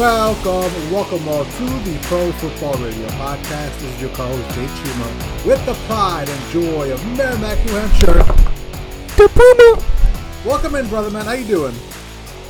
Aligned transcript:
Welcome, 0.00 0.90
welcome 0.90 1.28
all 1.28 1.44
to 1.44 1.64
the 1.84 1.98
Pro 2.04 2.32
Football 2.32 2.72
Radio 2.82 3.06
Podcast. 3.08 3.78
This 3.80 3.82
is 3.82 4.00
your 4.00 4.08
co-host 4.12 4.54
Jay 4.54 4.64
Chima 4.64 5.46
with 5.46 5.66
the 5.66 5.74
pride 5.86 6.26
and 6.26 6.50
joy 6.50 6.90
of 6.90 7.06
Merrimack, 7.18 7.62
New 7.66 7.74
Hampshire. 7.74 8.24
Welcome 10.48 10.76
in, 10.76 10.88
brother 10.88 11.10
man. 11.10 11.26
How 11.26 11.32
you 11.32 11.44
doing? 11.44 11.74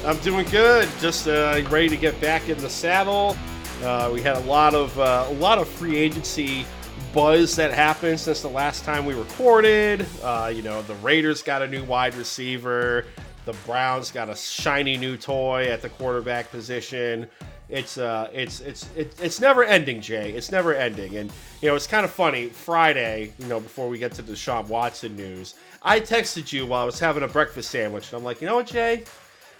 I'm 0.05 0.17
doing 0.19 0.47
good. 0.47 0.89
Just 1.01 1.27
uh, 1.27 1.61
ready 1.69 1.89
to 1.89 1.97
get 1.97 2.21
back 2.21 2.49
in 2.49 2.57
the 2.59 2.71
saddle. 2.71 3.37
Uh, 3.83 4.11
we 4.15 4.23
had 4.23 4.37
a 4.37 4.47
lot 4.47 4.77
of 4.77 4.97
uh, 5.01 5.27
a 5.27 5.35
lot 5.35 5.59
of 5.59 5.69
free 5.69 5.97
agency 5.97 6.65
buzz 7.13 7.57
that 7.57 7.73
happened 7.73 8.21
since 8.21 8.43
the 8.43 8.49
last 8.49 8.85
time 8.85 9.05
we 9.05 9.15
recorded. 9.15 10.07
Uh, 10.23 10.53
you 10.55 10.63
know, 10.63 10.83
the 10.83 10.95
Raiders 10.95 11.43
got 11.43 11.63
a 11.63 11.67
new 11.67 11.83
wide 11.83 12.15
receiver. 12.15 13.07
The 13.45 13.53
Browns 13.67 14.11
got 14.11 14.29
a 14.29 14.37
shiny 14.37 14.97
new 14.97 15.17
toy 15.17 15.67
at 15.67 15.83
the 15.83 15.89
quarterback 15.89 16.51
position. 16.51 17.27
It's 17.69 17.99
uh, 17.99 18.29
it's 18.33 18.61
it's 18.61 18.89
it's 18.97 19.41
never 19.41 19.63
ending, 19.63 20.01
Jay. 20.01 20.33
It's 20.33 20.51
never 20.51 20.75
ending, 20.75 21.17
and 21.17 21.33
you 21.63 21.69
know 21.69 21.77
it's 21.77 21.87
kind 21.87 22.05
of 22.05 22.11
funny. 22.11 22.49
Friday, 22.49 23.33
you 23.39 23.47
know, 23.47 23.61
before 23.61 23.89
we 23.89 23.99
get 23.99 24.13
to 24.15 24.23
the 24.23 24.33
Deshaun 24.33 24.67
Watson 24.67 25.17
news, 25.17 25.55
I 25.83 26.01
texted 26.01 26.53
you 26.53 26.67
while 26.67 26.83
I 26.83 26.85
was 26.85 26.99
having 26.99 27.23
a 27.23 27.29
breakfast 27.29 27.71
sandwich, 27.71 28.13
and 28.13 28.19
I'm 28.19 28.25
like, 28.25 28.41
you 28.41 28.49
know 28.49 28.57
what, 28.57 28.67
Jay? 28.67 29.05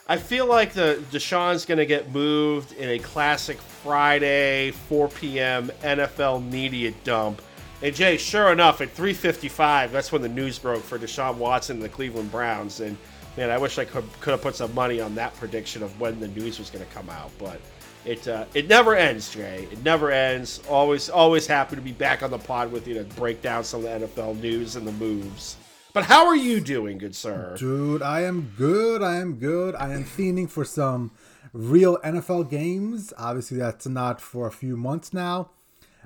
I 0.09 0.17
feel 0.17 0.47
like 0.47 0.73
the 0.73 1.01
Deshaun's 1.13 1.65
going 1.65 1.79
to 1.79 1.87
get 1.87 2.11
moved 2.11 2.73
in 2.73 2.89
a 2.89 2.99
classic 2.99 3.59
Friday 3.61 4.73
4 4.73 5.07
p.m. 5.07 5.71
NFL 5.83 6.51
media 6.51 6.93
dump. 7.05 7.41
And 7.81 7.95
Jay, 7.95 8.17
sure 8.17 8.51
enough, 8.51 8.81
at 8.81 8.93
3:55, 8.95 9.93
that's 9.93 10.11
when 10.11 10.21
the 10.21 10.29
news 10.29 10.59
broke 10.59 10.83
for 10.83 10.99
Deshaun 10.99 11.37
Watson 11.37 11.77
and 11.77 11.85
the 11.85 11.89
Cleveland 11.89 12.33
Browns. 12.33 12.81
And 12.81 12.99
man, 13.37 13.51
I 13.51 13.59
wish 13.59 13.79
I 13.79 13.85
could 13.85 14.05
could 14.21 14.33
have 14.33 14.43
put 14.43 14.55
some 14.55 14.75
money 14.75 15.01
on 15.01 15.15
that 15.15 15.35
prediction 15.37 15.83
of 15.83 15.99
when 16.01 16.21
the 16.21 16.29
news 16.29 16.59
was 16.59 16.71
going 16.71 16.85
to 16.85 16.93
come 16.93 17.09
out. 17.11 17.31
But 17.39 17.61
it 18.05 18.27
uh, 18.27 18.47
it 18.55 18.69
never 18.69 18.95
ends, 18.95 19.33
Jay. 19.33 19.69
It 19.71 19.83
never 19.85 20.11
ends. 20.11 20.61
Always 20.69 21.11
always 21.11 21.47
happy 21.47 21.77
to 21.77 21.83
be 21.83 21.93
back 21.93 22.23
on 22.23 22.31
the 22.31 22.39
pod 22.39 22.73
with 22.73 22.87
you 22.87 22.95
to 22.95 23.05
break 23.05 23.43
down 23.43 23.65
some 23.65 23.85
of 23.85 24.01
the 24.01 24.07
NFL 24.07 24.41
news 24.41 24.77
and 24.77 24.87
the 24.87 24.93
moves. 24.93 25.57
But 25.93 26.05
how 26.05 26.27
are 26.27 26.37
you 26.37 26.61
doing, 26.61 26.99
good 26.99 27.17
sir? 27.17 27.57
Dude, 27.59 28.01
I 28.01 28.21
am 28.23 28.53
good. 28.57 29.03
I 29.03 29.17
am 29.17 29.35
good. 29.35 29.75
I 29.75 29.93
am 29.93 30.05
fiending 30.05 30.49
for 30.49 30.65
some 30.65 31.11
real 31.53 31.99
NFL 31.99 32.49
games. 32.49 33.13
Obviously, 33.19 33.59
that's 33.59 33.87
not 33.89 34.21
for 34.21 34.47
a 34.47 34.53
few 34.53 34.77
months 34.77 35.13
now. 35.13 35.51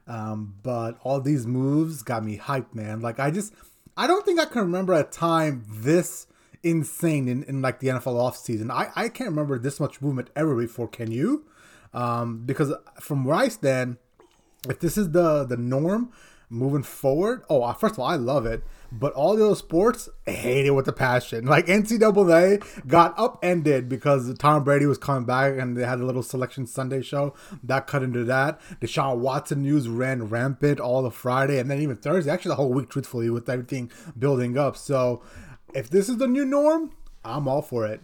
Um, 0.06 0.54
but 0.62 0.98
all 1.02 1.20
these 1.20 1.46
moves 1.46 2.02
got 2.02 2.24
me 2.24 2.38
hyped, 2.38 2.74
man. 2.74 3.00
Like, 3.00 3.18
I 3.18 3.30
just, 3.30 3.52
I 3.96 4.06
don't 4.06 4.24
think 4.24 4.40
I 4.40 4.46
can 4.46 4.62
remember 4.62 4.94
a 4.94 5.04
time 5.04 5.64
this 5.68 6.26
insane 6.64 7.28
in, 7.28 7.44
in 7.44 7.62
like 7.62 7.80
the 7.80 7.88
NFL 7.88 8.16
offseason. 8.16 8.70
I, 8.70 8.90
I 8.96 9.08
can't 9.08 9.30
remember 9.30 9.58
this 9.58 9.78
much 9.78 10.00
movement 10.00 10.30
ever 10.34 10.56
before. 10.56 10.88
Can 10.88 11.12
you? 11.12 11.44
Um, 11.92 12.44
because 12.44 12.72
from 13.00 13.24
where 13.24 13.36
I 13.36 13.48
stand, 13.48 13.98
if 14.68 14.80
this 14.80 14.96
is 14.96 15.10
the 15.10 15.44
the 15.44 15.56
norm 15.56 16.10
moving 16.50 16.82
forward, 16.82 17.42
oh, 17.48 17.70
first 17.74 17.94
of 17.94 18.00
all, 18.00 18.06
I 18.06 18.16
love 18.16 18.46
it. 18.46 18.62
But 18.92 19.12
all 19.14 19.34
the 19.34 19.44
other 19.44 19.56
sports, 19.56 20.08
I 20.26 20.30
hate 20.30 20.66
it 20.66 20.70
with 20.70 20.86
a 20.86 20.92
passion. 20.92 21.46
Like 21.54 21.66
NCAA 21.66 22.86
got 22.86 23.14
upended 23.18 23.88
because 23.88 24.32
Tom 24.38 24.64
Brady 24.64 24.86
was 24.86 24.98
coming 24.98 25.24
back 25.24 25.58
and 25.58 25.76
they 25.76 25.84
had 25.84 26.00
a 26.00 26.06
little 26.06 26.22
selection 26.22 26.66
Sunday 26.66 27.02
show 27.02 27.34
that 27.62 27.86
cut 27.86 28.02
into 28.02 28.24
that. 28.24 28.60
Deshaun 28.80 29.18
Watson 29.18 29.62
news 29.62 29.88
ran 29.88 30.28
rampant 30.28 30.80
all 30.80 31.02
the 31.02 31.10
Friday 31.10 31.58
and 31.58 31.70
then 31.70 31.80
even 31.80 31.96
Thursday, 31.96 32.30
actually 32.30 32.50
the 32.50 32.56
whole 32.56 32.72
week, 32.72 32.88
truthfully, 32.88 33.30
with 33.30 33.48
everything 33.48 33.90
building 34.18 34.56
up. 34.56 34.76
So 34.76 35.22
if 35.74 35.90
this 35.90 36.08
is 36.08 36.16
the 36.16 36.26
new 36.26 36.44
norm, 36.44 36.92
I'm 37.24 37.48
all 37.48 37.62
for 37.62 37.86
it. 37.86 38.00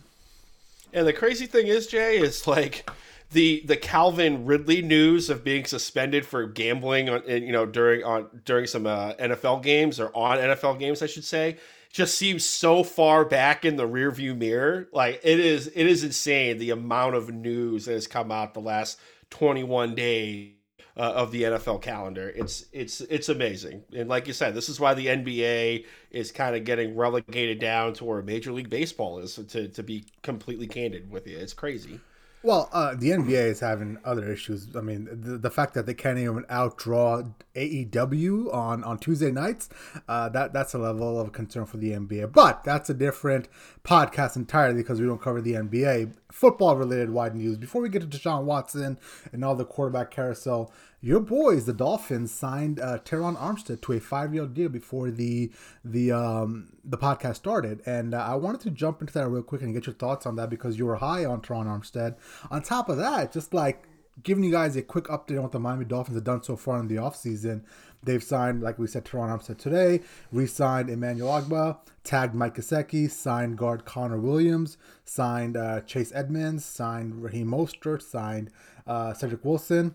And 0.93 1.07
the 1.07 1.13
crazy 1.13 1.47
thing 1.47 1.69
is, 1.69 1.87
Jay, 1.87 2.19
is 2.19 2.47
like 2.47 2.89
the 3.33 3.63
the 3.65 3.77
Calvin 3.77 4.45
Ridley 4.45 4.83
news 4.83 5.31
of 5.31 5.45
being 5.45 5.65
suspended 5.65 6.27
for 6.27 6.47
gambling 6.47 7.09
on 7.09 7.23
you 7.27 7.53
know 7.53 7.67
during 7.67 8.03
on 8.05 8.29
during 8.45 8.67
some 8.67 8.87
uh, 8.87 9.15
NFL 9.15 9.63
games 9.63 10.01
or 10.01 10.11
on 10.17 10.39
NFL 10.39 10.79
games 10.79 11.03
I 11.03 11.07
should 11.07 11.25
say 11.25 11.59
just 11.93 12.17
seems 12.17 12.45
so 12.45 12.85
far 12.85 13.25
back 13.25 13.65
in 13.65 13.77
the 13.77 13.87
rearview 13.87 14.37
mirror 14.37 14.89
like 14.93 15.21
it 15.23 15.41
is 15.41 15.69
it 15.69 15.87
is 15.87 16.03
insane 16.05 16.59
the 16.59 16.71
amount 16.71 17.15
of 17.15 17.33
news 17.33 17.85
that 17.85 17.93
has 17.93 18.07
come 18.07 18.33
out 18.33 18.55
the 18.55 18.61
last 18.61 18.99
21 19.31 19.95
days 19.95 20.53
uh, 20.97 21.01
of 21.01 21.33
the 21.33 21.43
NFL 21.45 21.83
calendar. 21.83 22.33
It's 22.35 22.67
it's 22.73 23.01
it's 23.03 23.29
amazing. 23.29 23.85
And 23.95 24.09
like 24.09 24.27
you 24.27 24.33
said 24.33 24.55
this 24.55 24.69
is 24.69 24.81
why 24.81 24.95
the 24.95 25.07
NBA 25.07 25.85
is 26.11 26.33
kind 26.33 26.57
of 26.57 26.65
getting 26.65 26.97
relegated 26.97 27.59
down 27.59 27.95
to 27.95 28.05
where 28.05 28.23
Major 28.23 28.53
League 28.53 28.71
Baseball 28.71 29.19
is 29.19 29.35
to 29.35 29.69
to 29.69 29.83
be 29.83 30.05
completely 30.23 30.67
candid 30.67 31.11
with 31.11 31.27
you. 31.27 31.39
It's 31.39 31.55
crazy 31.55 32.01
well, 32.43 32.71
uh, 32.73 32.95
the 32.95 33.11
NBA 33.11 33.51
is 33.51 33.61
having 33.61 33.99
other 34.05 34.31
issues. 34.33 34.75
I 34.75 34.81
mean, 34.81 35.09
the, 35.11 35.37
the 35.37 35.51
fact 35.51 35.75
that 35.75 35.85
they 35.85 35.93
can't 35.93 36.19
even 36.19 36.45
outdraw 36.45 37.31
AEW 37.55 38.55
on, 38.55 38.83
on 38.83 38.99
Tuesday 38.99 39.31
nights, 39.31 39.69
uh, 40.09 40.31
that 40.31 40.55
that's 40.55 40.73
a 40.73 40.79
level 40.79 41.21
of 41.21 41.33
concern 41.33 41.67
for 41.67 41.77
the 41.77 41.91
NBA. 41.91 42.33
But 42.33 42.65
that's 42.65 42.89
a 42.89 42.95
different 42.95 43.49
podcast 43.85 44.37
entirely 44.37 44.83
because 44.83 45.01
we 45.01 45.07
don't 45.07 45.21
cover 45.21 45.43
the 45.43 45.53
NBA 45.53 46.13
football 46.33 46.77
related 46.77 47.11
wide 47.11 47.35
news. 47.35 47.59
Before 47.59 47.83
we 47.83 47.91
get 47.91 48.03
to 48.03 48.19
Deshaun 48.19 48.45
Watson 48.45 48.99
and 49.33 49.45
all 49.45 49.55
the 49.55 49.67
quarterback 49.67 50.11
carousel, 50.11 50.73
your 51.01 51.21
boys, 51.21 51.65
the 51.65 51.73
Dolphins, 51.73 52.33
signed 52.33 52.79
uh, 52.79 52.99
Terron 52.99 53.37
Armstead 53.37 53.81
to 53.83 53.93
a 53.93 54.01
five-year 54.01 54.47
deal 54.47 54.69
before 54.69 55.11
the 55.11 55.51
the 55.85 56.13
um, 56.13 56.71
the 56.85 56.99
podcast 56.99 57.37
started, 57.37 57.81
and 57.87 58.15
uh, 58.15 58.19
I 58.19 58.35
wanted 58.35 58.61
to 58.63 58.71
jump 58.71 59.01
into 59.01 59.15
that 59.15 59.29
real 59.29 59.43
quick 59.43 59.63
and 59.63 59.73
get 59.75 59.87
your 59.87 59.95
thoughts 59.95 60.27
on 60.27 60.37
that 60.37 60.51
because 60.51 60.79
you 60.79 60.87
were 60.87 60.97
high 60.97 61.25
on 61.25 61.41
Terron 61.41 61.67
Armstead. 61.67 62.17
On 62.51 62.63
top 62.63 62.89
of 62.89 62.99
that, 62.99 63.33
just 63.33 63.55
like 63.55 63.85
giving 64.23 64.45
you 64.45 64.51
guys 64.51 64.77
a 64.77 64.83
quick 64.83 65.05
update 65.05 65.37
on 65.37 65.43
what 65.45 65.53
the 65.53 65.59
Miami 65.59 65.85
Dolphins 65.85 66.17
have 66.17 66.25
done 66.25 66.43
so 66.43 66.57
far 66.57 66.79
in 66.79 66.89
the 66.89 66.97
offseason. 66.97 67.63
They've 68.03 68.23
signed, 68.23 68.63
like 68.63 68.79
we 68.79 68.87
said, 68.87 69.05
Terron 69.05 69.29
Armstead 69.29 69.59
today, 69.59 70.01
re-signed 70.33 70.89
Emmanuel 70.89 71.41
Ogbah, 71.41 71.79
tagged 72.03 72.35
Mike 72.35 72.57
Gesicki, 72.57 73.11
signed 73.11 73.59
guard 73.59 73.85
Connor 73.85 74.19
Williams, 74.19 74.79
signed 75.05 75.57
uh, 75.57 75.81
Chase 75.83 76.11
Edmonds, 76.15 76.65
signed 76.65 77.23
Raheem 77.23 77.49
Mostert, 77.49 78.03
signed 78.03 78.51
uh, 78.87 79.13
Cedric 79.13 79.45
Wilson, 79.45 79.95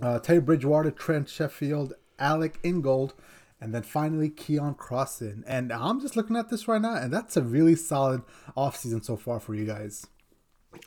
uh, 0.00 0.18
Teddy 0.18 0.40
Bridgewater, 0.40 0.90
Trent 0.90 1.28
Sheffield, 1.28 1.94
Alec 2.18 2.58
Ingold, 2.62 3.14
and 3.60 3.74
then 3.74 3.82
finally 3.82 4.30
Keion 4.30 4.76
Crossen. 4.76 5.42
And 5.46 5.72
I'm 5.72 6.00
just 6.00 6.16
looking 6.16 6.36
at 6.36 6.50
this 6.50 6.68
right 6.68 6.80
now, 6.80 6.94
and 6.96 7.12
that's 7.12 7.36
a 7.36 7.42
really 7.42 7.74
solid 7.74 8.22
offseason 8.56 9.04
so 9.04 9.16
far 9.16 9.40
for 9.40 9.54
you 9.54 9.64
guys. 9.64 10.06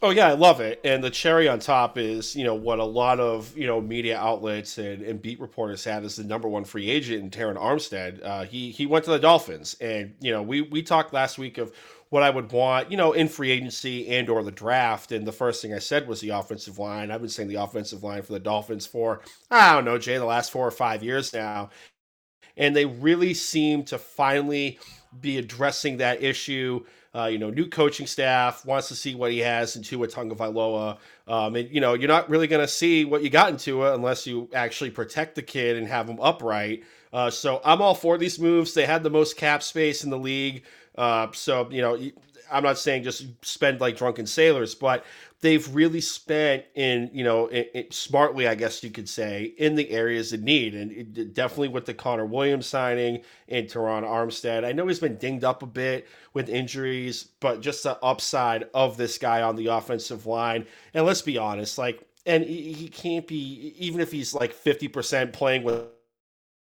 Oh 0.01 0.11
yeah, 0.11 0.27
I 0.27 0.33
love 0.33 0.61
it. 0.61 0.79
And 0.83 1.03
the 1.03 1.09
cherry 1.09 1.47
on 1.47 1.59
top 1.59 1.97
is, 1.97 2.35
you 2.35 2.43
know, 2.43 2.55
what 2.55 2.79
a 2.79 2.85
lot 2.85 3.19
of 3.19 3.55
you 3.57 3.67
know 3.67 3.81
media 3.81 4.17
outlets 4.17 4.77
and, 4.77 5.01
and 5.01 5.21
beat 5.21 5.39
reporters 5.39 5.83
had 5.83 6.03
as 6.03 6.15
the 6.15 6.23
number 6.23 6.47
one 6.47 6.63
free 6.63 6.89
agent 6.89 7.23
in 7.23 7.29
Terron 7.31 7.57
Armstead. 7.57 8.23
Uh, 8.23 8.43
he 8.43 8.71
he 8.71 8.85
went 8.85 9.05
to 9.05 9.11
the 9.11 9.19
Dolphins, 9.19 9.75
and 9.81 10.13
you 10.19 10.31
know 10.31 10.41
we 10.41 10.61
we 10.61 10.83
talked 10.83 11.13
last 11.13 11.37
week 11.37 11.57
of 11.57 11.73
what 12.09 12.23
I 12.23 12.29
would 12.29 12.51
want, 12.51 12.89
you 12.89 12.97
know, 12.97 13.13
in 13.13 13.27
free 13.27 13.51
agency 13.51 14.07
and 14.07 14.29
or 14.29 14.43
the 14.43 14.51
draft. 14.51 15.11
And 15.11 15.27
the 15.27 15.31
first 15.31 15.61
thing 15.61 15.73
I 15.73 15.79
said 15.79 16.07
was 16.07 16.21
the 16.21 16.29
offensive 16.29 16.79
line. 16.79 17.11
I've 17.11 17.21
been 17.21 17.29
saying 17.29 17.49
the 17.49 17.61
offensive 17.61 18.03
line 18.03 18.23
for 18.23 18.33
the 18.33 18.39
Dolphins 18.39 18.85
for 18.85 19.21
I 19.51 19.73
don't 19.73 19.85
know, 19.85 19.97
Jay, 19.97 20.17
the 20.17 20.25
last 20.25 20.51
four 20.51 20.67
or 20.67 20.71
five 20.71 21.03
years 21.03 21.33
now, 21.33 21.69
and 22.57 22.75
they 22.75 22.85
really 22.85 23.33
seem 23.33 23.83
to 23.85 23.97
finally 23.97 24.79
be 25.21 25.37
addressing 25.37 25.97
that 25.97 26.23
issue. 26.23 26.83
Uh, 27.15 27.25
you 27.25 27.39
know, 27.39 27.49
new 27.49 27.67
coaching 27.67 28.05
staff 28.05 28.65
wants 28.65 28.87
to 28.87 28.95
see 28.95 29.15
what 29.15 29.31
he 29.31 29.39
has 29.39 29.75
in 29.75 29.81
Tua 29.81 30.07
Tagovailoa. 30.07 30.97
Um, 31.27 31.55
and 31.55 31.69
you 31.69 31.81
know, 31.81 31.93
you're 31.93 32.07
not 32.07 32.29
really 32.29 32.47
going 32.47 32.61
to 32.61 32.67
see 32.67 33.05
what 33.05 33.23
you 33.23 33.29
got 33.29 33.49
into 33.49 33.83
it 33.83 33.93
unless 33.95 34.27
you 34.27 34.49
actually 34.53 34.91
protect 34.91 35.35
the 35.35 35.41
kid 35.41 35.77
and 35.77 35.87
have 35.87 36.07
him 36.07 36.19
upright. 36.19 36.83
Uh, 37.12 37.29
so 37.29 37.62
I'm 37.65 37.81
all 37.81 37.95
for 37.95 38.17
these 38.17 38.39
moves. 38.39 38.73
They 38.73 38.85
had 38.85 39.01
the 39.01 39.09
most 39.09 39.38
cap 39.38 39.63
space 39.63 40.03
in 40.03 40.12
the 40.12 40.17
league. 40.17 40.63
Uh, 41.00 41.31
so 41.31 41.66
you 41.72 41.81
know, 41.81 41.98
I'm 42.51 42.63
not 42.63 42.78
saying 42.78 43.04
just 43.04 43.25
spend 43.42 43.80
like 43.80 43.96
drunken 43.96 44.28
sailors, 44.28 44.75
but 44.75 45.06
they've 45.40 45.74
really 45.74 46.01
spent 46.01 46.66
in 46.75 47.10
you 47.13 47.24
know 47.24 47.50
smartly, 47.90 48.50
I 48.50 48.56
guess 48.56 48.84
you 48.84 48.90
could 48.90 49.07
say, 49.07 49.54
in 49.57 49.75
the 49.75 49.90
areas 49.92 50.34
of 50.34 50.44
need, 50.44 50.75
and 50.75 50.92
it, 50.92 51.34
definitely 51.34 51.69
with 51.69 51.86
the 51.86 51.94
Connor 51.94 52.25
Williams 52.25 52.68
signing 52.68 53.22
and 53.48 53.66
Terron 53.68 54.04
Armstead. 54.04 54.66
I 54.66 54.74
know 54.74 54.88
he's 54.88 55.00
been 55.00 55.16
dinged 55.16 55.46
up 55.46 55.63
a 55.63 55.68
bit 55.68 56.06
with 56.34 56.50
injuries, 56.50 57.30
but 57.40 57.62
just 57.62 57.84
the 57.84 57.98
upside 58.04 58.66
of 58.74 58.98
this 58.98 59.18
guy 59.18 59.42
on 59.42 59.56
the 59.56 59.68
offensive 59.68 60.25
line, 60.25 60.66
and 60.94 61.06
let's 61.06 61.22
be 61.22 61.38
honest, 61.38 61.78
like, 61.78 62.04
and 62.25 62.44
he, 62.44 62.74
he 62.74 62.90
can't 62.90 63.25
be 63.25 63.74
even 63.80 64.01
if 64.01 64.12
he's 64.12 64.34
like 64.34 64.54
50% 64.54 65.31
playing 65.31 65.63
with 65.63 65.86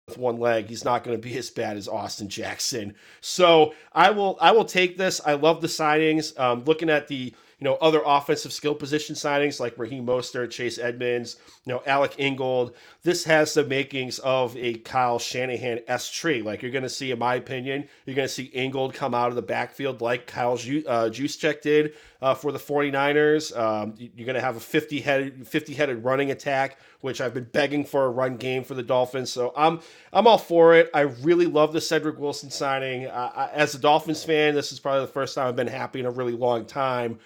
with 0.07 0.17
one 0.17 0.37
leg, 0.37 0.67
he's 0.67 0.83
not 0.83 1.03
going 1.03 1.15
to 1.15 1.21
be 1.21 1.37
as 1.37 1.49
bad 1.49 1.77
as 1.77 1.87
Austin 1.87 2.27
Jackson. 2.27 2.95
So 3.21 3.73
I 3.93 4.11
will 4.11 4.37
I 4.41 4.51
will 4.51 4.65
take 4.65 4.97
this. 4.97 5.21
I 5.25 5.33
love 5.33 5.61
the 5.61 5.67
signings. 5.67 6.37
Um, 6.37 6.63
looking 6.65 6.89
at 6.89 7.07
the 7.07 7.33
you 7.59 7.69
know, 7.69 7.75
other 7.75 8.01
offensive 8.05 8.51
skill 8.51 8.75
position 8.75 9.15
signings 9.15 9.61
like 9.61 9.77
Raheem 9.77 10.05
Mostert, 10.05 10.51
Chase 10.51 10.77
Edmonds, 10.77 11.37
you 11.63 11.71
know, 11.71 11.81
Alec 11.85 12.15
Ingold. 12.19 12.75
This 13.03 13.23
has 13.23 13.53
the 13.53 13.63
makings 13.63 14.19
of 14.19 14.57
a 14.57 14.73
Kyle 14.79 15.17
Shanahan 15.17 15.79
S 15.87 16.11
tree. 16.11 16.41
Like 16.41 16.61
you're 16.61 16.71
going 16.71 16.83
to 16.83 16.89
see, 16.89 17.11
in 17.11 17.19
my 17.19 17.35
opinion, 17.35 17.87
you're 18.05 18.17
going 18.17 18.27
to 18.27 18.33
see 18.33 18.51
Ingold 18.53 18.93
come 18.93 19.13
out 19.13 19.29
of 19.29 19.35
the 19.35 19.41
backfield 19.41 20.01
like 20.01 20.27
Kyle 20.27 20.57
Ju- 20.57 20.83
uh, 20.85 21.07
Juszczyk 21.07 21.61
did 21.61 21.93
uh, 22.23 22.33
for 22.33 22.53
the 22.53 22.59
49ers. 22.59 23.55
Um, 23.57 23.93
you're 23.97 24.25
going 24.25 24.35
to 24.35 24.41
have 24.41 24.55
a 24.55 24.59
50 24.61 25.01
headed 25.01 25.45
50 25.45 25.73
headed 25.73 26.03
running 26.05 26.31
attack, 26.31 26.79
which 27.01 27.19
I've 27.19 27.33
been 27.33 27.49
begging 27.51 27.83
for 27.83 28.05
a 28.05 28.09
run 28.09 28.37
game 28.37 28.63
for 28.63 28.75
the 28.75 28.81
Dolphins. 28.81 29.29
So 29.31 29.53
I'm 29.57 29.81
I'm 30.13 30.25
all 30.25 30.37
for 30.37 30.73
it. 30.73 30.89
I 30.93 31.01
really 31.01 31.45
love 31.45 31.73
the 31.73 31.81
Cedric 31.81 32.17
Wilson 32.17 32.49
signing. 32.49 33.07
Uh, 33.07 33.31
I, 33.35 33.49
as 33.49 33.75
a 33.75 33.79
Dolphins 33.79 34.23
fan, 34.23 34.55
this 34.55 34.71
is 34.71 34.79
probably 34.79 35.01
the 35.01 35.11
first 35.11 35.35
time 35.35 35.47
I've 35.47 35.55
been 35.57 35.67
happy 35.67 35.99
in 35.99 36.05
a 36.05 36.11
really 36.11 36.31
long 36.31 36.65
time 36.65 37.19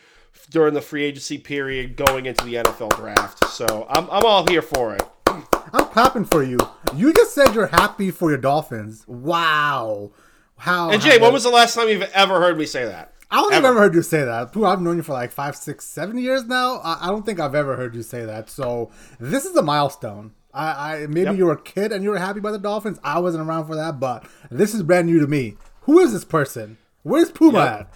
during 0.49 0.73
the 0.73 0.81
free 0.81 1.03
agency 1.03 1.37
period 1.37 1.95
going 1.95 2.25
into 2.25 2.43
the 2.45 2.55
NFL 2.55 2.95
draft. 2.97 3.47
So 3.49 3.85
I'm, 3.89 4.09
I'm 4.09 4.23
all 4.25 4.47
here 4.47 4.61
for 4.61 4.95
it. 4.95 5.03
I'm 5.27 5.85
clapping 5.85 6.25
for 6.25 6.43
you. 6.43 6.57
You 6.95 7.13
just 7.13 7.35
said 7.35 7.53
you're 7.53 7.67
happy 7.67 8.11
for 8.11 8.29
your 8.29 8.37
Dolphins. 8.37 9.03
Wow. 9.07 10.11
How? 10.57 10.89
And 10.89 11.01
Jay, 11.01 11.19
when 11.19 11.33
was 11.33 11.43
the 11.43 11.49
last 11.49 11.75
time 11.75 11.89
you've 11.89 12.03
ever 12.13 12.39
heard 12.39 12.57
me 12.57 12.65
say 12.65 12.85
that? 12.85 13.13
I 13.29 13.37
don't 13.37 13.51
think 13.51 13.65
I've 13.65 13.71
ever 13.71 13.79
heard 13.79 13.95
you 13.95 14.01
say 14.01 14.23
that. 14.23 14.55
I've 14.55 14.81
known 14.81 14.97
you 14.97 15.03
for 15.03 15.13
like 15.13 15.31
five, 15.31 15.55
six, 15.55 15.85
seven 15.85 16.17
years 16.17 16.45
now. 16.45 16.79
I 16.83 17.07
don't 17.07 17.25
think 17.25 17.39
I've 17.39 17.55
ever 17.55 17.75
heard 17.75 17.93
you 17.93 18.03
say 18.03 18.25
that. 18.25 18.49
So 18.49 18.89
this 19.19 19.45
is 19.45 19.55
a 19.55 19.61
milestone. 19.61 20.33
I, 20.53 20.93
I 20.93 21.07
maybe 21.07 21.31
yep. 21.31 21.37
you 21.37 21.45
were 21.45 21.53
a 21.53 21.61
kid 21.61 21.91
and 21.91 22.03
you 22.03 22.09
were 22.09 22.17
happy 22.17 22.39
by 22.39 22.51
the 22.51 22.57
Dolphins. 22.57 22.99
I 23.03 23.19
wasn't 23.19 23.47
around 23.47 23.67
for 23.67 23.75
that, 23.75 23.99
but 23.99 24.25
this 24.49 24.73
is 24.73 24.81
brand 24.81 25.07
new 25.07 25.19
to 25.19 25.27
me. 25.27 25.55
Who 25.81 25.99
is 25.99 26.13
this 26.13 26.25
person? 26.25 26.77
Where's 27.03 27.31
Puma 27.31 27.59
yep. 27.59 27.79
at? 27.79 27.93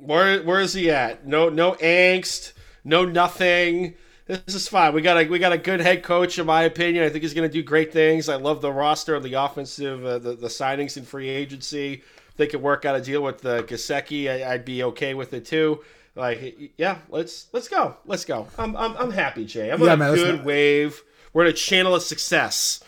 Where 0.00 0.42
where 0.44 0.60
is 0.60 0.72
he 0.72 0.90
at? 0.90 1.26
No 1.26 1.48
no 1.48 1.72
angst, 1.72 2.52
no 2.84 3.04
nothing. 3.04 3.94
This 4.26 4.54
is 4.54 4.68
fine. 4.68 4.94
We 4.94 5.02
got 5.02 5.20
a 5.20 5.28
we 5.28 5.40
got 5.40 5.52
a 5.52 5.58
good 5.58 5.80
head 5.80 6.04
coach, 6.04 6.38
in 6.38 6.46
my 6.46 6.62
opinion. 6.62 7.04
I 7.04 7.08
think 7.08 7.22
he's 7.22 7.34
going 7.34 7.48
to 7.48 7.52
do 7.52 7.64
great 7.64 7.92
things. 7.92 8.28
I 8.28 8.36
love 8.36 8.60
the 8.62 8.72
roster, 8.72 9.16
of 9.16 9.24
the 9.24 9.34
offensive, 9.34 10.04
uh, 10.04 10.18
the 10.20 10.34
the 10.34 10.46
signings 10.46 10.96
in 10.96 11.04
free 11.04 11.28
agency. 11.28 12.02
They 12.40 12.46
could 12.46 12.62
work 12.62 12.84
out 12.84 12.96
a 12.96 13.00
deal 13.00 13.22
with 13.22 13.42
the 13.42 13.62
Gesicki. 13.62 14.28
I, 14.44 14.52
would 14.52 14.64
be 14.64 14.82
okay 14.84 15.14
with 15.14 15.34
it 15.34 15.44
too. 15.44 15.84
Like, 16.16 16.72
yeah, 16.76 16.98
let's 17.10 17.46
let's 17.52 17.68
go, 17.68 17.96
let's 18.06 18.24
go. 18.24 18.48
I'm 18.58 18.74
I'm, 18.76 18.96
I'm 18.96 19.10
happy, 19.10 19.44
Jay. 19.44 19.70
I'm 19.70 19.80
yeah, 19.80 19.92
on 19.92 19.92
a 19.92 19.96
man, 19.98 20.14
good 20.14 20.44
wave. 20.44 21.02
We're 21.32 21.44
in 21.44 21.50
a 21.50 21.52
channel 21.52 21.94
of 21.94 22.02
success. 22.02 22.82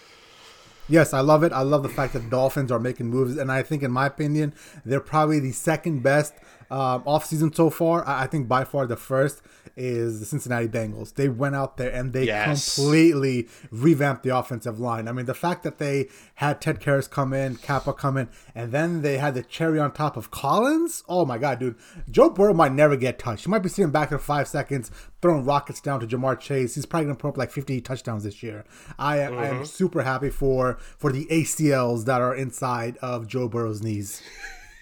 Yes, 0.89 1.15
I 1.15 1.21
love 1.21 1.45
it. 1.45 1.53
I 1.53 1.61
love 1.61 1.85
the 1.85 1.89
fact 1.89 2.15
that 2.15 2.29
Dolphins 2.29 2.73
are 2.73 2.81
making 2.81 3.07
moves, 3.07 3.37
and 3.37 3.53
I 3.53 3.63
think, 3.63 3.83
in 3.83 3.93
my 3.93 4.07
opinion, 4.07 4.53
they're 4.85 5.01
probably 5.01 5.39
the 5.39 5.53
second 5.53 6.03
best 6.03 6.35
um, 6.71 7.03
off 7.07 7.27
season 7.27 7.53
so 7.53 7.71
far. 7.71 8.07
I, 8.07 8.25
I, 8.25 8.27
think 8.27 8.49
by 8.49 8.65
far 8.65 8.87
the 8.87 8.97
first 8.97 9.43
is 9.77 10.21
the 10.21 10.27
Cincinnati 10.27 10.69
Bengals. 10.69 11.15
They 11.15 11.29
went 11.29 11.55
out 11.55 11.77
there 11.77 11.91
and 11.91 12.13
they 12.13 12.27
yes. 12.27 12.77
completely 12.77 13.49
revamped 13.71 14.23
the 14.23 14.37
offensive 14.37 14.79
line. 14.79 15.09
I 15.09 15.13
mean, 15.13 15.27
the 15.27 15.35
fact 15.35 15.63
that 15.63 15.79
they 15.79 16.09
had 16.37 16.61
Ted 16.61 16.81
Karras 16.81 17.09
come 17.09 17.33
in, 17.33 17.57
Cappa 17.57 17.93
come 17.93 18.17
in, 18.17 18.29
and 18.55 18.73
then 18.73 19.03
they 19.03 19.19
had 19.19 19.35
the 19.35 19.43
cherry 19.43 19.79
on 19.79 19.93
top 19.93 20.17
of 20.17 20.31
Collins. 20.31 21.03
Oh 21.09 21.25
my 21.25 21.39
God, 21.39 21.59
dude! 21.59 21.77
Joe 22.11 22.31
Burrow 22.31 22.55
might 22.55 22.73
never 22.73 22.97
get 22.97 23.19
touched. 23.19 23.45
He 23.45 23.51
might 23.51 23.61
be 23.61 23.69
sitting 23.69 23.91
back 23.91 24.13
in 24.13 24.19
five 24.19 24.49
seconds, 24.49 24.91
throwing 25.21 25.45
rockets 25.45 25.81
down 25.81 26.01
to 26.01 26.07
Ja'Marr 26.07 26.39
Chase. 26.39 26.75
He's 26.75 26.87
probably 26.87 27.07
gonna 27.07 27.17
put 27.17 27.29
up 27.29 27.37
like 27.39 27.51
50 27.51 27.81
touchdowns 27.81 28.25
this 28.25 28.43
year. 28.43 28.65
I, 28.99 29.19
mm-hmm. 29.19 29.39
I 29.39 29.47
am 29.47 29.55
mm-hmm. 29.57 29.65
super 29.65 30.03
happy 30.03 30.31
for 30.31 30.79
for 30.99 31.13
the 31.13 31.27
ACLs 31.27 32.05
that 32.05 32.21
are 32.21 32.35
inside 32.35 32.97
of 32.99 33.27
Joe 33.27 33.49
Burrow's 33.49 33.83
knees. 33.83 34.23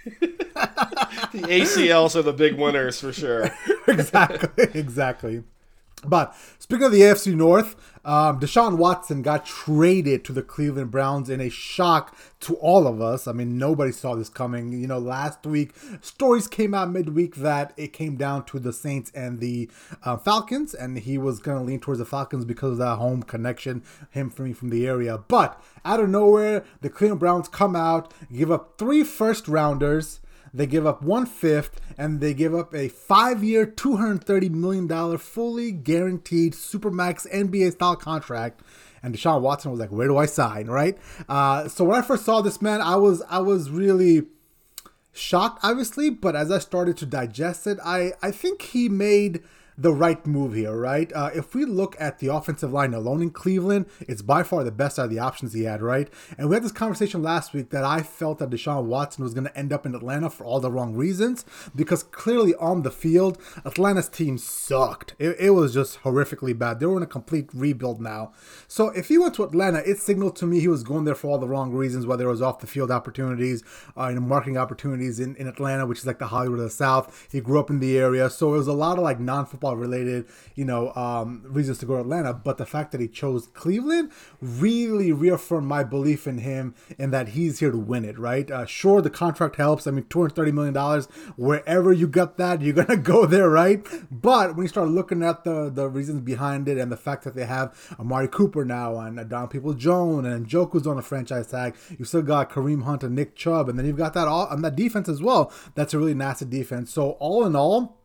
the 0.20 1.42
ACLs 1.42 2.16
are 2.16 2.22
the 2.22 2.32
big 2.32 2.54
winners 2.54 3.00
for 3.00 3.12
sure. 3.12 3.50
exactly, 3.88 4.64
exactly. 4.74 5.44
But 6.04 6.34
speaking 6.58 6.86
of 6.86 6.92
the 6.92 7.02
AFC 7.02 7.34
North, 7.34 7.76
um, 8.04 8.40
Deshaun 8.40 8.78
Watson 8.78 9.22
got 9.22 9.44
traded 9.44 10.24
to 10.24 10.32
the 10.32 10.42
Cleveland 10.42 10.90
Browns 10.90 11.28
in 11.28 11.40
a 11.40 11.50
shock 11.50 12.16
to 12.40 12.54
all 12.56 12.86
of 12.86 13.00
us. 13.00 13.26
I 13.26 13.32
mean, 13.32 13.58
nobody 13.58 13.92
saw 13.92 14.14
this 14.14 14.28
coming. 14.28 14.72
You 14.72 14.86
know, 14.86 14.98
last 14.98 15.44
week, 15.46 15.74
stories 16.00 16.46
came 16.46 16.72
out 16.72 16.90
midweek 16.90 17.36
that 17.36 17.74
it 17.76 17.92
came 17.92 18.16
down 18.16 18.44
to 18.46 18.58
the 18.58 18.72
Saints 18.72 19.12
and 19.14 19.40
the 19.40 19.70
uh, 20.04 20.16
Falcons, 20.16 20.72
and 20.72 20.98
he 20.98 21.18
was 21.18 21.40
going 21.40 21.58
to 21.58 21.64
lean 21.64 21.80
towards 21.80 21.98
the 21.98 22.06
Falcons 22.06 22.44
because 22.44 22.72
of 22.72 22.78
that 22.78 22.96
home 22.96 23.22
connection, 23.22 23.82
him 24.10 24.30
from, 24.30 24.54
from 24.54 24.70
the 24.70 24.86
area. 24.86 25.18
But 25.18 25.62
out 25.84 26.00
of 26.00 26.08
nowhere, 26.08 26.64
the 26.80 26.88
Cleveland 26.88 27.20
Browns 27.20 27.48
come 27.48 27.76
out, 27.76 28.14
give 28.32 28.50
up 28.50 28.78
three 28.78 29.04
first 29.04 29.46
rounders 29.46 30.20
they 30.52 30.66
give 30.66 30.86
up 30.86 31.02
one 31.02 31.26
fifth, 31.26 31.80
and 31.96 32.20
they 32.20 32.34
give 32.34 32.54
up 32.54 32.74
a 32.74 32.88
two 32.88 33.96
hundred 33.96 34.24
thirty 34.24 34.48
million 34.48 34.86
dollar, 34.86 35.18
fully 35.18 35.72
guaranteed 35.72 36.54
supermax 36.54 37.30
NBA 37.32 37.72
style 37.72 37.96
contract. 37.96 38.62
And 39.02 39.14
Deshaun 39.14 39.40
Watson 39.40 39.70
was 39.70 39.80
like, 39.80 39.90
"Where 39.90 40.08
do 40.08 40.16
I 40.16 40.26
sign?" 40.26 40.66
Right. 40.66 40.98
Uh, 41.28 41.68
so 41.68 41.84
when 41.84 41.98
I 41.98 42.02
first 42.02 42.24
saw 42.24 42.40
this 42.40 42.60
man, 42.60 42.80
I 42.80 42.96
was 42.96 43.22
I 43.28 43.38
was 43.40 43.70
really 43.70 44.22
shocked, 45.12 45.60
obviously. 45.62 46.10
But 46.10 46.36
as 46.36 46.50
I 46.50 46.58
started 46.58 46.96
to 46.98 47.06
digest 47.06 47.66
it, 47.66 47.78
I 47.84 48.12
I 48.22 48.30
think 48.30 48.62
he 48.62 48.88
made 48.88 49.42
the 49.80 49.92
right 49.94 50.26
move 50.26 50.52
here, 50.52 50.76
right? 50.76 51.10
Uh, 51.14 51.30
if 51.34 51.54
we 51.54 51.64
look 51.64 51.96
at 51.98 52.18
the 52.18 52.26
offensive 52.26 52.70
line 52.70 52.92
alone 52.92 53.22
in 53.22 53.30
Cleveland, 53.30 53.86
it's 54.00 54.20
by 54.20 54.42
far 54.42 54.62
the 54.62 54.70
best 54.70 54.98
out 54.98 55.06
of 55.06 55.10
the 55.10 55.18
options 55.18 55.54
he 55.54 55.64
had, 55.64 55.80
right? 55.80 56.08
And 56.36 56.50
we 56.50 56.56
had 56.56 56.62
this 56.62 56.72
conversation 56.72 57.22
last 57.22 57.54
week 57.54 57.70
that 57.70 57.82
I 57.82 58.02
felt 58.02 58.40
that 58.40 58.50
Deshaun 58.50 58.84
Watson 58.84 59.24
was 59.24 59.32
going 59.32 59.44
to 59.44 59.56
end 59.56 59.72
up 59.72 59.86
in 59.86 59.94
Atlanta 59.94 60.28
for 60.28 60.44
all 60.44 60.60
the 60.60 60.70
wrong 60.70 60.94
reasons 60.94 61.46
because 61.74 62.02
clearly 62.02 62.54
on 62.56 62.82
the 62.82 62.90
field, 62.90 63.38
Atlanta's 63.64 64.10
team 64.10 64.36
sucked. 64.36 65.14
It, 65.18 65.36
it 65.40 65.50
was 65.50 65.72
just 65.72 66.02
horrifically 66.02 66.56
bad. 66.56 66.78
They 66.78 66.86
were 66.86 66.98
in 66.98 67.02
a 67.02 67.06
complete 67.06 67.48
rebuild 67.54 68.02
now. 68.02 68.32
So 68.68 68.90
if 68.90 69.08
he 69.08 69.16
went 69.16 69.34
to 69.36 69.44
Atlanta, 69.44 69.78
it 69.88 69.98
signaled 69.98 70.36
to 70.36 70.46
me 70.46 70.60
he 70.60 70.68
was 70.68 70.82
going 70.82 71.04
there 71.04 71.14
for 71.14 71.30
all 71.30 71.38
the 71.38 71.48
wrong 71.48 71.72
reasons, 71.72 72.04
whether 72.04 72.26
it 72.26 72.30
was 72.30 72.42
off 72.42 72.60
the 72.60 72.66
field 72.66 72.90
opportunities, 72.90 73.64
uh, 73.96 74.08
you 74.08 74.16
know, 74.16 74.20
marketing 74.20 74.58
opportunities 74.58 75.18
in, 75.18 75.36
in 75.36 75.46
Atlanta, 75.46 75.86
which 75.86 76.00
is 76.00 76.06
like 76.06 76.18
the 76.18 76.26
Hollywood 76.26 76.58
of 76.58 76.64
the 76.64 76.70
South. 76.70 77.28
He 77.32 77.40
grew 77.40 77.58
up 77.58 77.70
in 77.70 77.80
the 77.80 77.98
area. 77.98 78.28
So 78.28 78.54
it 78.54 78.58
was 78.58 78.66
a 78.66 78.74
lot 78.74 78.98
of 78.98 79.04
like 79.04 79.18
non 79.18 79.46
football 79.46 79.69
football 79.70 79.76
related, 79.76 80.26
you 80.54 80.64
know, 80.64 80.92
um, 80.94 81.42
reasons 81.44 81.78
to 81.78 81.86
go 81.86 81.94
to 81.94 82.00
Atlanta. 82.00 82.34
But 82.34 82.58
the 82.58 82.66
fact 82.66 82.92
that 82.92 83.00
he 83.00 83.08
chose 83.08 83.48
Cleveland 83.48 84.10
really 84.40 85.12
reaffirmed 85.12 85.66
my 85.66 85.84
belief 85.84 86.26
in 86.26 86.38
him 86.38 86.74
and 86.98 87.12
that 87.12 87.28
he's 87.28 87.60
here 87.60 87.70
to 87.70 87.78
win 87.78 88.04
it, 88.04 88.18
right? 88.18 88.50
Uh, 88.50 88.66
sure, 88.66 89.00
the 89.00 89.10
contract 89.10 89.56
helps. 89.56 89.86
I 89.86 89.90
mean, 89.90 90.04
$230 90.04 90.52
million, 90.52 91.04
wherever 91.36 91.92
you 91.92 92.06
got 92.06 92.36
that, 92.38 92.62
you're 92.62 92.84
to 92.84 92.96
go 93.02 93.26
there, 93.26 93.48
right? 93.48 93.84
But 94.10 94.56
when 94.56 94.64
you 94.64 94.68
start 94.68 94.88
looking 94.88 95.22
at 95.22 95.44
the, 95.44 95.70
the 95.70 95.88
reasons 95.88 96.20
behind 96.22 96.68
it 96.68 96.78
and 96.78 96.90
the 96.90 96.96
fact 96.96 97.24
that 97.24 97.34
they 97.34 97.46
have 97.46 97.74
Amari 97.98 98.28
Cooper 98.28 98.64
now 98.64 98.98
and 98.98 99.28
Don 99.28 99.48
Peoples-Jones 99.48 100.26
and 100.26 100.46
Njoku's 100.46 100.86
on 100.86 100.98
a 100.98 101.02
franchise 101.02 101.48
tag, 101.48 101.76
you 101.98 102.04
still 102.04 102.22
got 102.22 102.50
Kareem 102.50 102.84
Hunt 102.84 103.04
and 103.04 103.14
Nick 103.14 103.36
Chubb, 103.36 103.68
and 103.68 103.78
then 103.78 103.86
you've 103.86 103.96
got 103.96 104.14
that 104.14 104.28
all 104.28 104.46
on 104.46 104.62
that 104.62 104.76
defense 104.76 105.08
as 105.08 105.22
well. 105.22 105.52
That's 105.74 105.94
a 105.94 105.98
really 105.98 106.14
nasty 106.14 106.44
defense. 106.44 106.92
So 106.92 107.12
all 107.12 107.46
in 107.46 107.54
all, 107.54 107.99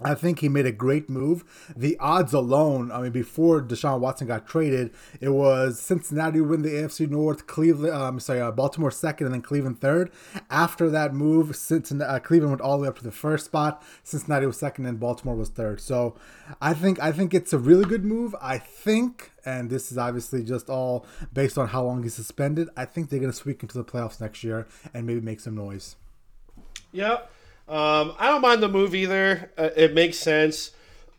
I 0.00 0.14
think 0.14 0.38
he 0.38 0.48
made 0.48 0.66
a 0.66 0.72
great 0.72 1.10
move. 1.10 1.44
The 1.76 1.96
odds 1.98 2.32
alone, 2.32 2.92
I 2.92 3.02
mean, 3.02 3.10
before 3.10 3.60
Deshaun 3.60 3.98
Watson 3.98 4.28
got 4.28 4.46
traded, 4.46 4.92
it 5.20 5.30
was 5.30 5.80
Cincinnati 5.80 6.40
win 6.40 6.62
the 6.62 6.68
AFC 6.68 7.10
North, 7.10 7.48
Cleveland, 7.48 7.92
um, 7.92 8.20
sorry, 8.20 8.40
uh, 8.40 8.52
Baltimore 8.52 8.92
second, 8.92 9.26
and 9.26 9.34
then 9.34 9.42
Cleveland 9.42 9.80
third. 9.80 10.12
After 10.50 10.88
that 10.90 11.14
move, 11.14 11.56
Cincinnati, 11.56 12.08
uh, 12.08 12.18
Cleveland 12.20 12.52
went 12.52 12.60
all 12.60 12.76
the 12.76 12.82
way 12.82 12.88
up 12.88 12.98
to 12.98 13.04
the 13.04 13.10
first 13.10 13.46
spot. 13.46 13.82
Cincinnati 14.04 14.46
was 14.46 14.56
second, 14.56 14.86
and 14.86 15.00
Baltimore 15.00 15.34
was 15.34 15.48
third. 15.48 15.80
So, 15.80 16.14
I 16.62 16.74
think 16.74 17.00
I 17.00 17.10
think 17.10 17.34
it's 17.34 17.52
a 17.52 17.58
really 17.58 17.84
good 17.84 18.04
move. 18.04 18.36
I 18.40 18.58
think, 18.58 19.32
and 19.44 19.68
this 19.68 19.90
is 19.90 19.98
obviously 19.98 20.44
just 20.44 20.70
all 20.70 21.06
based 21.32 21.58
on 21.58 21.68
how 21.68 21.82
long 21.82 22.04
he's 22.04 22.14
suspended. 22.14 22.68
I 22.76 22.84
think 22.84 23.10
they're 23.10 23.18
going 23.18 23.32
to 23.32 23.36
squeak 23.36 23.62
into 23.62 23.76
the 23.76 23.84
playoffs 23.84 24.20
next 24.20 24.44
year 24.44 24.68
and 24.94 25.06
maybe 25.08 25.20
make 25.20 25.40
some 25.40 25.56
noise. 25.56 25.96
Yep. 26.92 27.32
Um, 27.68 28.14
I 28.18 28.28
don't 28.28 28.40
mind 28.40 28.62
the 28.62 28.68
move 28.68 28.94
either. 28.94 29.50
Uh, 29.58 29.70
it 29.76 29.94
makes 29.94 30.18
sense. 30.18 30.72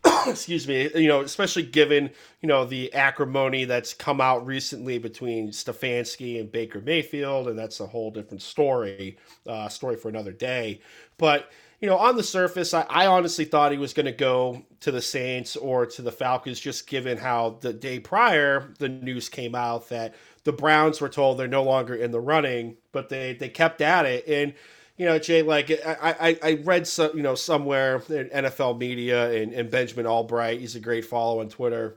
Excuse 0.26 0.66
me. 0.66 0.90
You 0.94 1.08
know, 1.08 1.20
especially 1.20 1.62
given 1.62 2.10
you 2.40 2.48
know 2.48 2.64
the 2.64 2.92
acrimony 2.92 3.64
that's 3.64 3.94
come 3.94 4.20
out 4.20 4.46
recently 4.46 4.98
between 4.98 5.50
Stefanski 5.50 6.40
and 6.40 6.50
Baker 6.50 6.80
Mayfield, 6.80 7.48
and 7.48 7.58
that's 7.58 7.80
a 7.80 7.86
whole 7.86 8.10
different 8.10 8.42
story. 8.42 9.16
Uh, 9.46 9.68
story 9.68 9.96
for 9.96 10.08
another 10.08 10.32
day. 10.32 10.80
But 11.18 11.50
you 11.80 11.88
know, 11.88 11.96
on 11.96 12.16
the 12.16 12.22
surface, 12.22 12.74
I, 12.74 12.84
I 12.88 13.06
honestly 13.06 13.44
thought 13.44 13.72
he 13.72 13.78
was 13.78 13.94
going 13.94 14.06
to 14.06 14.12
go 14.12 14.62
to 14.80 14.90
the 14.90 15.00
Saints 15.00 15.56
or 15.56 15.86
to 15.86 16.02
the 16.02 16.12
Falcons, 16.12 16.60
just 16.60 16.86
given 16.86 17.16
how 17.16 17.58
the 17.60 17.72
day 17.72 18.00
prior 18.00 18.72
the 18.78 18.88
news 18.88 19.28
came 19.28 19.54
out 19.54 19.88
that 19.90 20.14
the 20.44 20.52
Browns 20.52 21.00
were 21.00 21.08
told 21.08 21.38
they're 21.38 21.48
no 21.48 21.62
longer 21.62 21.94
in 21.94 22.10
the 22.10 22.20
running, 22.20 22.76
but 22.92 23.08
they 23.08 23.34
they 23.34 23.48
kept 23.48 23.80
at 23.80 24.06
it 24.06 24.26
and 24.26 24.54
you 25.00 25.06
know, 25.06 25.18
Jay, 25.18 25.40
like 25.40 25.70
I, 25.70 26.14
I, 26.20 26.38
I 26.42 26.52
read 26.62 26.86
some, 26.86 27.16
you 27.16 27.22
know, 27.22 27.34
somewhere 27.34 28.02
in 28.10 28.28
NFL 28.28 28.76
media 28.76 29.32
and, 29.32 29.50
and 29.54 29.70
Benjamin 29.70 30.04
Allbright, 30.04 30.60
he's 30.60 30.76
a 30.76 30.80
great 30.80 31.06
follow 31.06 31.40
on 31.40 31.48
Twitter, 31.48 31.96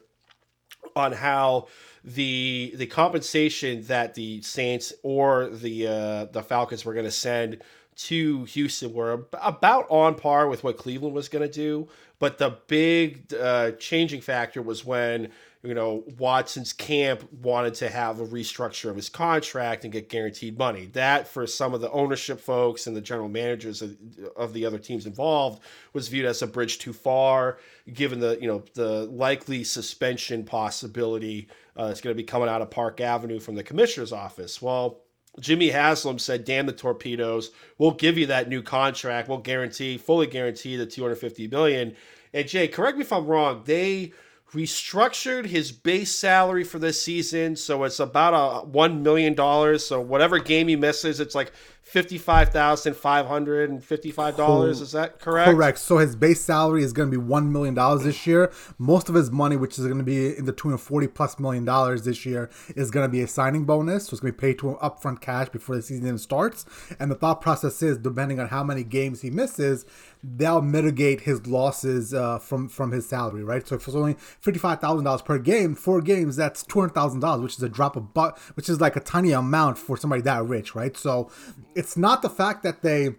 on 0.95 1.11
how 1.11 1.67
the 2.05 2.71
the 2.77 2.85
compensation 2.85 3.83
that 3.87 4.13
the 4.13 4.41
Saints 4.41 4.93
or 5.03 5.49
the 5.49 5.85
uh, 5.85 6.25
the 6.31 6.41
Falcons 6.41 6.85
were 6.85 6.93
going 6.93 7.03
to 7.03 7.11
send 7.11 7.61
to 7.95 8.45
Houston 8.45 8.93
were 8.93 9.25
about 9.33 9.85
on 9.89 10.15
par 10.15 10.47
with 10.47 10.63
what 10.63 10.77
Cleveland 10.77 11.15
was 11.15 11.29
going 11.29 11.47
to 11.47 11.53
do. 11.53 11.87
But 12.19 12.37
the 12.37 12.57
big 12.67 13.33
uh, 13.33 13.71
changing 13.71 14.21
factor 14.21 14.61
was 14.61 14.85
when 14.85 15.29
you 15.61 15.73
know 15.73 16.03
Watson's 16.17 16.71
camp 16.71 17.27
wanted 17.41 17.73
to 17.75 17.89
have 17.89 18.19
a 18.19 18.25
restructure 18.25 18.89
of 18.89 18.95
his 18.95 19.09
contract 19.09 19.83
and 19.83 19.91
get 19.91 20.07
guaranteed 20.07 20.57
money. 20.57 20.85
That 20.93 21.27
for 21.27 21.45
some 21.45 21.73
of 21.73 21.81
the 21.81 21.91
ownership 21.91 22.39
folks 22.39 22.87
and 22.87 22.95
the 22.95 23.01
general 23.01 23.27
managers 23.29 23.81
of, 23.81 23.97
of 24.37 24.53
the 24.53 24.65
other 24.65 24.77
teams 24.77 25.05
involved 25.05 25.61
was 25.91 26.07
viewed 26.07 26.25
as 26.25 26.41
a 26.41 26.47
bridge 26.47 26.79
too 26.79 26.93
far, 26.93 27.57
given 27.93 28.19
the 28.19 28.37
you 28.39 28.47
know 28.47 28.63
the 28.73 29.05
likely 29.05 29.63
suspension 29.63 30.45
possibility 30.45 31.49
uh, 31.75 31.87
that's 31.87 32.01
going 32.01 32.15
to 32.15 32.17
be 32.17 32.25
coming 32.25 32.47
out 32.47 32.61
of 32.61 32.69
Park 32.69 33.01
Avenue 33.01 33.39
from 33.39 33.55
the 33.55 33.63
commissioner's 33.63 34.13
office. 34.13 34.61
Well. 34.61 35.02
Jimmy 35.39 35.69
Haslam 35.69 36.19
said, 36.19 36.45
"Damn 36.45 36.65
the 36.65 36.73
torpedoes! 36.73 37.51
We'll 37.77 37.91
give 37.91 38.17
you 38.17 38.27
that 38.27 38.49
new 38.49 38.61
contract. 38.61 39.27
We'll 39.27 39.39
guarantee, 39.39 39.97
fully 39.97 40.27
guarantee 40.27 40.75
the 40.75 40.85
250 40.85 41.47
million." 41.47 41.95
And 42.33 42.47
Jay, 42.47 42.67
correct 42.67 42.97
me 42.97 43.03
if 43.03 43.13
I'm 43.13 43.25
wrong. 43.25 43.63
They 43.65 44.13
restructured 44.53 45.45
his 45.45 45.71
base 45.71 46.11
salary 46.11 46.63
for 46.63 46.77
this 46.77 47.01
season, 47.01 47.55
so 47.55 47.83
it's 47.83 47.99
about 47.99 48.33
a 48.33 48.65
one 48.65 49.01
million 49.01 49.33
dollars. 49.33 49.85
So 49.85 49.99
whatever 49.99 50.39
game 50.39 50.67
he 50.67 50.75
misses, 50.75 51.19
it's 51.19 51.35
like 51.35 51.51
fifty-five 51.93 52.49
thousand 52.49 52.95
five 52.95 53.27
hundred 53.27 53.69
and 53.69 53.83
fifty-five 53.83 54.35
dollars. 54.35 54.81
Is 54.81 54.93
that 54.93 55.19
correct? 55.19 55.51
Correct. 55.51 55.77
So 55.77 55.99
his 55.99 56.15
base 56.15 56.41
salary 56.41 56.83
is 56.83 56.91
going 56.91 57.11
to 57.11 57.17
be 57.17 57.23
one 57.23 57.51
million 57.51 57.75
dollars 57.75 58.03
this 58.03 58.25
year. 58.25 58.51
Most 58.79 59.09
of 59.09 59.15
his 59.15 59.29
money, 59.29 59.55
which 59.55 59.77
is 59.77 59.85
going 59.85 59.99
to 59.99 60.03
be 60.03 60.35
in 60.35 60.45
the 60.45 60.51
tune 60.51 60.73
of 60.73 60.81
forty 60.81 61.05
plus 61.07 61.39
million 61.39 61.65
dollars 61.65 62.03
this 62.03 62.25
year, 62.25 62.49
is 62.75 62.89
going 62.89 63.05
to 63.05 63.11
be 63.11 63.21
a 63.21 63.27
signing 63.27 63.63
bonus. 63.65 64.07
So 64.07 64.13
it's 64.13 64.21
going 64.21 64.33
to 64.33 64.37
be 64.37 64.41
paid 64.41 64.59
to 64.59 64.69
him 64.69 64.75
upfront 64.77 65.21
cash 65.21 65.49
before 65.49 65.75
the 65.75 65.83
season 65.83 66.07
even 66.07 66.17
starts. 66.17 66.65
And 66.99 67.11
the 67.11 67.15
thought 67.15 67.41
process 67.41 67.83
is, 67.83 67.99
depending 67.99 68.39
on 68.39 68.47
how 68.47 68.63
many 68.63 68.83
games 68.83 69.21
he 69.21 69.29
misses, 69.29 69.85
they'll 70.23 70.61
mitigate 70.61 71.21
his 71.21 71.45
losses 71.45 72.13
uh, 72.13 72.39
from 72.39 72.69
from 72.69 72.91
his 72.91 73.07
salary, 73.07 73.43
right? 73.43 73.67
So 73.67 73.75
if 73.75 73.87
it's 73.87 73.95
only 73.95 74.13
fifty 74.13 74.59
five 74.59 74.79
thousand 74.79 75.03
dollars 75.03 75.21
per 75.21 75.37
game, 75.37 75.75
four 75.75 76.01
games, 76.01 76.35
that's 76.35 76.63
two 76.63 76.79
hundred 76.79 76.93
thousand 76.93 77.19
dollars, 77.19 77.41
which 77.41 77.57
is 77.57 77.63
a 77.63 77.69
drop 77.69 77.95
of 77.95 78.13
butt, 78.13 78.37
which 78.55 78.69
is 78.69 78.79
like 78.79 78.95
a 78.95 79.01
tiny 79.01 79.31
amount 79.31 79.77
for 79.77 79.97
somebody 79.97 80.21
that 80.21 80.45
rich, 80.45 80.75
right? 80.75 80.95
So 80.95 81.29
it's 81.75 81.97
not 81.97 82.21
the 82.21 82.29
fact 82.29 82.63
that 82.63 82.81
they 82.81 83.15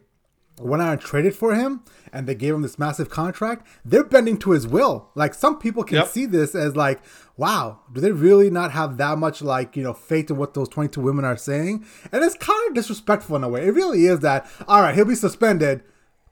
went 0.60 0.80
out 0.80 0.92
and 0.92 1.00
traded 1.00 1.34
for 1.34 1.54
him 1.54 1.82
and 2.12 2.28
they 2.28 2.34
gave 2.34 2.54
him 2.54 2.62
this 2.62 2.78
massive 2.78 3.10
contract. 3.10 3.66
They're 3.84 4.04
bending 4.04 4.38
to 4.38 4.52
his 4.52 4.68
will. 4.68 5.10
Like 5.16 5.34
some 5.34 5.58
people 5.58 5.82
can 5.82 5.96
yep. 5.96 6.06
see 6.06 6.26
this 6.26 6.54
as 6.54 6.76
like, 6.76 7.00
wow, 7.36 7.80
do 7.92 8.00
they 8.00 8.12
really 8.12 8.50
not 8.50 8.70
have 8.70 8.96
that 8.98 9.18
much 9.18 9.42
like 9.42 9.76
you 9.76 9.82
know 9.82 9.92
faith 9.92 10.30
in 10.30 10.36
what 10.36 10.54
those 10.54 10.68
twenty 10.68 10.88
two 10.88 11.00
women 11.00 11.24
are 11.24 11.36
saying? 11.36 11.84
And 12.12 12.24
it's 12.24 12.36
kind 12.36 12.68
of 12.68 12.74
disrespectful 12.74 13.36
in 13.36 13.44
a 13.44 13.48
way. 13.48 13.66
It 13.66 13.74
really 13.74 14.06
is 14.06 14.20
that. 14.20 14.46
All 14.66 14.80
right, 14.80 14.94
he'll 14.94 15.04
be 15.04 15.14
suspended 15.14 15.82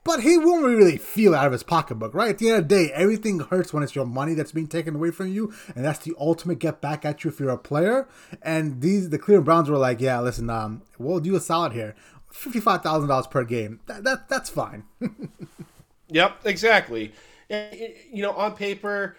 but 0.04 0.20
he 0.20 0.36
won't 0.36 0.64
really 0.64 0.96
feel 0.96 1.34
out 1.34 1.46
of 1.46 1.52
his 1.52 1.62
pocketbook, 1.62 2.14
right? 2.14 2.30
At 2.30 2.38
the 2.38 2.48
end 2.48 2.58
of 2.58 2.68
the 2.68 2.74
day, 2.74 2.92
everything 2.92 3.38
hurts 3.40 3.72
when 3.72 3.82
it's 3.82 3.94
your 3.94 4.06
money 4.06 4.34
that's 4.34 4.52
being 4.52 4.66
taken 4.66 4.96
away 4.96 5.10
from 5.10 5.28
you, 5.28 5.52
and 5.74 5.84
that's 5.84 6.00
the 6.00 6.14
ultimate 6.18 6.58
get 6.58 6.80
back 6.80 7.04
at 7.04 7.24
you 7.24 7.30
if 7.30 7.38
you're 7.38 7.50
a 7.50 7.58
player. 7.58 8.08
And 8.42 8.80
these, 8.80 9.10
the 9.10 9.18
Cleveland 9.18 9.44
Browns 9.44 9.70
were 9.70 9.78
like, 9.78 10.00
yeah, 10.00 10.20
listen, 10.20 10.50
um, 10.50 10.82
we'll 10.98 11.20
do 11.20 11.36
a 11.36 11.40
solid 11.40 11.72
here, 11.72 11.94
fifty-five 12.30 12.82
thousand 12.82 13.08
dollars 13.08 13.26
per 13.26 13.44
game. 13.44 13.80
That, 13.86 14.04
that 14.04 14.28
that's 14.28 14.50
fine. 14.50 14.84
yep, 16.08 16.38
exactly. 16.44 17.12
You 17.48 18.22
know, 18.22 18.32
on 18.32 18.56
paper 18.56 19.16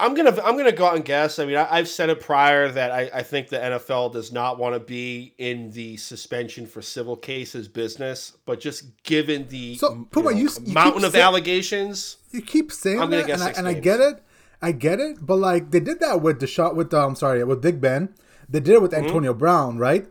I'm 0.00 0.14
gonna 0.14 0.36
I'm 0.42 0.56
gonna 0.56 0.72
go 0.72 0.86
out 0.86 0.96
and 0.96 1.04
guess. 1.04 1.38
I 1.38 1.44
mean, 1.44 1.56
I, 1.56 1.76
have 1.76 1.88
said 1.88 2.10
it 2.10 2.20
prior 2.20 2.68
that 2.70 2.90
I, 2.90 3.10
I 3.14 3.22
think 3.22 3.48
the 3.48 3.58
NFL 3.58 4.12
does 4.12 4.32
not 4.32 4.58
want 4.58 4.74
to 4.74 4.80
be 4.80 5.34
in 5.38 5.70
the 5.70 5.96
suspension 5.96 6.66
for 6.66 6.82
civil 6.82 7.16
cases 7.16 7.68
business, 7.68 8.32
but 8.44 8.58
just 8.58 9.02
given 9.04 9.46
the 9.48 9.76
so, 9.76 10.08
you 10.14 10.22
know, 10.22 10.30
you, 10.30 10.48
you 10.64 10.72
mountain 10.72 11.04
of 11.04 11.14
allegations, 11.14 12.16
you 12.32 12.42
keep 12.42 12.72
saying 12.72 13.00
I'm 13.00 13.10
gonna 13.10 13.22
that, 13.22 13.30
and, 13.30 13.42
I, 13.42 13.50
and 13.50 13.68
I, 13.68 13.74
get 13.74 14.00
it, 14.00 14.22
I 14.60 14.72
get 14.72 14.98
it, 14.98 15.24
but 15.24 15.36
like 15.36 15.70
they 15.70 15.80
did 15.80 16.00
that 16.00 16.20
with 16.20 16.40
the 16.40 16.48
shot 16.48 16.74
with 16.74 16.92
um 16.92 17.14
sorry 17.14 17.44
with 17.44 17.62
Big 17.62 17.80
Ben, 17.80 18.12
they 18.48 18.60
did 18.60 18.74
it 18.74 18.82
with 18.82 18.90
mm-hmm. 18.92 19.06
Antonio 19.06 19.34
Brown, 19.34 19.78
right? 19.78 20.06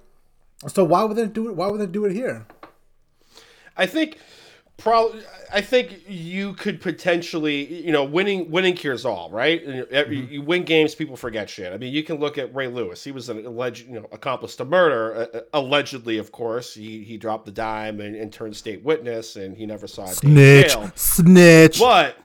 So 0.68 0.86
why 0.86 1.04
would 1.04 1.18
they 1.18 1.28
do 1.28 1.50
it? 1.50 1.56
Why 1.56 1.68
would 1.68 1.82
they 1.82 1.88
do 1.88 2.06
it 2.06 2.14
here? 2.14 2.46
I 3.76 3.88
think 3.88 4.18
probably 4.82 5.22
I 5.54 5.62
think 5.62 6.04
you 6.08 6.54
could 6.54 6.82
potentially, 6.82 7.84
you 7.86 7.92
know, 7.92 8.04
winning 8.04 8.50
winning 8.50 8.76
cures 8.76 9.06
all, 9.06 9.30
right? 9.32 9.66
Mm-hmm. 9.66 10.34
You 10.34 10.42
win 10.42 10.64
games, 10.64 10.96
people 10.96 11.16
forget 11.16 11.50
shit. 11.50 11.74
I 11.74 11.78
mean, 11.78 11.94
you 11.94 12.04
can 12.04 12.20
look 12.20 12.38
at 12.38 12.54
Ray 12.54 12.68
Lewis. 12.68 13.04
He 13.04 13.12
was 13.12 13.30
an 13.30 13.46
alleged, 13.46 13.88
you 13.88 14.00
know, 14.00 14.08
accomplice 14.12 14.56
to 14.58 14.66
murder, 14.66 15.30
uh, 15.34 15.40
allegedly, 15.54 16.18
of 16.18 16.32
course. 16.32 16.74
He 16.74 17.04
he 17.04 17.18
dropped 17.18 17.46
the 17.46 17.52
dime 17.52 18.00
and, 18.00 18.16
and 18.16 18.32
turned 18.32 18.56
state 18.56 18.84
witness, 18.84 19.36
and 19.36 19.56
he 19.56 19.66
never 19.66 19.88
saw 19.88 20.06
a 20.06 20.14
snitch, 20.14 20.76
snitch. 20.96 21.80
But 21.80 22.18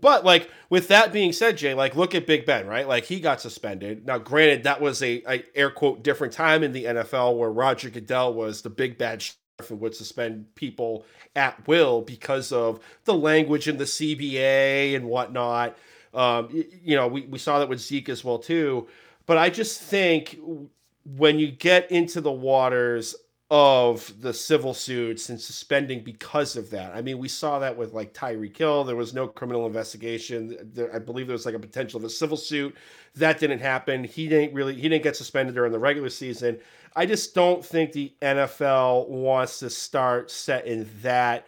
but 0.00 0.24
like 0.24 0.50
with 0.68 0.88
that 0.88 1.12
being 1.12 1.32
said, 1.32 1.56
Jay, 1.56 1.74
like 1.74 1.96
look 1.96 2.14
at 2.14 2.26
Big 2.26 2.44
Ben, 2.44 2.66
right? 2.66 2.86
Like 2.86 3.04
he 3.04 3.20
got 3.20 3.40
suspended. 3.40 4.06
Now, 4.06 4.18
granted, 4.18 4.64
that 4.64 4.80
was 4.80 5.02
a, 5.02 5.22
a 5.28 5.44
air 5.54 5.70
quote 5.70 6.02
different 6.02 6.32
time 6.32 6.62
in 6.62 6.72
the 6.72 6.84
NFL 6.84 7.38
where 7.38 7.50
Roger 7.50 7.88
Goodell 7.90 8.34
was 8.34 8.62
the 8.62 8.70
big 8.70 8.98
bad 8.98 9.24
would 9.70 9.94
suspend 9.94 10.54
people 10.54 11.04
at 11.34 11.66
will 11.66 12.00
because 12.00 12.52
of 12.52 12.78
the 13.04 13.14
language 13.14 13.66
in 13.66 13.76
the 13.76 13.84
CBA 13.84 14.94
and 14.94 15.06
whatnot. 15.06 15.76
Um, 16.14 16.48
you 16.84 16.94
know, 16.94 17.08
we, 17.08 17.22
we 17.22 17.38
saw 17.38 17.58
that 17.58 17.68
with 17.68 17.80
Zeke 17.80 18.08
as 18.08 18.22
well 18.22 18.38
too. 18.38 18.86
But 19.26 19.36
I 19.36 19.50
just 19.50 19.82
think 19.82 20.38
when 21.04 21.40
you 21.40 21.50
get 21.50 21.90
into 21.90 22.20
the 22.20 22.30
waters 22.30 23.16
of 23.50 24.12
the 24.20 24.34
civil 24.34 24.74
suits 24.74 25.30
and 25.30 25.40
suspending 25.40 26.04
because 26.04 26.54
of 26.54 26.68
that. 26.70 26.94
I 26.94 27.00
mean, 27.00 27.18
we 27.18 27.28
saw 27.28 27.58
that 27.60 27.78
with 27.78 27.94
like 27.94 28.12
Tyreek 28.12 28.56
Hill. 28.56 28.84
There 28.84 28.96
was 28.96 29.14
no 29.14 29.26
criminal 29.26 29.66
investigation. 29.66 30.58
There, 30.74 30.94
I 30.94 30.98
believe 30.98 31.26
there 31.26 31.34
was 31.34 31.46
like 31.46 31.54
a 31.54 31.58
potential 31.58 31.98
of 31.98 32.04
a 32.04 32.10
civil 32.10 32.36
suit. 32.36 32.76
That 33.14 33.38
didn't 33.40 33.60
happen. 33.60 34.04
He 34.04 34.28
didn't 34.28 34.54
really 34.54 34.74
he 34.74 34.82
didn't 34.82 35.02
get 35.02 35.16
suspended 35.16 35.54
during 35.54 35.72
the 35.72 35.78
regular 35.78 36.10
season. 36.10 36.58
I 36.94 37.06
just 37.06 37.34
don't 37.34 37.64
think 37.64 37.92
the 37.92 38.12
NFL 38.20 39.08
wants 39.08 39.60
to 39.60 39.70
start 39.70 40.30
setting 40.30 40.88
that 41.02 41.46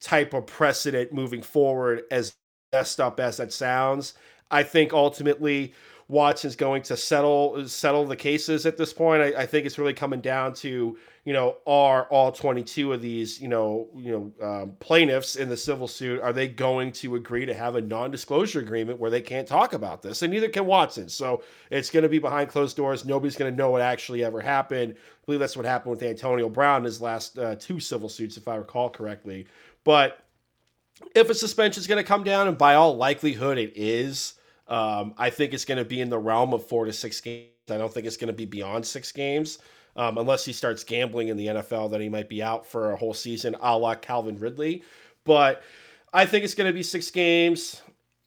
type 0.00 0.34
of 0.34 0.46
precedent 0.46 1.14
moving 1.14 1.40
forward 1.42 2.02
as 2.10 2.34
messed 2.74 3.00
up 3.00 3.20
as 3.20 3.38
that 3.38 3.52
sounds. 3.52 4.14
I 4.50 4.62
think 4.62 4.92
ultimately 4.92 5.72
Watson's 6.08 6.56
going 6.56 6.80
to 6.82 6.96
settle 6.96 7.68
settle 7.68 8.06
the 8.06 8.16
cases 8.16 8.64
at 8.64 8.78
this 8.78 8.94
point. 8.94 9.22
I, 9.22 9.42
I, 9.42 9.46
think 9.46 9.66
it's 9.66 9.78
really 9.78 9.92
coming 9.92 10.22
down 10.22 10.54
to 10.54 10.96
you 11.24 11.32
know 11.34 11.58
are 11.66 12.04
all 12.04 12.32
22 12.32 12.94
of 12.94 13.02
these 13.02 13.38
you 13.38 13.48
know 13.48 13.88
you 13.94 14.32
know 14.40 14.46
um, 14.46 14.72
plaintiffs 14.80 15.36
in 15.36 15.50
the 15.50 15.56
civil 15.56 15.86
suit 15.86 16.22
are 16.22 16.32
they 16.32 16.48
going 16.48 16.92
to 16.92 17.16
agree 17.16 17.44
to 17.44 17.52
have 17.52 17.74
a 17.74 17.82
non-disclosure 17.82 18.60
agreement 18.60 18.98
where 18.98 19.10
they 19.10 19.20
can't 19.20 19.46
talk 19.46 19.74
about 19.74 20.00
this 20.00 20.22
and 20.22 20.32
neither 20.32 20.48
can 20.48 20.64
Watson. 20.64 21.10
So 21.10 21.42
it's 21.70 21.90
going 21.90 22.04
to 22.04 22.08
be 22.08 22.18
behind 22.18 22.48
closed 22.48 22.76
doors. 22.76 23.04
Nobody's 23.04 23.36
going 23.36 23.52
to 23.52 23.56
know 23.56 23.70
what 23.70 23.82
actually 23.82 24.24
ever 24.24 24.40
happened. 24.40 24.94
I 24.96 25.26
believe 25.26 25.40
that's 25.40 25.58
what 25.58 25.66
happened 25.66 25.90
with 25.90 26.02
Antonio 26.02 26.48
Brown 26.48 26.78
in 26.78 26.84
his 26.84 27.02
last 27.02 27.38
uh, 27.38 27.56
two 27.56 27.80
civil 27.80 28.08
suits, 28.08 28.38
if 28.38 28.48
I 28.48 28.56
recall 28.56 28.88
correctly. 28.88 29.46
But 29.84 30.24
if 31.14 31.28
a 31.28 31.34
suspension 31.34 31.82
is 31.82 31.86
going 31.86 32.02
to 32.02 32.08
come 32.08 32.24
down, 32.24 32.48
and 32.48 32.56
by 32.56 32.76
all 32.76 32.96
likelihood 32.96 33.58
it 33.58 33.72
is 33.76 34.37
um, 34.68 35.14
I 35.16 35.30
think 35.30 35.54
it's 35.54 35.64
going 35.64 35.78
to 35.78 35.84
be 35.84 36.00
in 36.00 36.10
the 36.10 36.18
realm 36.18 36.52
of 36.52 36.66
four 36.66 36.84
to 36.84 36.92
six 36.92 37.20
games. 37.20 37.48
I 37.70 37.78
don't 37.78 37.92
think 37.92 38.06
it's 38.06 38.16
going 38.16 38.28
to 38.28 38.34
be 38.34 38.44
beyond 38.44 38.86
six 38.86 39.12
games. 39.12 39.58
Um, 39.96 40.16
unless 40.18 40.44
he 40.44 40.52
starts 40.52 40.84
gambling 40.84 41.28
in 41.28 41.36
the 41.36 41.46
NFL, 41.48 41.90
then 41.90 42.00
he 42.00 42.08
might 42.08 42.28
be 42.28 42.42
out 42.42 42.64
for 42.64 42.92
a 42.92 42.96
whole 42.96 43.14
season, 43.14 43.56
a 43.60 43.76
la 43.76 43.94
Calvin 43.96 44.38
Ridley. 44.38 44.82
But 45.24 45.62
I 46.12 46.24
think 46.24 46.44
it's 46.44 46.54
going 46.54 46.68
to 46.68 46.74
be 46.74 46.82
six 46.82 47.10
games. 47.10 47.82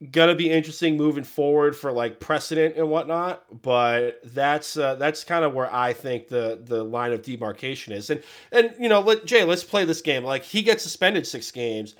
Gonna 0.09 0.33
be 0.33 0.49
interesting 0.49 0.97
moving 0.97 1.23
forward 1.23 1.75
for 1.75 1.91
like 1.91 2.19
precedent 2.19 2.75
and 2.75 2.89
whatnot. 2.89 3.61
But 3.61 4.19
that's 4.23 4.75
uh, 4.75 4.95
that's 4.95 5.23
kind 5.23 5.45
of 5.45 5.53
where 5.53 5.71
I 5.71 5.93
think 5.93 6.27
the 6.27 6.59
the 6.63 6.83
line 6.83 7.11
of 7.11 7.21
demarcation 7.21 7.93
is. 7.93 8.09
And 8.09 8.23
and 8.51 8.73
you 8.79 8.89
know, 8.89 9.01
let, 9.01 9.25
Jay, 9.25 9.43
let's 9.43 9.63
play 9.63 9.85
this 9.85 10.01
game. 10.01 10.23
Like 10.23 10.41
he 10.43 10.63
gets 10.63 10.81
suspended 10.81 11.27
six 11.27 11.51
games 11.51 11.93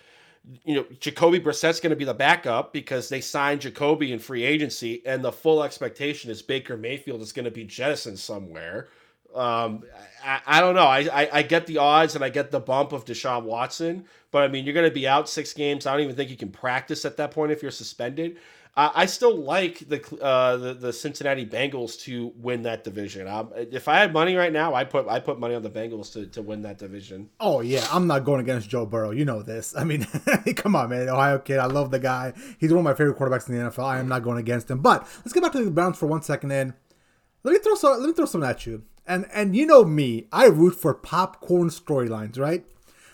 you 0.66 0.76
know, 0.76 0.86
Jacoby 1.00 1.40
Brissett's 1.40 1.80
going 1.80 1.92
to 1.92 1.96
be 1.96 2.06
the 2.06 2.14
backup 2.14 2.74
because 2.74 3.10
they 3.10 3.22
signed 3.22 3.62
Jacoby 3.62 4.12
in 4.12 4.20
free 4.20 4.44
agency, 4.44 5.02
and 5.06 5.24
the 5.24 5.32
full 5.32 5.64
expectation 5.64 6.32
is 6.32 6.42
Baker 6.42 6.76
Mayfield 6.78 7.22
is 7.22 7.32
going 7.32 7.46
to 7.46 7.52
be 7.52 7.64
jettisoned 7.64 8.20
somewhere. 8.20 8.90
Um, 9.36 9.84
I, 10.26 10.42
I 10.46 10.62
don't 10.62 10.76
know. 10.76 10.86
I, 10.86 11.08
I, 11.12 11.30
I 11.32 11.42
get 11.44 11.66
the 11.68 11.78
odds 11.78 12.16
and 12.16 12.24
I 12.24 12.30
get 12.30 12.52
the 12.52 12.60
bump 12.60 12.92
of 12.92 13.06
Deshaun 13.06 13.44
Watson, 13.44 14.06
but 14.32 14.44
I 14.44 14.48
mean, 14.48 14.66
you're 14.66 14.74
going 14.74 14.90
to 14.90 14.94
be 14.94 15.08
out 15.08 15.30
six 15.30 15.54
games. 15.54 15.86
I 15.86 15.94
don't 15.94 16.02
even 16.02 16.16
think 16.16 16.30
you 16.30 16.38
can 16.38 16.52
practice 16.52 17.06
at 17.06 17.18
that 17.18 17.32
point 17.32 17.52
if 17.52 17.62
you're 17.62 17.72
suspended. 17.72 18.38
I 18.74 19.06
still 19.06 19.36
like 19.36 19.80
the, 19.80 20.02
uh, 20.22 20.56
the 20.56 20.74
the 20.74 20.94
Cincinnati 20.94 21.46
Bengals 21.46 22.00
to 22.04 22.32
win 22.38 22.62
that 22.62 22.86
division. 22.86 23.28
Um, 23.28 23.52
if 23.54 23.90
I 23.90 23.98
had 23.98 24.14
money 24.14 24.36
right 24.36 24.54
now, 24.54 24.74
I 24.74 24.86
put 24.86 25.10
I 25.10 25.20
put 25.20 25.40
money 25.40 25.56
on 25.56 25.62
the 25.62 25.70
Bengals 25.70 26.14
to, 26.14 26.26
to 26.28 26.42
win 26.42 26.62
that 26.62 26.78
division. 26.78 27.30
Oh 27.42 27.60
yeah, 27.60 27.86
I'm 27.92 28.08
not 28.08 28.24
going 28.24 28.40
against 28.40 28.70
Joe 28.70 28.86
Burrow. 28.86 29.12
You 29.12 29.26
know 29.26 29.42
this. 29.42 29.76
I 29.76 29.84
mean, 29.84 30.08
come 30.56 30.78
on, 30.78 30.90
man, 30.90 31.10
Ohio 31.10 31.40
kid. 31.40 31.60
I 31.60 31.66
love 31.66 31.92
the 31.92 32.00
guy. 32.00 32.32
He's 32.60 32.72
one 32.72 32.80
of 32.80 32.86
my 32.86 32.94
favorite 32.94 33.18
quarterbacks 33.18 33.50
in 33.50 33.58
the 33.58 33.70
NFL. 33.70 33.84
I 33.84 34.00
am 34.00 34.08
not 34.08 34.24
going 34.24 34.38
against 34.38 34.72
him. 34.72 34.80
But 34.80 35.02
let's 35.18 35.34
get 35.34 35.44
back 35.44 35.52
to 35.52 35.66
the 35.66 35.70
Browns 35.70 35.98
for 35.98 36.06
one 36.06 36.22
second. 36.22 36.52
And 36.52 36.74
let 37.44 37.52
me 37.52 37.60
throw 37.60 37.76
some. 37.76 38.00
Let 38.00 38.08
me 38.08 38.14
throw 38.14 38.26
some 38.26 38.44
at 38.44 38.66
you. 38.66 38.84
And 39.06 39.26
and 39.34 39.54
you 39.54 39.66
know 39.66 39.84
me, 39.84 40.28
I 40.32 40.46
root 40.46 40.76
for 40.76 40.94
popcorn 40.94 41.68
storylines, 41.70 42.40
right? 42.40 42.66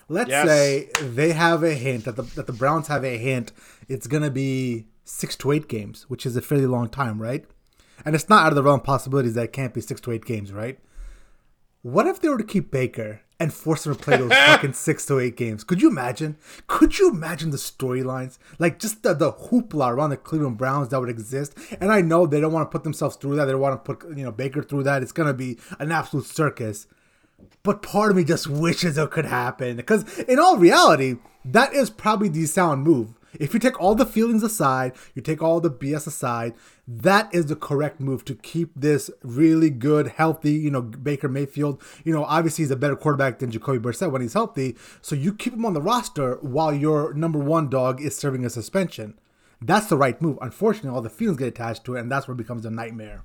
let's 0.10 0.30
yes. 0.30 0.48
say 0.48 0.90
they 1.02 1.34
have 1.34 1.64
a 1.64 1.74
hint 1.74 2.06
that 2.06 2.16
the 2.16 2.22
that 2.22 2.48
the 2.48 2.54
Browns 2.54 2.88
have 2.88 3.04
a 3.04 3.18
hint 3.18 3.52
it's 3.90 4.08
gonna 4.08 4.32
be 4.32 4.88
six 5.08 5.36
to 5.38 5.52
eight 5.52 5.68
games, 5.68 6.06
which 6.10 6.26
is 6.26 6.36
a 6.36 6.42
fairly 6.42 6.68
long 6.68 6.90
time, 6.90 7.22
right? 7.22 7.46
And 8.06 8.14
it's 8.14 8.30
not 8.30 8.46
out 8.46 8.52
of 8.52 8.56
the 8.56 8.64
realm 8.64 8.80
of 8.80 8.86
possibilities 8.86 9.34
that 9.34 9.46
it 9.46 9.54
can't 9.54 9.74
be 9.74 9.82
six 9.82 10.02
to 10.02 10.12
eight 10.12 10.26
games, 10.26 10.52
right? 10.52 10.80
What 11.82 12.08
if 12.08 12.20
they 12.20 12.30
were 12.30 12.38
to 12.38 12.44
keep 12.44 12.70
Baker 12.70 13.22
and 13.40 13.54
force 13.54 13.86
him 13.86 13.96
to 13.96 14.02
play 14.02 14.18
those 14.18 14.32
fucking 14.34 14.74
six 14.74 15.06
to 15.06 15.20
eight 15.20 15.38
games? 15.38 15.64
Could 15.64 15.82
you 15.82 15.90
imagine? 15.90 16.38
Could 16.68 17.00
you 17.00 17.10
imagine 17.10 17.52
the 17.52 17.58
storylines? 17.58 18.38
Like 18.60 18.80
just 18.80 19.04
the, 19.04 19.14
the 19.14 19.32
hoopla 19.32 19.90
around 19.90 20.10
the 20.10 20.18
Cleveland 20.18 20.58
Browns 20.58 20.90
that 20.90 21.00
would 21.00 21.10
exist. 21.10 21.58
And 21.80 21.92
I 21.92 22.02
know 22.02 22.26
they 22.26 22.42
don't 22.42 22.54
want 22.54 22.70
to 22.70 22.76
put 22.76 22.84
themselves 22.84 23.16
through 23.16 23.38
that. 23.38 23.46
They 23.46 23.52
don't 23.52 23.62
want 23.62 23.84
to 23.84 23.94
put 23.94 24.18
you 24.18 24.24
know 24.26 24.32
Baker 24.32 24.62
through 24.62 24.84
that. 24.84 25.02
It's 25.02 25.12
gonna 25.12 25.34
be 25.34 25.58
an 25.80 25.92
absolute 25.92 26.26
circus. 26.26 26.88
But 27.64 27.82
part 27.82 28.12
of 28.12 28.18
me 28.18 28.24
just 28.24 28.48
wishes 28.48 28.98
it 28.98 29.12
could 29.12 29.26
happen. 29.26 29.78
Because 29.78 30.20
in 30.20 30.40
all 30.40 30.58
reality, 30.58 31.18
that 31.46 31.74
is 31.74 31.90
probably 31.90 32.30
the 32.30 32.46
sound 32.46 32.84
move. 32.84 33.14
If 33.34 33.54
you 33.54 33.60
take 33.60 33.80
all 33.80 33.96
the 33.96 34.06
feelings 34.06 34.44
aside, 34.44 34.94
you 35.14 35.22
take 35.22 35.42
all 35.42 35.60
the 35.60 35.70
BS 35.70 36.08
aside, 36.08 36.54
that 36.88 37.34
is 37.34 37.48
the 37.48 37.56
correct 37.56 38.00
move 38.00 38.24
to 38.26 38.36
keep 38.36 38.72
this 38.76 39.10
really 39.22 39.70
good, 39.70 40.08
healthy, 40.08 40.54
you 40.54 40.72
know, 40.72 40.82
Baker 40.82 41.28
Mayfield. 41.28 41.82
You 42.04 42.14
know, 42.14 42.24
obviously 42.24 42.64
he's 42.64 42.72
a 42.72 42.76
better 42.76 42.96
quarterback 42.96 43.40
than 43.40 43.52
Jacoby 43.52 43.80
Brissett 43.80 44.12
when 44.12 44.22
he's 44.22 44.34
healthy. 44.34 44.76
So 45.02 45.16
you 45.16 45.34
keep 45.34 45.54
him 45.54 45.66
on 45.66 45.74
the 45.74 45.82
roster 45.82 46.36
while 46.42 46.74
your 46.74 47.14
number 47.14 47.40
one 47.40 47.70
dog 47.70 48.02
is 48.02 48.18
serving 48.18 48.46
a 48.46 48.50
suspension. 48.50 49.20
That's 49.62 49.88
the 49.88 49.98
right 49.98 50.22
move. 50.22 50.38
Unfortunately, 50.42 50.92
all 50.92 51.02
the 51.02 51.10
feelings 51.10 51.40
get 51.40 51.48
attached 51.48 51.84
to 51.86 51.96
it, 51.96 52.02
and 52.02 52.12
that's 52.12 52.28
where 52.28 52.34
it 52.34 52.38
becomes 52.38 52.66
a 52.66 52.70
nightmare. 52.70 53.24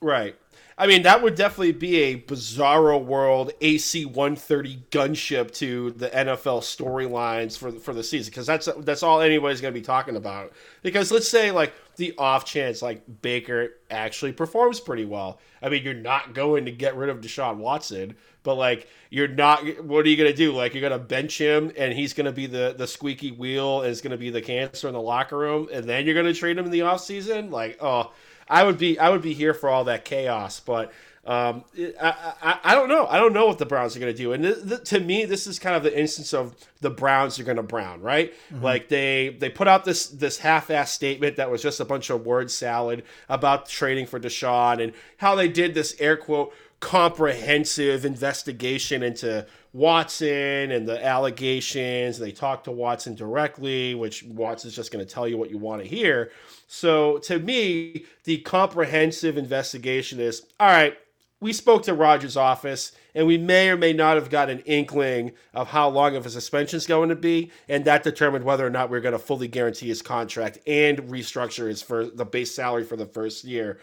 Right. 0.00 0.36
I 0.76 0.88
mean, 0.88 1.02
that 1.02 1.22
would 1.22 1.36
definitely 1.36 1.72
be 1.72 1.96
a 2.02 2.20
bizarro 2.20 3.02
world 3.02 3.52
AC 3.60 4.06
130 4.06 4.82
gunship 4.90 5.52
to 5.54 5.92
the 5.92 6.08
NFL 6.08 6.62
storylines 6.62 7.56
for 7.56 7.70
for 7.70 7.94
the 7.94 8.02
season 8.02 8.30
because 8.30 8.46
that's 8.46 8.68
that's 8.78 9.04
all 9.04 9.20
anybody's 9.20 9.60
going 9.60 9.72
to 9.72 9.80
be 9.80 9.84
talking 9.84 10.16
about. 10.16 10.52
Because 10.82 11.12
let's 11.12 11.28
say 11.28 11.52
like 11.52 11.72
the 11.96 12.12
off 12.18 12.44
chance 12.44 12.82
like 12.82 13.02
Baker 13.22 13.74
actually 13.88 14.32
performs 14.32 14.80
pretty 14.80 15.04
well. 15.04 15.38
I 15.62 15.68
mean, 15.68 15.84
you're 15.84 15.94
not 15.94 16.34
going 16.34 16.64
to 16.64 16.72
get 16.72 16.96
rid 16.96 17.08
of 17.08 17.20
Deshaun 17.20 17.58
Watson, 17.58 18.16
but 18.42 18.56
like 18.56 18.88
you're 19.10 19.28
not. 19.28 19.84
What 19.84 20.04
are 20.04 20.08
you 20.08 20.16
going 20.16 20.30
to 20.30 20.36
do? 20.36 20.52
Like 20.52 20.74
you're 20.74 20.80
going 20.80 20.92
to 20.92 20.98
bench 20.98 21.38
him 21.38 21.70
and 21.78 21.92
he's 21.92 22.14
going 22.14 22.26
to 22.26 22.32
be 22.32 22.46
the 22.46 22.74
the 22.76 22.88
squeaky 22.88 23.30
wheel 23.30 23.82
and 23.82 23.90
it's 23.92 24.00
going 24.00 24.10
to 24.10 24.16
be 24.16 24.30
the 24.30 24.42
cancer 24.42 24.88
in 24.88 24.94
the 24.94 25.00
locker 25.00 25.38
room, 25.38 25.68
and 25.72 25.84
then 25.84 26.04
you're 26.04 26.14
going 26.14 26.26
to 26.26 26.34
trade 26.34 26.58
him 26.58 26.64
in 26.64 26.72
the 26.72 26.82
off 26.82 27.00
season? 27.00 27.52
Like 27.52 27.78
oh 27.80 28.12
I 28.48 28.64
would 28.64 28.78
be 28.78 28.98
I 28.98 29.10
would 29.10 29.22
be 29.22 29.34
here 29.34 29.54
for 29.54 29.68
all 29.68 29.84
that 29.84 30.04
chaos, 30.04 30.60
but 30.60 30.92
um, 31.26 31.64
I, 31.78 32.34
I, 32.42 32.58
I 32.64 32.74
don't 32.74 32.88
know. 32.88 33.06
I 33.06 33.16
don't 33.16 33.32
know 33.32 33.46
what 33.46 33.58
the 33.58 33.64
Browns 33.64 33.96
are 33.96 34.00
going 34.00 34.12
to 34.12 34.16
do. 34.16 34.32
And 34.34 34.44
th- 34.44 34.68
th- 34.68 34.84
to 34.90 35.00
me, 35.00 35.24
this 35.24 35.46
is 35.46 35.58
kind 35.58 35.74
of 35.74 35.82
the 35.82 35.98
instance 35.98 36.34
of 36.34 36.54
the 36.82 36.90
Browns 36.90 37.38
are 37.38 37.44
going 37.44 37.56
to 37.56 37.62
brown, 37.62 38.02
right? 38.02 38.34
Mm-hmm. 38.52 38.62
Like 38.62 38.88
they 38.88 39.30
they 39.38 39.48
put 39.48 39.66
out 39.66 39.86
this 39.86 40.06
this 40.06 40.38
half-ass 40.38 40.92
statement 40.92 41.36
that 41.36 41.50
was 41.50 41.62
just 41.62 41.80
a 41.80 41.84
bunch 41.84 42.10
of 42.10 42.26
word 42.26 42.50
salad 42.50 43.04
about 43.28 43.68
trading 43.68 44.04
for 44.04 44.20
Deshaun 44.20 44.82
and 44.82 44.92
how 45.16 45.34
they 45.34 45.48
did 45.48 45.72
this 45.72 45.96
air 45.98 46.18
quote 46.18 46.52
comprehensive 46.80 48.04
investigation 48.04 49.02
into 49.02 49.46
Watson 49.72 50.70
and 50.70 50.86
the 50.86 51.04
allegations. 51.04 52.18
They 52.18 52.30
talked 52.30 52.64
to 52.64 52.72
Watson 52.72 53.14
directly, 53.14 53.94
which 53.94 54.22
Watson's 54.22 54.76
just 54.76 54.92
going 54.92 55.04
to 55.04 55.10
tell 55.12 55.26
you 55.26 55.36
what 55.36 55.50
you 55.50 55.58
want 55.58 55.82
to 55.82 55.88
hear. 55.88 56.30
So 56.66 57.18
to 57.18 57.38
me, 57.38 58.04
the 58.24 58.38
comprehensive 58.38 59.36
investigation 59.36 60.20
is 60.20 60.46
all 60.60 60.68
right. 60.68 60.96
We 61.40 61.52
spoke 61.52 61.82
to 61.82 61.94
Roger's 61.94 62.38
office, 62.38 62.92
and 63.14 63.26
we 63.26 63.36
may 63.36 63.68
or 63.68 63.76
may 63.76 63.92
not 63.92 64.14
have 64.14 64.30
got 64.30 64.48
an 64.48 64.60
inkling 64.60 65.32
of 65.52 65.68
how 65.68 65.88
long 65.90 66.16
of 66.16 66.24
a 66.24 66.30
suspension 66.30 66.78
is 66.78 66.86
going 66.86 67.10
to 67.10 67.16
be, 67.16 67.50
and 67.68 67.84
that 67.84 68.02
determined 68.02 68.46
whether 68.46 68.66
or 68.66 68.70
not 68.70 68.88
we 68.88 68.96
we're 68.96 69.02
going 69.02 69.12
to 69.12 69.18
fully 69.18 69.48
guarantee 69.48 69.88
his 69.88 70.00
contract 70.00 70.58
and 70.66 70.98
restructure 71.00 71.68
his 71.68 71.82
for 71.82 72.06
the 72.06 72.24
base 72.24 72.54
salary 72.54 72.84
for 72.84 72.96
the 72.96 73.04
first 73.04 73.44
year. 73.44 73.78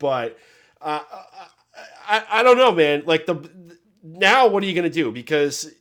But 0.00 0.36
uh, 0.80 1.00
I, 2.06 2.24
I 2.30 2.42
don't 2.42 2.58
know, 2.58 2.72
man. 2.72 3.02
Like 3.06 3.26
the 3.26 3.50
now, 4.02 4.46
what 4.48 4.62
are 4.62 4.66
you 4.66 4.74
going 4.74 4.84
to 4.84 4.90
do? 4.90 5.10
Because 5.10 5.72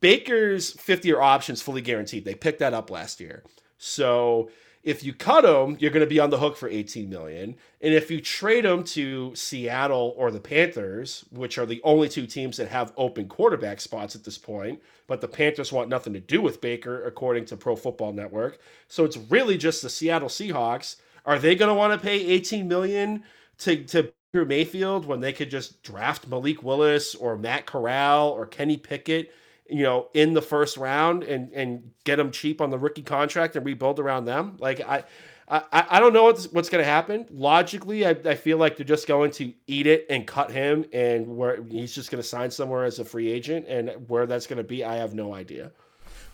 Baker's 0.00 0.72
fifth 0.72 1.04
year 1.04 1.20
option 1.20 1.54
is 1.54 1.62
fully 1.62 1.80
guaranteed. 1.80 2.24
They 2.24 2.34
picked 2.34 2.58
that 2.58 2.74
up 2.74 2.90
last 2.90 3.20
year. 3.20 3.44
So 3.78 4.50
if 4.82 5.04
you 5.04 5.12
cut 5.14 5.44
him, 5.44 5.76
you're 5.80 5.92
going 5.92 6.04
to 6.04 6.10
be 6.10 6.18
on 6.18 6.30
the 6.30 6.38
hook 6.38 6.56
for 6.56 6.68
18 6.68 7.08
million. 7.08 7.56
And 7.80 7.94
if 7.94 8.10
you 8.10 8.20
trade 8.20 8.64
him 8.64 8.82
to 8.84 9.34
Seattle 9.34 10.14
or 10.16 10.30
the 10.30 10.40
Panthers, 10.40 11.24
which 11.30 11.56
are 11.56 11.66
the 11.66 11.80
only 11.84 12.08
two 12.08 12.26
teams 12.26 12.56
that 12.56 12.68
have 12.68 12.92
open 12.96 13.28
quarterback 13.28 13.80
spots 13.80 14.16
at 14.16 14.24
this 14.24 14.38
point, 14.38 14.82
but 15.06 15.20
the 15.20 15.28
Panthers 15.28 15.72
want 15.72 15.88
nothing 15.88 16.12
to 16.14 16.20
do 16.20 16.42
with 16.42 16.60
Baker, 16.60 17.04
according 17.04 17.44
to 17.46 17.56
Pro 17.56 17.76
Football 17.76 18.12
Network. 18.12 18.58
So 18.88 19.04
it's 19.04 19.16
really 19.16 19.56
just 19.56 19.82
the 19.82 19.90
Seattle 19.90 20.28
Seahawks. 20.28 20.96
Are 21.24 21.38
they 21.38 21.54
going 21.54 21.68
to 21.68 21.74
want 21.74 21.92
to 21.92 22.04
pay 22.04 22.18
18 22.18 22.66
million 22.66 23.22
to 23.58 23.84
to 23.84 24.12
Mayfield 24.34 25.04
when 25.04 25.20
they 25.20 25.32
could 25.32 25.50
just 25.50 25.82
draft 25.82 26.26
Malik 26.26 26.62
Willis 26.62 27.14
or 27.14 27.36
Matt 27.36 27.66
Corral 27.66 28.30
or 28.30 28.46
Kenny 28.46 28.78
Pickett, 28.78 29.30
you 29.68 29.82
know, 29.82 30.08
in 30.14 30.32
the 30.32 30.40
first 30.40 30.78
round 30.78 31.22
and 31.22 31.52
and 31.52 31.90
get 32.04 32.16
them 32.16 32.30
cheap 32.30 32.62
on 32.62 32.70
the 32.70 32.78
rookie 32.78 33.02
contract 33.02 33.56
and 33.56 33.66
rebuild 33.66 34.00
around 34.00 34.24
them. 34.24 34.56
Like 34.58 34.80
I. 34.80 35.04
I, 35.48 35.84
I 35.90 36.00
don't 36.00 36.14
know 36.14 36.22
what's, 36.22 36.50
what's 36.52 36.70
going 36.70 36.82
to 36.82 36.90
happen. 36.90 37.26
Logically, 37.30 38.06
I, 38.06 38.10
I 38.10 38.36
feel 38.36 38.56
like 38.56 38.78
they're 38.78 38.86
just 38.86 39.06
going 39.06 39.32
to 39.32 39.52
eat 39.66 39.86
it 39.86 40.06
and 40.08 40.26
cut 40.26 40.50
him, 40.50 40.86
and 40.94 41.36
where 41.36 41.62
he's 41.64 41.94
just 41.94 42.10
going 42.10 42.22
to 42.22 42.26
sign 42.26 42.50
somewhere 42.50 42.84
as 42.84 43.00
a 43.00 43.04
free 43.04 43.30
agent, 43.30 43.66
and 43.68 43.90
where 44.08 44.24
that's 44.24 44.46
going 44.46 44.58
to 44.58 44.64
be, 44.64 44.82
I 44.82 44.94
have 44.94 45.14
no 45.14 45.34
idea. 45.34 45.72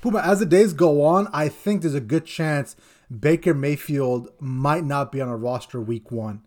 Puma, 0.02 0.20
as 0.20 0.38
the 0.38 0.46
days 0.46 0.72
go 0.72 1.02
on, 1.02 1.26
I 1.32 1.48
think 1.48 1.80
there's 1.82 1.94
a 1.96 2.00
good 2.00 2.26
chance 2.26 2.76
Baker 3.10 3.54
Mayfield 3.54 4.28
might 4.38 4.84
not 4.84 5.10
be 5.10 5.20
on 5.20 5.28
a 5.28 5.36
roster 5.36 5.80
week 5.80 6.12
one 6.12 6.42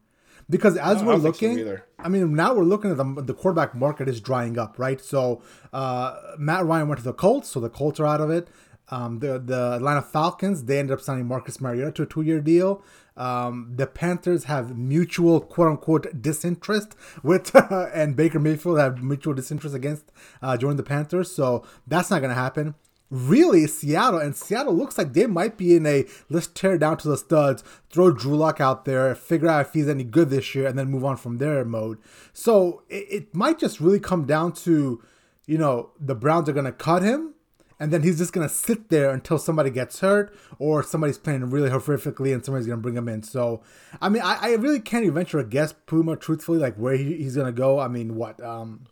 because 0.51 0.77
as 0.77 1.01
we're 1.01 1.15
looking, 1.15 1.57
so 1.57 1.77
I 1.97 2.09
mean, 2.09 2.35
now 2.35 2.53
we're 2.53 2.65
looking 2.65 2.91
at 2.91 2.97
the, 2.97 3.23
the 3.23 3.33
quarterback 3.33 3.73
market 3.73 4.09
is 4.09 4.19
drying 4.19 4.59
up, 4.59 4.77
right? 4.77 4.99
So 4.99 5.41
uh, 5.71 6.17
Matt 6.37 6.65
Ryan 6.65 6.89
went 6.89 6.99
to 6.99 7.05
the 7.05 7.13
Colts, 7.13 7.49
so 7.49 7.59
the 7.61 7.69
Colts 7.69 7.99
are 7.99 8.05
out 8.05 8.21
of 8.21 8.29
it. 8.29 8.49
Um, 8.89 9.19
the 9.19 9.39
the 9.39 9.75
Atlanta 9.75 10.01
Falcons 10.01 10.65
they 10.65 10.77
ended 10.77 10.93
up 10.93 11.01
signing 11.01 11.25
Marcus 11.25 11.61
Mariota 11.61 11.91
to 11.93 12.03
a 12.03 12.05
two 12.05 12.21
year 12.21 12.41
deal. 12.41 12.83
Um, 13.15 13.71
the 13.75 13.87
Panthers 13.87 14.45
have 14.45 14.77
mutual 14.77 15.39
quote 15.39 15.69
unquote 15.69 16.21
disinterest 16.21 16.95
with 17.23 17.55
and 17.93 18.17
Baker 18.17 18.39
Mayfield 18.39 18.79
have 18.79 19.01
mutual 19.01 19.33
disinterest 19.33 19.73
against 19.73 20.11
uh, 20.41 20.57
joining 20.57 20.77
the 20.77 20.83
Panthers, 20.83 21.31
so 21.33 21.65
that's 21.87 22.09
not 22.11 22.19
going 22.19 22.29
to 22.29 22.35
happen 22.35 22.75
really 23.11 23.67
Seattle, 23.67 24.19
and 24.19 24.35
Seattle 24.35 24.73
looks 24.73 24.97
like 24.97 25.13
they 25.13 25.27
might 25.27 25.57
be 25.57 25.75
in 25.75 25.85
a 25.85 26.05
let's 26.29 26.47
tear 26.47 26.77
down 26.77 26.97
to 26.97 27.09
the 27.09 27.17
studs, 27.17 27.63
throw 27.89 28.09
Drew 28.11 28.35
Lock 28.35 28.59
out 28.59 28.85
there, 28.85 29.13
figure 29.13 29.49
out 29.49 29.67
if 29.67 29.73
he's 29.73 29.89
any 29.89 30.05
good 30.05 30.29
this 30.29 30.55
year, 30.55 30.65
and 30.65 30.79
then 30.79 30.89
move 30.89 31.05
on 31.05 31.17
from 31.17 31.37
there 31.37 31.63
mode. 31.65 31.99
So 32.33 32.83
it, 32.89 33.05
it 33.09 33.35
might 33.35 33.59
just 33.59 33.79
really 33.81 33.99
come 33.99 34.25
down 34.25 34.53
to, 34.53 35.03
you 35.45 35.57
know, 35.57 35.91
the 35.99 36.15
Browns 36.15 36.47
are 36.49 36.53
gonna 36.53 36.71
cut 36.71 37.03
him. 37.03 37.35
And 37.79 37.91
then 37.91 38.03
he's 38.03 38.19
just 38.19 38.31
gonna 38.31 38.47
sit 38.47 38.89
there 38.89 39.09
until 39.09 39.39
somebody 39.39 39.71
gets 39.71 40.01
hurt 40.01 40.37
or 40.59 40.83
somebody's 40.83 41.17
playing 41.17 41.49
really 41.49 41.71
horrifically 41.71 42.31
and 42.31 42.45
somebody's 42.45 42.67
gonna 42.67 42.79
bring 42.79 42.95
him 42.95 43.09
in. 43.09 43.23
So, 43.23 43.63
I 43.99 44.07
mean, 44.07 44.21
I, 44.21 44.37
I 44.39 44.51
really 44.53 44.79
can't 44.79 45.03
even 45.03 45.15
venture 45.15 45.39
a 45.39 45.43
guess, 45.43 45.73
Puma, 45.87 46.15
truthfully, 46.15 46.59
like 46.59 46.75
where 46.75 46.95
he, 46.95 47.17
he's 47.17 47.35
gonna 47.35 47.51
go. 47.51 47.79
I 47.79 47.87
mean, 47.87 48.13
what? 48.15 48.39
Um, 48.43 48.85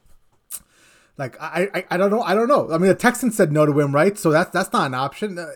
like 1.19 1.35
I, 1.39 1.69
I, 1.73 1.85
I 1.91 1.97
don't 1.97 2.09
know. 2.09 2.21
I 2.21 2.33
don't 2.33 2.47
know. 2.47 2.71
I 2.71 2.77
mean, 2.77 2.87
the 2.87 2.95
Texans 2.95 3.35
said 3.35 3.51
no 3.51 3.65
to 3.65 3.77
him, 3.77 3.93
right? 3.93 4.17
So 4.17 4.31
that's 4.31 4.51
that's 4.51 4.71
not 4.71 4.87
an 4.87 4.93
option. 4.93 5.37
Uh, 5.37 5.47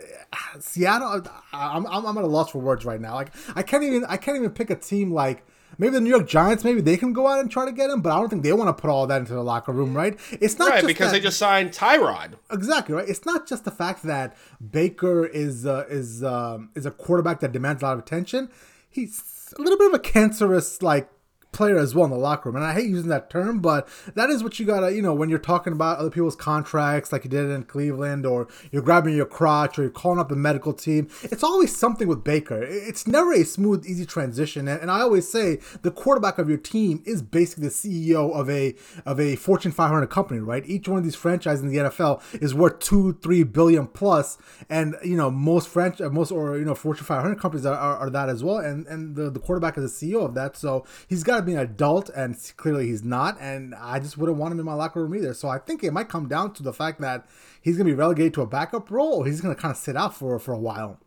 Seattle, 0.60 1.26
I'm, 1.54 1.88
I'm 1.88 2.06
I'm 2.06 2.18
at 2.18 2.24
a 2.24 2.28
loss 2.28 2.52
for 2.52 2.60
words 2.60 2.84
right 2.84 3.00
now. 3.00 3.16
Like 3.16 3.32
I 3.56 3.64
can't 3.64 3.84
even 3.84 4.04
I 4.06 4.18
can't 4.18 4.38
even 4.38 4.52
pick 4.52 4.70
a 4.70 4.76
team 4.76 5.14
like 5.14 5.46
maybe 5.78 5.94
the 5.94 6.02
New 6.02 6.10
York 6.10 6.28
Giants. 6.28 6.66
Maybe 6.66 6.82
they 6.82 6.98
can 6.98 7.14
go 7.14 7.28
out 7.28 7.40
and 7.40 7.50
try 7.50 7.64
to 7.64 7.72
get 7.72 7.90
him, 7.90 8.02
but 8.02 8.12
I 8.12 8.20
don't 8.20 8.28
think 8.28 8.44
they 8.44 8.52
want 8.52 8.76
to 8.76 8.80
put 8.80 8.90
all 8.90 9.08
that 9.08 9.20
into 9.22 9.34
the 9.34 9.42
locker 9.42 9.72
room, 9.72 9.96
right? 9.96 10.20
It's 10.32 10.60
not 10.60 10.70
right 10.70 10.86
because 10.86 11.12
that, 11.12 11.18
they 11.18 11.24
just 11.24 11.38
signed 11.38 11.72
Tyrod. 11.72 12.34
Exactly 12.52 12.96
right. 12.96 13.08
It's 13.08 13.26
not 13.26 13.48
just 13.48 13.64
the 13.64 13.72
fact 13.72 14.04
that 14.04 14.36
Baker 14.72 15.26
is 15.26 15.66
uh, 15.66 15.86
is 15.90 16.26
um, 16.26 16.72
is 16.76 16.86
a 16.86 16.92
quarterback 16.92 17.40
that 17.40 17.54
demands 17.54 17.82
a 17.82 17.86
lot 17.86 17.94
of 17.94 18.00
attention. 18.00 18.50
He's 18.90 19.54
a 19.58 19.62
little 19.62 19.78
bit 19.78 19.88
of 19.88 19.94
a 19.94 20.00
cancerous 20.00 20.82
like 20.82 21.10
player 21.54 21.78
as 21.78 21.96
well 21.96 22.06
in 22.06 22.12
the 22.12 22.18
locker 22.18 22.50
room. 22.50 22.56
And 22.56 22.66
I 22.66 22.74
hate 22.74 22.90
using 22.90 23.10
that 23.10 23.30
term, 23.30 23.60
but 23.60 23.88
that 24.16 24.30
is 24.30 24.44
what 24.44 24.60
you 24.60 24.66
gotta, 24.66 24.94
you 24.94 25.02
know, 25.02 25.14
when 25.14 25.30
you're 25.30 25.40
talking 25.40 25.74
about 25.74 26.00
other 26.00 26.10
people's 26.10 26.36
contracts, 26.36 27.12
like 27.12 27.24
you 27.24 27.30
did 27.30 27.50
in 27.50 27.64
Cleveland, 27.64 28.26
or 28.26 28.48
you're 28.72 28.82
grabbing 28.82 29.16
your 29.16 29.26
crotch, 29.26 29.78
or 29.80 29.84
you're 29.84 29.92
calling 29.92 30.20
up 30.20 30.30
the 30.30 30.36
medical 30.36 30.74
team. 30.74 31.08
It's 31.24 31.44
always 31.44 31.76
something 31.76 32.08
with 32.08 32.24
Baker. 32.24 32.62
It's 32.62 33.08
never 33.08 33.34
a 33.34 33.44
smooth, 33.44 33.86
easy 33.86 34.06
transition. 34.06 34.68
And, 34.68 34.94
I 34.94 35.02
always 35.02 35.28
say 35.28 35.60
the 35.82 35.90
quarterback 35.90 36.38
of 36.38 36.48
your 36.48 36.58
team 36.58 37.02
is 37.06 37.24
basically 37.24 37.68
the 37.68 37.74
CEO 37.74 38.32
of 38.32 38.48
a 38.50 38.76
of 39.06 39.20
a 39.20 39.36
Fortune 39.38 39.72
500 39.72 40.06
company, 40.08 40.40
right? 40.40 40.64
Each 40.68 40.88
one 40.88 41.00
of 41.00 41.04
these 41.04 41.16
franchises 41.16 41.64
in 41.64 41.70
the 41.70 41.78
NFL 41.78 42.22
is 42.42 42.54
worth 42.54 42.80
two, 42.80 43.14
three 43.24 43.44
billion 43.44 43.88
plus, 43.88 44.38
and 44.70 44.96
you 45.04 45.18
know 45.18 45.32
most 45.32 45.68
French, 45.68 46.00
uh, 46.00 46.10
most 46.10 46.32
or 46.32 46.58
you 46.58 46.66
know 46.66 46.76
Fortune 46.76 47.06
500 47.06 47.40
companies 47.40 47.66
are, 47.66 47.76
are, 47.76 47.98
are 47.98 48.10
that 48.10 48.30
as 48.30 48.44
well. 48.44 48.58
And 48.58 48.86
and 48.88 49.16
the, 49.16 49.30
the 49.30 49.40
quarterback 49.40 49.78
is 49.78 50.00
the 50.00 50.12
CEO 50.12 50.24
of 50.24 50.36
that, 50.36 50.56
so 50.56 50.86
he's 51.08 51.24
got 51.24 51.38
to 51.38 51.43
to 51.46 51.52
be 51.52 51.54
an 51.54 51.60
adult, 51.60 52.10
and 52.10 52.36
clearly 52.58 52.88
he's 52.88 53.04
not. 53.04 53.40
And 53.40 53.76
I 53.76 54.00
just 54.00 54.18
wouldn't 54.18 54.38
want 54.38 54.52
him 54.52 54.60
in 54.60 54.66
my 54.66 54.74
locker 54.74 55.04
room 55.04 55.16
either. 55.16 55.34
So 55.34 55.48
I 55.50 55.58
think 55.58 55.84
it 55.84 55.92
might 55.92 56.10
come 56.10 56.28
down 56.28 56.54
to 56.54 56.64
the 56.64 56.74
fact 56.74 57.02
that 57.02 57.26
he's 57.62 57.78
going 57.78 57.88
to 57.88 57.94
be 57.94 57.98
relegated 57.98 58.34
to 58.36 58.42
a 58.42 58.48
backup 58.48 58.90
role, 58.90 59.20
or 59.20 59.26
he's 59.26 59.42
going 59.42 59.56
to 59.56 59.62
kind 59.62 59.72
of 59.72 59.78
sit 59.78 59.96
out 59.96 60.16
for 60.16 60.40
for 60.40 60.54
a 60.54 60.60
while. 60.60 61.00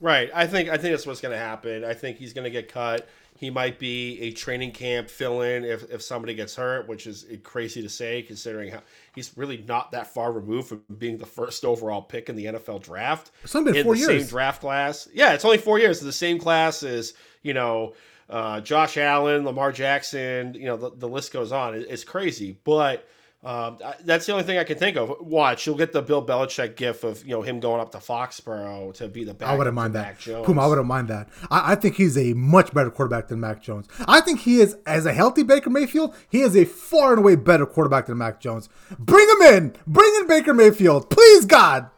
Right. 0.00 0.30
I 0.34 0.46
think 0.46 0.68
I 0.68 0.76
think 0.76 0.92
that's 0.92 1.06
what's 1.06 1.20
going 1.20 1.32
to 1.32 1.38
happen. 1.38 1.84
I 1.84 1.94
think 1.94 2.18
he's 2.18 2.32
going 2.32 2.44
to 2.44 2.50
get 2.50 2.70
cut. 2.70 3.08
He 3.38 3.50
might 3.50 3.78
be 3.78 4.18
a 4.20 4.32
training 4.32 4.72
camp 4.72 5.10
fill 5.10 5.42
in 5.42 5.64
if, 5.64 5.90
if 5.90 6.00
somebody 6.00 6.34
gets 6.34 6.56
hurt, 6.56 6.88
which 6.88 7.06
is 7.06 7.26
crazy 7.42 7.82
to 7.82 7.88
say 7.88 8.22
considering 8.22 8.72
how 8.72 8.80
he's 9.14 9.36
really 9.36 9.58
not 9.68 9.90
that 9.92 10.06
far 10.06 10.32
removed 10.32 10.68
from 10.68 10.82
being 10.98 11.18
the 11.18 11.26
first 11.26 11.64
overall 11.64 12.00
pick 12.00 12.30
in 12.30 12.36
the 12.36 12.46
NFL 12.46 12.82
draft. 12.82 13.32
It's 13.44 13.54
only 13.54 13.72
been 13.72 13.80
in 13.80 13.84
four 13.84 13.94
the 13.94 14.00
years. 14.00 14.22
same 14.22 14.26
draft 14.26 14.62
class. 14.62 15.06
Yeah, 15.12 15.34
it's 15.34 15.44
only 15.44 15.58
four 15.58 15.78
years. 15.78 16.00
The 16.00 16.12
same 16.12 16.38
class 16.38 16.82
as, 16.82 17.12
you 17.42 17.52
know, 17.52 17.92
uh, 18.28 18.60
Josh 18.60 18.96
Allen, 18.96 19.44
Lamar 19.44 19.72
Jackson, 19.72 20.54
you 20.54 20.66
know, 20.66 20.76
the, 20.76 20.90
the 20.96 21.08
list 21.08 21.32
goes 21.32 21.52
on. 21.52 21.74
It, 21.74 21.86
it's 21.88 22.04
crazy. 22.04 22.58
But 22.64 23.06
um, 23.46 23.78
that's 24.02 24.26
the 24.26 24.32
only 24.32 24.44
thing 24.44 24.58
I 24.58 24.64
can 24.64 24.76
think 24.76 24.96
of. 24.96 25.14
Watch, 25.20 25.66
you'll 25.66 25.76
get 25.76 25.92
the 25.92 26.02
Bill 26.02 26.24
Belichick 26.24 26.74
gif 26.74 27.04
of 27.04 27.24
you 27.24 27.30
know 27.30 27.42
him 27.42 27.60
going 27.60 27.80
up 27.80 27.92
to 27.92 27.98
Foxborough 27.98 28.92
to 28.94 29.06
be 29.06 29.22
the 29.22 29.34
back. 29.34 29.48
I 29.48 29.54
wouldn't 29.54 29.76
mind 29.76 29.94
that. 29.94 30.18
Puma, 30.18 30.62
I 30.62 30.66
wouldn't 30.66 30.86
mind 30.88 31.08
that. 31.08 31.28
I, 31.48 31.72
I, 31.72 31.74
think 31.76 31.94
he's 31.94 32.18
a 32.18 32.32
much 32.32 32.74
better 32.74 32.90
quarterback 32.90 33.28
than 33.28 33.38
Mac 33.38 33.62
Jones. 33.62 33.86
I 34.08 34.20
think 34.20 34.40
he 34.40 34.60
is, 34.60 34.76
as 34.84 35.06
a 35.06 35.12
healthy 35.12 35.44
Baker 35.44 35.70
Mayfield, 35.70 36.16
he 36.28 36.40
is 36.40 36.56
a 36.56 36.64
far 36.64 37.12
and 37.12 37.20
away 37.20 37.36
better 37.36 37.66
quarterback 37.66 38.06
than 38.06 38.18
Mac 38.18 38.40
Jones. 38.40 38.68
Bring 38.98 39.28
him 39.28 39.42
in. 39.42 39.76
Bring 39.86 40.12
in 40.18 40.26
Baker 40.26 40.52
Mayfield, 40.52 41.08
please, 41.08 41.44
God. 41.44 41.88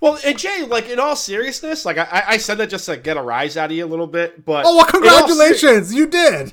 Well, 0.00 0.18
and 0.24 0.38
Jay, 0.38 0.64
like 0.64 0.88
in 0.88 0.98
all 0.98 1.16
seriousness, 1.16 1.84
like 1.84 1.98
I, 1.98 2.24
I 2.26 2.36
said 2.36 2.58
that 2.58 2.70
just 2.70 2.86
to 2.86 2.96
get 2.96 3.16
a 3.16 3.22
rise 3.22 3.56
out 3.56 3.70
of 3.70 3.76
you 3.76 3.84
a 3.84 3.86
little 3.86 4.06
bit, 4.06 4.44
but 4.44 4.64
oh, 4.66 4.76
well, 4.76 4.86
congratulations, 4.86 5.88
ser- 5.88 5.94
you 5.94 6.06
did. 6.06 6.52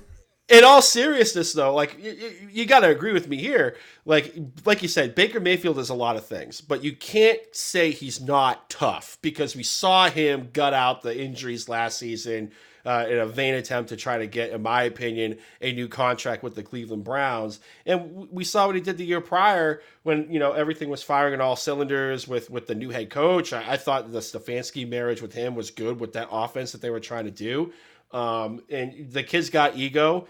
In 0.50 0.66
all 0.66 0.82
seriousness 0.82 1.54
though 1.54 1.74
like 1.74 1.98
you, 2.04 2.32
you 2.52 2.66
got 2.66 2.82
to 2.82 2.90
agree 2.90 3.14
with 3.14 3.30
me 3.30 3.38
here. 3.38 3.78
Like 4.06 4.36
like 4.66 4.82
you 4.82 4.90
said 4.90 5.16
baker 5.16 5.40
mayfield 5.40 5.80
is 5.80 5.90
a 5.90 5.94
lot 5.94 6.18
of 6.18 6.26
things 6.26 6.60
but 6.60 6.84
you 6.84 6.94
can't 6.94 7.40
say 7.54 7.92
he's 7.92 8.20
not 8.20 8.70
tough 8.70 9.18
because 9.22 9.56
we 9.56 9.64
saw 9.64 10.10
him 10.10 10.50
gut 10.52 10.74
out 10.74 11.02
the 11.02 11.18
injuries 11.18 11.70
last 11.70 11.98
season 11.98 12.52
uh, 12.86 13.06
in 13.10 13.20
a 13.20 13.26
vain 13.26 13.54
attempt 13.54 13.90
to 13.90 13.96
try 13.96 14.18
to 14.18 14.28
get 14.28 14.52
in 14.52 14.62
my 14.62 14.84
opinion 14.84 15.38
a 15.62 15.72
new 15.74 15.88
contract 15.88 16.44
with 16.44 16.56
the 16.56 16.64
cleveland 16.64 17.04
browns 17.04 17.60
and 17.86 18.30
we 18.32 18.44
saw 18.44 18.66
what 18.66 18.76
he 18.76 18.82
did 18.82 18.98
the 18.98 19.06
year 19.06 19.22
prior 19.22 19.82
when 20.04 20.32
you 20.32 20.40
know 20.40 20.52
everything 20.54 20.90
was 20.90 21.04
firing 21.04 21.34
on 21.34 21.42
all 21.42 21.56
cylinders 21.56 22.28
with 22.28 22.50
with 22.50 22.68
the 22.68 22.76
new 22.76 22.90
head 22.90 23.10
coach 23.10 23.54
i, 23.54 23.74
I 23.74 23.78
thought 23.78 24.12
the 24.12 24.20
stefanski 24.20 24.88
marriage 24.88 25.22
with 25.22 25.34
him 25.34 25.56
was 25.56 25.72
good 25.72 26.00
with 26.00 26.14
that 26.14 26.28
offense 26.32 26.72
that 26.74 26.82
they 26.82 26.90
were 26.90 27.00
trying 27.00 27.26
to 27.26 27.32
do 27.32 27.72
um, 28.14 28.62
and 28.70 29.12
the 29.12 29.24
kid's 29.24 29.50
got 29.50 29.76
ego. 29.76 30.28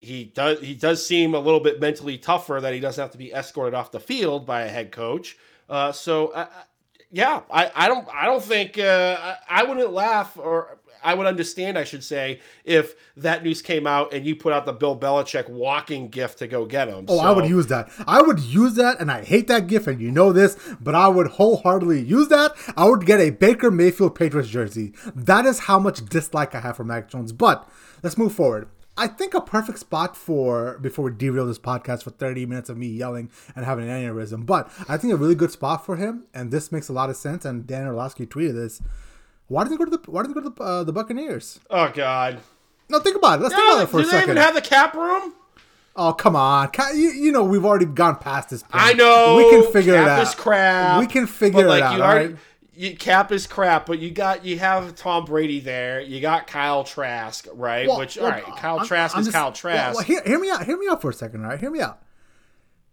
He 0.00 0.24
does 0.24 0.60
he 0.60 0.74
does 0.74 1.04
seem 1.04 1.34
a 1.34 1.38
little 1.38 1.60
bit 1.60 1.80
mentally 1.80 2.18
tougher 2.18 2.60
that 2.60 2.74
he 2.74 2.80
doesn't 2.80 3.00
have 3.00 3.12
to 3.12 3.18
be 3.18 3.32
escorted 3.32 3.74
off 3.74 3.90
the 3.90 4.00
field 4.00 4.44
by 4.44 4.62
a 4.62 4.68
head 4.68 4.92
coach. 4.92 5.38
Uh, 5.68 5.92
so 5.92 6.28
uh, 6.28 6.48
yeah, 7.10 7.42
I, 7.50 7.70
I 7.74 7.88
don't 7.88 8.06
I 8.12 8.26
don't 8.26 8.42
think 8.42 8.78
uh, 8.78 9.16
I, 9.48 9.60
I 9.60 9.64
wouldn't 9.64 9.92
laugh 9.92 10.36
or 10.36 10.78
I 11.04 11.14
would 11.14 11.26
understand, 11.26 11.78
I 11.78 11.84
should 11.84 12.04
say, 12.04 12.40
if 12.64 12.94
that 13.16 13.42
news 13.42 13.62
came 13.62 13.86
out 13.86 14.12
and 14.12 14.26
you 14.26 14.36
put 14.36 14.52
out 14.52 14.66
the 14.66 14.72
Bill 14.72 14.98
Belichick 14.98 15.48
walking 15.48 16.08
gift 16.08 16.38
to 16.38 16.46
go 16.46 16.64
get 16.64 16.88
him. 16.88 17.06
Oh, 17.08 17.18
so. 17.18 17.22
I 17.22 17.30
would 17.32 17.48
use 17.48 17.66
that. 17.68 17.90
I 18.06 18.22
would 18.22 18.40
use 18.40 18.74
that, 18.74 19.00
and 19.00 19.10
I 19.10 19.24
hate 19.24 19.48
that 19.48 19.66
gift, 19.66 19.86
and 19.86 20.00
you 20.00 20.10
know 20.10 20.32
this, 20.32 20.56
but 20.80 20.94
I 20.94 21.08
would 21.08 21.28
wholeheartedly 21.28 22.02
use 22.02 22.28
that. 22.28 22.52
I 22.76 22.88
would 22.88 23.06
get 23.06 23.20
a 23.20 23.30
Baker 23.30 23.70
Mayfield 23.70 24.14
Patriots 24.14 24.48
jersey. 24.48 24.92
That 25.14 25.46
is 25.46 25.60
how 25.60 25.78
much 25.78 26.04
dislike 26.04 26.54
I 26.54 26.60
have 26.60 26.76
for 26.76 26.84
Mac 26.84 27.08
Jones. 27.08 27.32
But 27.32 27.68
let's 28.02 28.18
move 28.18 28.34
forward. 28.34 28.68
I 28.96 29.06
think 29.06 29.32
a 29.32 29.40
perfect 29.40 29.78
spot 29.78 30.16
for 30.16 30.78
before 30.78 31.06
we 31.06 31.12
derail 31.12 31.46
this 31.46 31.58
podcast 31.58 32.02
for 32.02 32.10
30 32.10 32.44
minutes 32.44 32.68
of 32.68 32.76
me 32.76 32.88
yelling 32.88 33.30
and 33.56 33.64
having 33.64 33.88
an 33.88 34.02
aneurysm. 34.02 34.44
But 34.44 34.70
I 34.86 34.98
think 34.98 35.14
a 35.14 35.16
really 35.16 35.34
good 35.34 35.50
spot 35.50 35.86
for 35.86 35.96
him, 35.96 36.26
and 36.34 36.50
this 36.50 36.70
makes 36.70 36.90
a 36.90 36.92
lot 36.92 37.08
of 37.08 37.16
sense. 37.16 37.46
And 37.46 37.66
Dan 37.66 37.86
Orlovsky 37.86 38.26
tweeted 38.26 38.54
this. 38.54 38.82
Why 39.52 39.64
didn't 39.64 39.72
he 39.72 39.78
go 39.78 39.84
to 39.84 39.96
the 39.98 40.10
Why 40.10 40.22
didn't 40.22 40.34
he 40.34 40.40
go 40.40 40.48
to 40.48 40.54
the, 40.54 40.62
uh, 40.62 40.84
the 40.84 40.92
Buccaneers? 40.92 41.60
Oh 41.68 41.90
God! 41.94 42.40
No, 42.88 43.00
think 43.00 43.16
about 43.16 43.38
it. 43.38 43.42
Let's 43.42 43.54
think 43.54 43.70
about 43.70 43.82
it 43.82 43.86
for 43.88 44.00
a 44.00 44.04
second. 44.04 44.20
Do 44.20 44.26
they 44.26 44.32
even 44.32 44.36
have 44.38 44.54
the 44.54 44.62
cap 44.62 44.94
room? 44.94 45.34
Oh 45.94 46.14
come 46.14 46.36
on! 46.36 46.70
You, 46.94 47.10
you 47.10 47.32
know 47.32 47.44
we've 47.44 47.64
already 47.64 47.84
gone 47.84 48.16
past 48.16 48.48
this. 48.48 48.62
Point. 48.62 48.74
I 48.74 48.92
know 48.94 49.36
we 49.36 49.50
can 49.50 49.70
figure 49.70 49.92
cap 49.92 50.06
it 50.06 50.10
out. 50.10 50.22
Is 50.22 50.34
crap. 50.34 51.00
We 51.00 51.06
can 51.06 51.26
figure 51.26 51.66
like, 51.66 51.80
it 51.80 51.82
out. 51.82 51.96
You 51.96 52.02
already, 52.02 52.28
right? 52.28 52.42
you, 52.74 52.96
cap 52.96 53.30
is 53.30 53.46
crap, 53.46 53.84
but 53.84 53.98
you 53.98 54.10
got 54.10 54.42
you 54.42 54.58
have 54.58 54.94
Tom 54.94 55.26
Brady 55.26 55.60
there. 55.60 56.00
You 56.00 56.22
got 56.22 56.46
Kyle 56.46 56.82
Trask, 56.82 57.46
right? 57.52 57.86
Well, 57.86 57.98
Which 57.98 58.16
well, 58.16 58.26
all 58.26 58.32
right, 58.32 58.44
Kyle 58.56 58.80
I'm, 58.80 58.86
Trask 58.86 59.14
I'm 59.14 59.20
is 59.20 59.26
just, 59.26 59.36
Kyle 59.36 59.52
Trask. 59.52 59.96
Well, 59.96 60.04
hear, 60.04 60.22
hear, 60.24 60.38
me 60.38 60.50
out. 60.50 60.64
Hear 60.64 60.78
me 60.78 60.88
out 60.88 61.02
for 61.02 61.10
a 61.10 61.14
second, 61.14 61.44
all 61.44 61.50
right? 61.50 61.60
Hear 61.60 61.70
me 61.70 61.80
out. 61.80 62.02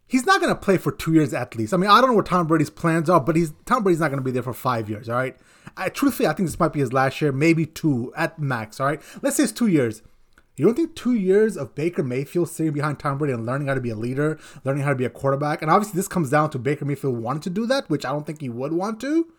He's 0.08 0.26
not 0.26 0.42
going 0.42 0.54
to 0.54 0.60
play 0.60 0.78
for 0.78 0.92
two 0.92 1.14
years 1.14 1.34
at 1.34 1.56
least. 1.56 1.74
I 1.74 1.78
mean, 1.78 1.90
I 1.90 2.02
don't 2.02 2.10
know 2.10 2.16
what 2.16 2.26
Tom 2.26 2.48
Brady's 2.48 2.70
plans 2.70 3.10
are, 3.10 3.22
but 3.22 3.36
he's 3.36 3.54
Tom 3.66 3.84
Brady's 3.84 4.00
not 4.00 4.10
going 4.10 4.20
to 4.20 4.24
be 4.24 4.32
there 4.32 4.44
for 4.44 4.54
five 4.54 4.90
years. 4.90 5.08
All 5.08 5.16
right. 5.16 5.38
I, 5.80 5.90
truthfully, 5.90 6.28
I 6.28 6.34
think 6.34 6.48
this 6.48 6.60
might 6.60 6.74
be 6.74 6.80
his 6.80 6.94
last 6.94 7.22
year, 7.22 7.32
maybe 7.32 7.66
two 7.66 8.14
at 8.16 8.40
max. 8.40 8.80
All 8.80 8.88
right. 8.88 9.02
Let's 9.22 9.38
say 9.38 9.44
it's 9.44 9.52
two 9.52 9.68
years. 9.68 10.02
You 10.56 10.66
don't 10.66 10.76
think 10.76 10.94
two 10.94 11.14
years 11.14 11.56
of 11.56 11.74
Baker 11.74 12.04
Mayfield 12.04 12.50
sitting 12.50 12.74
behind 12.74 13.00
Tom 13.00 13.18
Brady 13.18 13.34
and 13.34 13.46
learning 13.46 13.70
how 13.70 13.76
to 13.76 13.82
be 13.82 13.92
a 13.92 13.96
leader, 13.96 14.38
learning 14.66 14.84
how 14.84 14.90
to 14.90 14.96
be 14.96 15.06
a 15.06 15.10
quarterback, 15.10 15.62
and 15.62 15.72
obviously 15.72 15.98
this 15.98 16.10
comes 16.10 16.30
down 16.30 16.50
to 16.50 16.60
Baker 16.60 16.84
Mayfield 16.84 17.18
wanting 17.18 17.42
to 17.44 17.50
do 17.50 17.66
that, 17.68 17.90
which 17.90 18.04
I 18.04 18.12
don't 18.12 18.28
think 18.28 18.42
he 18.42 18.50
would 18.50 18.74
want 18.74 19.00
to. 19.00 19.32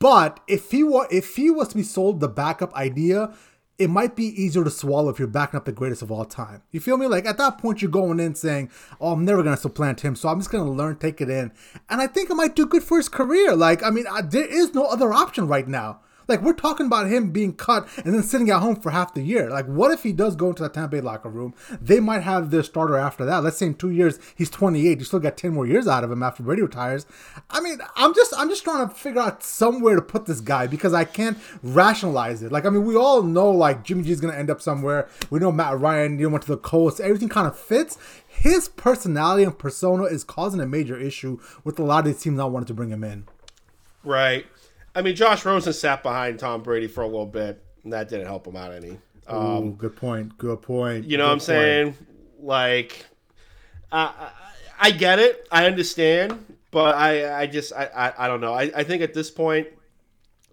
But 0.00 0.40
if 0.48 0.72
he 0.72 0.82
was 0.82 1.06
if 1.12 1.36
he 1.36 1.50
was 1.50 1.68
to 1.68 1.76
be 1.76 1.84
sold 1.84 2.18
the 2.18 2.28
backup 2.28 2.74
idea, 2.74 3.32
it 3.80 3.88
might 3.88 4.14
be 4.14 4.26
easier 4.26 4.62
to 4.62 4.70
swallow 4.70 5.08
if 5.08 5.18
you're 5.18 5.26
backing 5.26 5.56
up 5.56 5.64
the 5.64 5.72
greatest 5.72 6.02
of 6.02 6.12
all 6.12 6.26
time. 6.26 6.62
You 6.70 6.80
feel 6.80 6.98
me? 6.98 7.06
Like 7.06 7.24
at 7.24 7.38
that 7.38 7.56
point, 7.56 7.80
you're 7.80 7.90
going 7.90 8.20
in 8.20 8.34
saying, 8.34 8.70
"Oh, 9.00 9.12
I'm 9.12 9.24
never 9.24 9.42
gonna 9.42 9.56
supplant 9.56 10.02
him, 10.02 10.14
so 10.14 10.28
I'm 10.28 10.38
just 10.38 10.50
gonna 10.50 10.70
learn, 10.70 10.96
take 10.96 11.22
it 11.22 11.30
in," 11.30 11.50
and 11.88 12.02
I 12.02 12.06
think 12.06 12.28
it 12.28 12.34
might 12.34 12.54
do 12.54 12.66
good 12.66 12.84
for 12.84 12.98
his 12.98 13.08
career. 13.08 13.56
Like, 13.56 13.82
I 13.82 13.88
mean, 13.88 14.04
I, 14.06 14.20
there 14.20 14.44
is 14.44 14.74
no 14.74 14.84
other 14.84 15.14
option 15.14 15.48
right 15.48 15.66
now. 15.66 16.00
Like 16.30 16.42
we're 16.42 16.52
talking 16.54 16.86
about 16.86 17.08
him 17.08 17.30
being 17.30 17.54
cut 17.54 17.88
and 18.04 18.14
then 18.14 18.22
sitting 18.22 18.48
at 18.50 18.60
home 18.60 18.76
for 18.76 18.90
half 18.90 19.14
the 19.14 19.22
year. 19.22 19.50
Like 19.50 19.66
what 19.66 19.90
if 19.90 20.02
he 20.02 20.12
does 20.12 20.36
go 20.36 20.48
into 20.48 20.62
the 20.62 20.68
Tampa 20.68 20.96
Bay 20.96 21.00
locker 21.00 21.28
room? 21.28 21.54
They 21.80 22.00
might 22.00 22.22
have 22.22 22.50
their 22.50 22.62
starter 22.62 22.96
after 22.96 23.24
that. 23.24 23.42
Let's 23.42 23.58
say 23.58 23.66
in 23.66 23.74
two 23.74 23.90
years 23.90 24.18
he's 24.34 24.50
28. 24.50 24.98
You 24.98 25.04
still 25.04 25.18
got 25.18 25.36
10 25.36 25.52
more 25.52 25.66
years 25.66 25.86
out 25.86 26.04
of 26.04 26.10
him 26.10 26.22
after 26.22 26.42
Brady 26.42 26.62
retires. 26.62 27.06
I 27.50 27.60
mean, 27.60 27.78
I'm 27.96 28.14
just 28.14 28.32
I'm 28.38 28.48
just 28.48 28.64
trying 28.64 28.88
to 28.88 28.94
figure 28.94 29.20
out 29.20 29.42
somewhere 29.42 29.96
to 29.96 30.02
put 30.02 30.26
this 30.26 30.40
guy 30.40 30.66
because 30.66 30.94
I 30.94 31.04
can't 31.04 31.36
rationalize 31.62 32.42
it. 32.42 32.52
Like 32.52 32.64
I 32.64 32.70
mean, 32.70 32.84
we 32.84 32.96
all 32.96 33.22
know 33.22 33.50
like 33.50 33.84
Jimmy 33.84 34.04
G 34.04 34.12
is 34.12 34.20
gonna 34.20 34.36
end 34.36 34.50
up 34.50 34.62
somewhere. 34.62 35.08
We 35.28 35.40
know 35.40 35.52
Matt 35.52 35.78
Ryan 35.78 36.18
you 36.18 36.26
know, 36.26 36.32
went 36.32 36.44
to 36.44 36.50
the 36.50 36.56
Colts. 36.56 37.00
Everything 37.00 37.28
kind 37.28 37.46
of 37.46 37.58
fits 37.58 37.98
his 38.30 38.68
personality 38.68 39.42
and 39.42 39.58
persona 39.58 40.04
is 40.04 40.24
causing 40.24 40.60
a 40.60 40.66
major 40.66 40.98
issue 40.98 41.38
with 41.64 41.78
a 41.78 41.82
lot 41.82 42.00
of 42.00 42.04
these 42.06 42.22
teams 42.22 42.36
not 42.38 42.52
wanting 42.52 42.68
to 42.68 42.74
bring 42.74 42.90
him 42.90 43.04
in. 43.04 43.26
Right. 44.04 44.46
I 44.94 45.02
mean, 45.02 45.14
Josh 45.14 45.44
Rosen 45.44 45.72
sat 45.72 46.02
behind 46.02 46.38
Tom 46.38 46.62
Brady 46.62 46.88
for 46.88 47.02
a 47.02 47.06
little 47.06 47.26
bit, 47.26 47.62
and 47.84 47.92
that 47.92 48.08
didn't 48.08 48.26
help 48.26 48.46
him 48.46 48.56
out 48.56 48.72
any. 48.72 48.98
Um, 49.26 49.68
Ooh, 49.68 49.72
good 49.72 49.96
point. 49.96 50.36
Good 50.38 50.62
point. 50.62 51.04
You 51.06 51.16
know 51.16 51.24
good 51.24 51.28
what 51.28 51.32
I'm 51.34 51.40
saying? 51.40 51.96
Like, 52.40 53.06
I, 53.92 54.02
I, 54.02 54.30
I 54.80 54.90
get 54.90 55.18
it. 55.18 55.46
I 55.52 55.66
understand, 55.66 56.44
but 56.70 56.96
I, 56.96 57.42
I 57.42 57.46
just, 57.46 57.72
I, 57.72 57.84
I, 57.84 58.24
I 58.24 58.28
don't 58.28 58.40
know. 58.40 58.52
I, 58.52 58.70
I 58.74 58.82
think 58.82 59.02
at 59.02 59.14
this 59.14 59.30
point, 59.30 59.68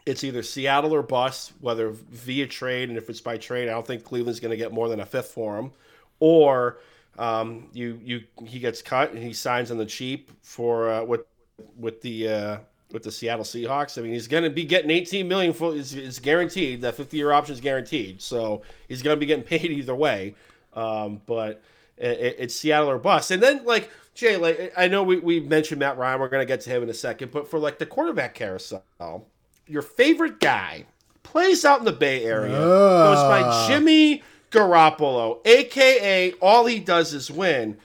it's 0.05 0.23
either 0.23 0.43
Seattle 0.43 0.93
or 0.93 1.01
bust, 1.01 1.53
whether 1.59 1.89
via 1.89 2.47
trade, 2.47 2.89
and 2.89 2.97
if 2.97 3.09
it's 3.09 3.21
by 3.21 3.37
trade, 3.37 3.67
I 3.67 3.71
don't 3.71 3.85
think 3.85 4.03
Cleveland's 4.03 4.39
going 4.39 4.51
to 4.51 4.57
get 4.57 4.71
more 4.71 4.87
than 4.87 4.99
a 4.99 5.05
fifth 5.05 5.31
for 5.31 5.57
him, 5.57 5.71
or 6.19 6.77
um, 7.17 7.69
you, 7.73 7.99
you, 8.03 8.23
he 8.45 8.59
gets 8.59 8.81
cut 8.81 9.11
and 9.11 9.21
he 9.21 9.33
signs 9.33 9.71
on 9.71 9.77
the 9.77 9.85
cheap 9.85 10.31
for 10.43 10.89
uh, 10.91 11.03
with, 11.03 11.21
with 11.75 12.01
the. 12.01 12.29
Uh, 12.29 12.57
with 12.91 13.03
the 13.03 13.11
Seattle 13.11 13.43
Seahawks. 13.43 13.97
I 13.97 14.01
mean, 14.01 14.13
he's 14.13 14.27
going 14.27 14.43
to 14.43 14.49
be 14.49 14.63
getting 14.63 14.89
18 14.89 15.27
million. 15.27 15.53
For, 15.53 15.75
it's, 15.75 15.93
it's 15.93 16.19
guaranteed. 16.19 16.81
That 16.81 16.95
50 16.95 17.17
year 17.17 17.31
option 17.31 17.53
is 17.53 17.61
guaranteed. 17.61 18.21
So 18.21 18.61
he's 18.87 19.01
going 19.01 19.15
to 19.15 19.19
be 19.19 19.25
getting 19.25 19.43
paid 19.43 19.65
either 19.65 19.95
way. 19.95 20.35
Um, 20.73 21.21
but 21.25 21.61
it, 21.97 22.35
it's 22.39 22.55
Seattle 22.55 22.89
or 22.89 22.97
bust. 22.97 23.31
And 23.31 23.41
then 23.41 23.65
like 23.65 23.89
Jay, 24.13 24.37
like 24.37 24.73
I 24.77 24.87
know 24.87 25.03
we, 25.03 25.19
we 25.19 25.39
mentioned 25.39 25.79
Matt 25.79 25.97
Ryan. 25.97 26.19
We're 26.19 26.29
going 26.29 26.41
to 26.41 26.47
get 26.47 26.61
to 26.61 26.69
him 26.69 26.83
in 26.83 26.89
a 26.89 26.93
second. 26.93 27.31
But 27.31 27.49
for 27.49 27.59
like 27.59 27.79
the 27.79 27.85
quarterback 27.85 28.33
carousel, 28.35 28.83
your 29.67 29.81
favorite 29.81 30.39
guy 30.39 30.85
plays 31.23 31.65
out 31.65 31.79
in 31.79 31.85
the 31.85 31.91
Bay 31.91 32.23
Area. 32.23 32.57
Uh. 32.57 33.13
Goes 33.13 33.23
by 33.23 33.67
Jimmy 33.67 34.23
Garoppolo, 34.51 35.45
aka 35.45 36.31
all 36.41 36.65
he 36.65 36.79
does 36.79 37.13
is 37.13 37.29
win. 37.29 37.77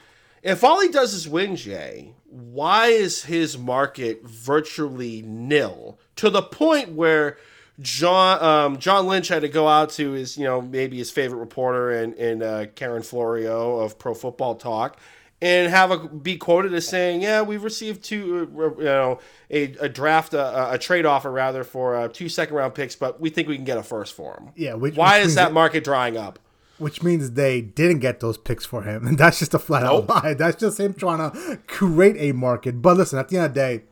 If 0.43 0.65
all 0.65 0.81
he 0.81 0.89
does 0.89 1.15
is 1.15 1.29
win, 1.29 1.57
Jay, 1.57 2.13
why 2.33 2.87
is 2.87 3.25
his 3.25 3.59
market 3.59 4.25
virtually 4.25 5.23
nil? 5.23 5.99
To 6.17 6.31
the 6.31 6.43
point 6.43 6.93
where 6.93 7.37
John 7.81 8.43
um, 8.43 8.79
John 8.79 9.07
Lynch 9.07 9.29
had 9.29 9.43
to 9.43 9.49
go 9.49 9.69
out 9.69 9.91
to 9.91 10.13
his 10.13 10.39
you 10.39 10.45
know 10.45 10.63
maybe 10.63 10.97
his 10.97 11.11
favorite 11.11 11.39
reporter 11.39 11.91
and 11.91 12.15
and 12.15 12.43
uh, 12.43 12.67
Karen 12.75 13.03
Florio 13.03 13.79
of 13.79 13.99
Pro 13.99 14.15
Football 14.15 14.55
Talk 14.55 14.99
and 15.43 15.71
have 15.71 15.91
a 15.91 15.99
be 15.99 16.37
quoted 16.37 16.73
as 16.73 16.87
saying 16.87 17.21
yeah 17.21 17.43
we've 17.43 17.65
received 17.65 18.05
two 18.05 18.51
uh, 18.57 18.79
you 18.79 18.85
know 18.85 19.19
a, 19.51 19.65
a 19.81 19.89
draft 19.89 20.33
a, 20.35 20.73
a, 20.73 20.79
trade 20.79 21.05
offer 21.05 21.31
rather 21.31 21.65
for 21.65 21.97
uh, 21.97 22.09
two 22.09 22.29
second 22.29 22.55
round 22.55 22.75
picks 22.75 22.95
but 22.95 23.21
we 23.21 23.29
think 23.29 23.49
we 23.49 23.57
can 23.57 23.65
get 23.65 23.77
a 23.77 23.83
first 23.83 24.15
for 24.15 24.35
him. 24.35 24.51
Yeah 24.57 24.75
which, 24.75 24.95
why 24.95 25.19
which 25.19 25.27
is 25.27 25.35
that 25.35 25.53
market 25.53 25.85
drying 25.85 26.17
up 26.17 26.39
which 26.79 27.03
means 27.03 27.33
they 27.33 27.61
didn't 27.61 28.01
get 28.01 28.21
those 28.21 28.39
picks 28.39 28.65
for 28.65 28.83
him, 28.83 29.07
and 29.07 29.19
that's 29.19 29.39
just 29.39 29.55
a 29.55 29.59
flat 29.59 29.85
out 29.85 30.09
lie. 30.09 30.35
That's 30.35 30.61
just 30.61 30.79
him 30.81 30.95
trying 30.95 31.31
to 31.31 31.59
create 31.67 32.17
a 32.19 32.33
market. 32.33 32.83
But 32.83 32.97
listen, 32.97 33.19
at 33.19 33.29
the 33.29 33.37
end 33.37 33.47
of 33.47 33.55
the 33.55 33.61
day, 33.61 33.83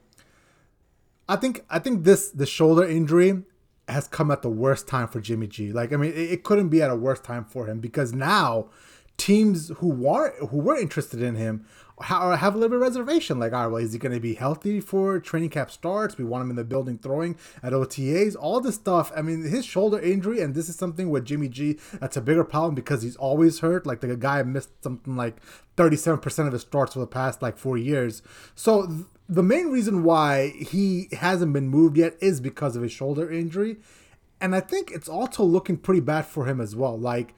I 1.28 1.36
think 1.36 1.64
I 1.70 1.78
think 1.78 2.04
this 2.04 2.30
the 2.30 2.46
shoulder 2.46 2.84
injury 2.84 3.42
has 3.88 4.06
come 4.06 4.30
at 4.30 4.42
the 4.42 4.50
worst 4.50 4.86
time 4.86 5.08
for 5.08 5.20
Jimmy 5.20 5.46
G. 5.46 5.72
Like, 5.72 5.92
I 5.92 5.96
mean, 5.96 6.12
it, 6.12 6.32
it 6.32 6.44
couldn't 6.44 6.68
be 6.68 6.80
at 6.80 6.90
a 6.90 6.96
worse 6.96 7.20
time 7.20 7.44
for 7.44 7.66
him 7.66 7.80
because 7.80 8.12
now 8.12 8.68
teams 9.16 9.70
who 9.76 9.88
were 9.88 10.32
who 10.46 10.58
were 10.58 10.76
interested 10.76 11.20
in 11.20 11.34
him 11.34 11.66
have 12.02 12.54
a 12.54 12.58
little 12.58 12.68
bit 12.68 12.76
of 12.76 12.82
reservation. 12.82 13.38
Like, 13.38 13.52
all 13.52 13.64
right, 13.64 13.72
well, 13.72 13.82
is 13.82 13.92
he 13.92 13.98
going 13.98 14.14
to 14.14 14.20
be 14.20 14.34
healthy 14.34 14.80
for 14.80 15.20
training 15.20 15.50
camp 15.50 15.70
starts? 15.70 16.18
We 16.18 16.24
want 16.24 16.42
him 16.42 16.50
in 16.50 16.56
the 16.56 16.64
building 16.64 16.98
throwing 16.98 17.36
at 17.62 17.72
OTAs, 17.72 18.36
all 18.38 18.60
this 18.60 18.76
stuff. 18.76 19.12
I 19.16 19.22
mean, 19.22 19.42
his 19.42 19.64
shoulder 19.64 19.98
injury, 20.00 20.40
and 20.40 20.54
this 20.54 20.68
is 20.68 20.76
something 20.76 21.10
with 21.10 21.24
Jimmy 21.24 21.48
G 21.48 21.78
that's 22.00 22.16
a 22.16 22.20
bigger 22.20 22.44
problem 22.44 22.74
because 22.74 23.02
he's 23.02 23.16
always 23.16 23.60
hurt. 23.60 23.86
Like, 23.86 24.00
the 24.00 24.16
guy 24.16 24.42
missed 24.42 24.70
something 24.82 25.16
like 25.16 25.36
37% 25.76 26.46
of 26.46 26.52
his 26.52 26.62
starts 26.62 26.94
for 26.94 27.00
the 27.00 27.06
past 27.06 27.42
like 27.42 27.56
four 27.56 27.76
years. 27.76 28.22
So, 28.54 28.86
th- 28.86 29.04
the 29.28 29.42
main 29.42 29.68
reason 29.68 30.02
why 30.02 30.48
he 30.48 31.08
hasn't 31.12 31.52
been 31.52 31.68
moved 31.68 31.96
yet 31.96 32.16
is 32.20 32.40
because 32.40 32.74
of 32.74 32.82
his 32.82 32.92
shoulder 32.92 33.30
injury. 33.30 33.76
And 34.40 34.56
I 34.56 34.60
think 34.60 34.90
it's 34.90 35.08
also 35.08 35.44
looking 35.44 35.76
pretty 35.76 36.00
bad 36.00 36.26
for 36.26 36.46
him 36.46 36.60
as 36.60 36.74
well. 36.74 36.98
Like, 36.98 37.34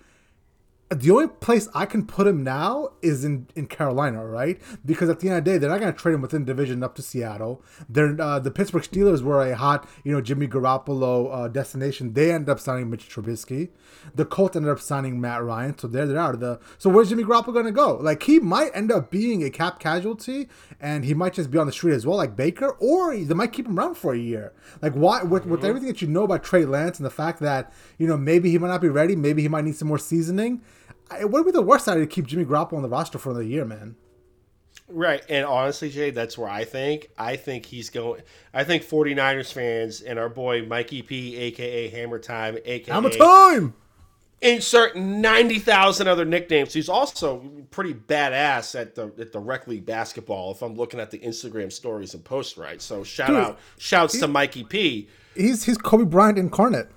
the 0.95 1.11
only 1.11 1.29
place 1.29 1.69
I 1.75 1.87
can 1.87 2.07
put 2.07 2.27
him 2.27 2.43
now 2.43 2.91
is 3.03 3.25
in, 3.25 3.47
in 3.55 3.67
Carolina, 3.67 4.27
right? 4.27 4.61
Because 4.85 5.09
at 5.09 5.21
the 5.21 5.29
end 5.29 5.39
of 5.39 5.45
the 5.45 5.51
day, 5.53 5.59
they're 5.59 5.71
not 5.71 5.81
going 5.81 5.93
to 5.93 5.99
trade 5.99 6.15
him 6.15 6.23
within 6.23 6.45
division 6.45 6.83
up 6.83 6.95
to 6.97 7.03
Seattle. 7.03 7.63
They're 7.89 8.21
uh, 8.21 8.39
the 8.39 8.51
Pittsburgh 8.51 8.83
Steelers 8.83 9.23
were 9.23 9.43
a 9.43 9.57
hot, 9.57 9.89
you 10.05 10.13
know, 10.13 10.21
Jimmy 10.21 10.49
Garoppolo 10.49 11.33
uh, 11.33 11.49
destination. 11.49 12.15
They 12.15 12.33
ended 12.33 12.49
up 12.49 12.61
signing 12.61 12.91
Mitch 12.91 13.09
Trubisky. 13.09 13.71
The 14.15 14.25
Colts 14.25 14.57
ended 14.57 14.71
up 14.71 14.81
signing 14.81 15.21
Matt 15.21 15.43
Ryan, 15.43 15.79
so 15.79 15.87
there 15.89 16.07
they 16.07 16.17
are. 16.17 16.37
The 16.37 16.61
so 16.79 16.91
where's 16.91 17.09
Jimmy 17.09 17.25
Garoppolo 17.25 17.53
going 17.53 17.67
to 17.67 17.73
go? 17.73 17.97
Like 17.97 18.23
he 18.23 18.39
might 18.39 18.71
end 18.75 18.91
up 18.91 19.11
being 19.11 19.45
a 19.45 19.51
cap 19.51 19.79
casualty, 19.79 20.49
and 20.81 21.05
he 21.05 21.15
might 21.15 21.35
just 21.35 21.51
be 21.51 21.59
on 21.59 21.67
the 21.67 21.73
street 21.73 21.95
as 21.95 22.07
well, 22.07 22.17
like 22.17 22.37
Baker, 22.37 22.71
or 22.81 23.17
they 23.17 23.35
might 23.35 23.53
keep 23.53 23.67
him 23.67 23.79
around 23.79 23.95
for 23.95 24.13
a 24.13 24.19
year. 24.19 24.53
Like 24.81 24.93
why? 24.93 25.23
With, 25.23 25.47
with 25.47 25.61
mm-hmm. 25.61 25.69
everything 25.69 25.89
that 25.89 26.03
you 26.03 26.09
know 26.09 26.25
about 26.25 26.43
Trey 26.43 26.65
Lance 26.65 26.99
and 26.99 27.07
the 27.07 27.11
fact 27.11 27.41
that 27.41 27.73
you 27.99 28.07
know 28.07 28.17
maybe 28.17 28.51
he 28.51 28.59
might 28.59 28.69
not 28.69 28.81
be 28.81 28.89
ready, 28.89 29.17
maybe 29.17 29.43
he 29.43 29.49
might 29.49 29.65
need 29.65 29.77
some 29.77 29.89
more 29.89 29.99
seasoning 29.99 30.61
it 31.21 31.31
would 31.31 31.45
be 31.45 31.53
the 31.53 31.63
worst 31.63 31.89
idea 31.89 32.05
to 32.05 32.07
keep 32.07 32.27
Jimmy 32.27 32.45
Garoppolo 32.45 32.75
on 32.75 32.83
the 32.83 32.89
roster 32.89 33.19
for 33.19 33.31
another 33.31 33.45
year, 33.45 33.65
man. 33.65 33.97
Right. 34.89 35.23
And 35.29 35.45
honestly, 35.45 35.91
Jay, 35.91 36.11
that's 36.11 36.37
where 36.37 36.51
I 36.51 36.65
think. 36.65 37.11
I 37.17 37.37
think 37.37 37.67
he's 37.67 37.91
going. 37.91 38.23
I 38.53 38.65
think 38.65 38.83
49ers 38.83 39.53
fans 39.53 40.01
and 40.03 40.19
our 40.19 40.29
boy 40.29 40.67
Mikey 40.67 41.03
P, 41.03 41.37
aka 41.37 41.89
Hammer 41.89 42.19
Time, 42.19 42.59
aka 42.65 42.93
Hammer 42.93 43.11
Time, 43.11 43.75
insert 44.43 44.97
90,000 44.97 46.09
other 46.09 46.25
nicknames. 46.25 46.75
He's 46.75 46.89
also 46.89 47.39
pretty 47.71 47.95
badass 47.95 48.79
at 48.79 48.95
the 48.95 49.13
at 49.19 49.33
the 49.33 49.39
rec 49.39 49.67
league 49.67 49.87
basketball. 49.87 50.53
If 50.53 50.63
I'm 50.63 50.75
looking 50.75 51.01
at 51.01 51.11
the 51.11 51.19
Instagram 51.19 51.73
stories 51.73 52.15
and 52.15 52.23
posts, 52.23 52.59
right. 52.59 52.81
So 52.83 53.03
shout 53.03 53.29
Dude, 53.29 53.37
out, 53.37 53.59
shouts 53.79 54.19
to 54.19 54.29
Mikey 54.29 54.65
P. 54.65 55.09
He's 55.35 55.65
he's 55.65 55.79
Kobe 55.79 56.05
Bryant 56.05 56.39
incarnate. 56.39 56.91